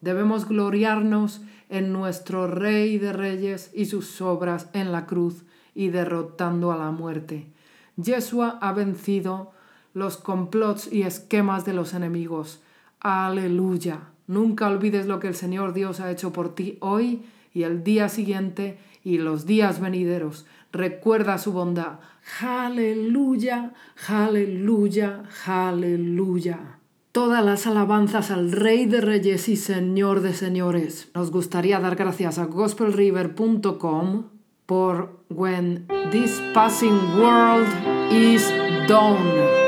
Debemos 0.00 0.46
gloriarnos 0.46 1.40
en 1.68 1.92
nuestro 1.92 2.46
Rey 2.46 2.98
de 2.98 3.12
Reyes 3.12 3.70
y 3.74 3.86
sus 3.86 4.20
obras 4.20 4.68
en 4.74 4.92
la 4.92 5.06
cruz 5.06 5.44
y 5.74 5.88
derrotando 5.88 6.70
a 6.70 6.76
la 6.76 6.90
muerte. 6.90 7.50
Yeshua 7.96 8.58
ha 8.60 8.72
vencido 8.72 9.52
los 9.94 10.18
complots 10.18 10.92
y 10.92 11.02
esquemas 11.02 11.64
de 11.64 11.72
los 11.72 11.94
enemigos. 11.94 12.60
Aleluya. 13.00 14.11
Nunca 14.26 14.68
olvides 14.68 15.06
lo 15.06 15.20
que 15.20 15.28
el 15.28 15.34
Señor 15.34 15.72
Dios 15.72 16.00
ha 16.00 16.10
hecho 16.10 16.32
por 16.32 16.54
ti 16.54 16.78
hoy 16.80 17.22
y 17.52 17.64
el 17.64 17.84
día 17.84 18.08
siguiente 18.08 18.78
y 19.04 19.18
los 19.18 19.46
días 19.46 19.80
venideros. 19.80 20.46
Recuerda 20.72 21.38
su 21.38 21.52
bondad. 21.52 21.98
Aleluya, 22.40 23.72
aleluya, 24.08 25.24
aleluya. 25.46 26.78
Todas 27.12 27.44
las 27.44 27.66
alabanzas 27.66 28.30
al 28.30 28.52
Rey 28.52 28.86
de 28.86 29.02
Reyes 29.02 29.48
y 29.50 29.56
Señor 29.56 30.22
de 30.22 30.32
Señores. 30.32 31.10
Nos 31.14 31.30
gustaría 31.30 31.78
dar 31.78 31.94
gracias 31.94 32.38
a 32.38 32.46
gospelriver.com 32.46 34.24
por 34.64 35.24
When 35.28 35.86
This 36.10 36.40
Passing 36.54 36.98
World 37.18 37.68
is 38.10 38.50
Done. 38.88 39.61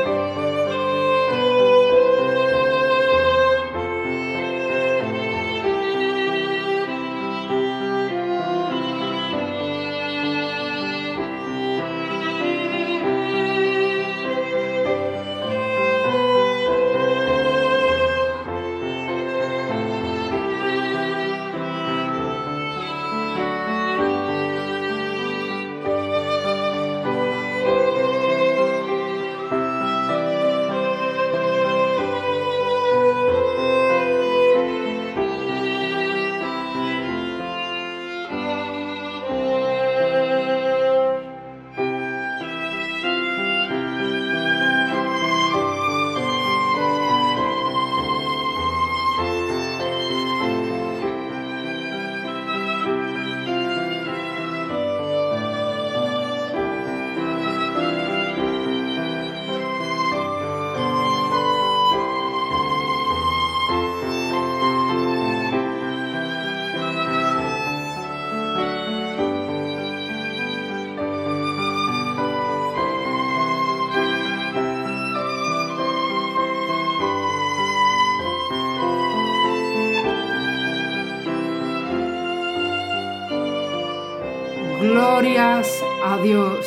Dios. 86.25 86.65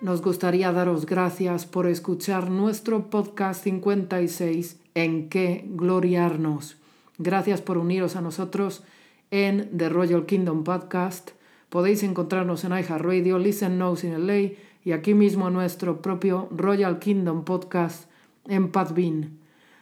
Nos 0.00 0.22
gustaría 0.22 0.72
daros 0.72 1.04
gracias 1.04 1.66
por 1.66 1.86
escuchar 1.86 2.48
nuestro 2.48 3.10
podcast 3.10 3.64
56 3.64 4.80
en 4.94 5.28
qué 5.28 5.66
gloriarnos. 5.68 6.78
Gracias 7.18 7.60
por 7.60 7.76
uniros 7.76 8.16
a 8.16 8.22
nosotros 8.22 8.82
en 9.30 9.76
The 9.76 9.90
Royal 9.90 10.24
Kingdom 10.24 10.64
Podcast. 10.64 11.32
Podéis 11.68 12.02
encontrarnos 12.02 12.64
en 12.64 12.72
iHeartRadio, 12.72 13.38
Listen 13.38 13.76
Notes 13.76 14.04
in 14.04 14.26
LA 14.26 14.56
y 14.84 14.92
aquí 14.92 15.12
mismo 15.12 15.48
en 15.48 15.52
nuestro 15.52 16.00
propio 16.00 16.48
Royal 16.50 16.98
Kingdom 16.98 17.44
Podcast 17.44 18.08
en 18.48 18.72
Podbean. 18.72 19.36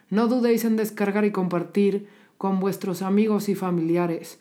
No 0.09 0.26
dudéis 0.26 0.64
en 0.64 0.74
descargar 0.74 1.24
y 1.24 1.30
compartir 1.30 2.09
con 2.38 2.59
vuestros 2.59 3.03
amigos 3.03 3.49
y 3.49 3.55
familiares. 3.55 4.41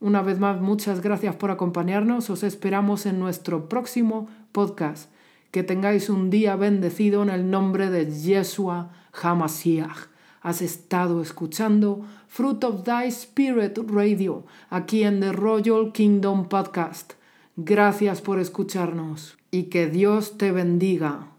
Una 0.00 0.20
vez 0.20 0.38
más, 0.38 0.60
muchas 0.60 1.00
gracias 1.00 1.36
por 1.36 1.50
acompañarnos. 1.50 2.28
Os 2.28 2.42
esperamos 2.42 3.06
en 3.06 3.18
nuestro 3.18 3.68
próximo 3.68 4.28
podcast. 4.52 5.10
Que 5.50 5.62
tengáis 5.62 6.10
un 6.10 6.28
día 6.28 6.54
bendecido 6.56 7.22
en 7.22 7.30
el 7.30 7.50
nombre 7.50 7.88
de 7.88 8.10
Yeshua 8.10 8.90
Hamashiach. 9.22 10.08
Has 10.42 10.60
estado 10.60 11.22
escuchando 11.22 12.04
Fruit 12.28 12.62
of 12.64 12.84
Thy 12.84 13.08
Spirit 13.08 13.78
Radio 13.88 14.44
aquí 14.68 15.02
en 15.02 15.20
The 15.20 15.32
Royal 15.32 15.92
Kingdom 15.92 16.48
Podcast. 16.48 17.14
Gracias 17.56 18.20
por 18.20 18.38
escucharnos 18.38 19.38
y 19.50 19.64
que 19.64 19.86
Dios 19.86 20.36
te 20.36 20.52
bendiga. 20.52 21.35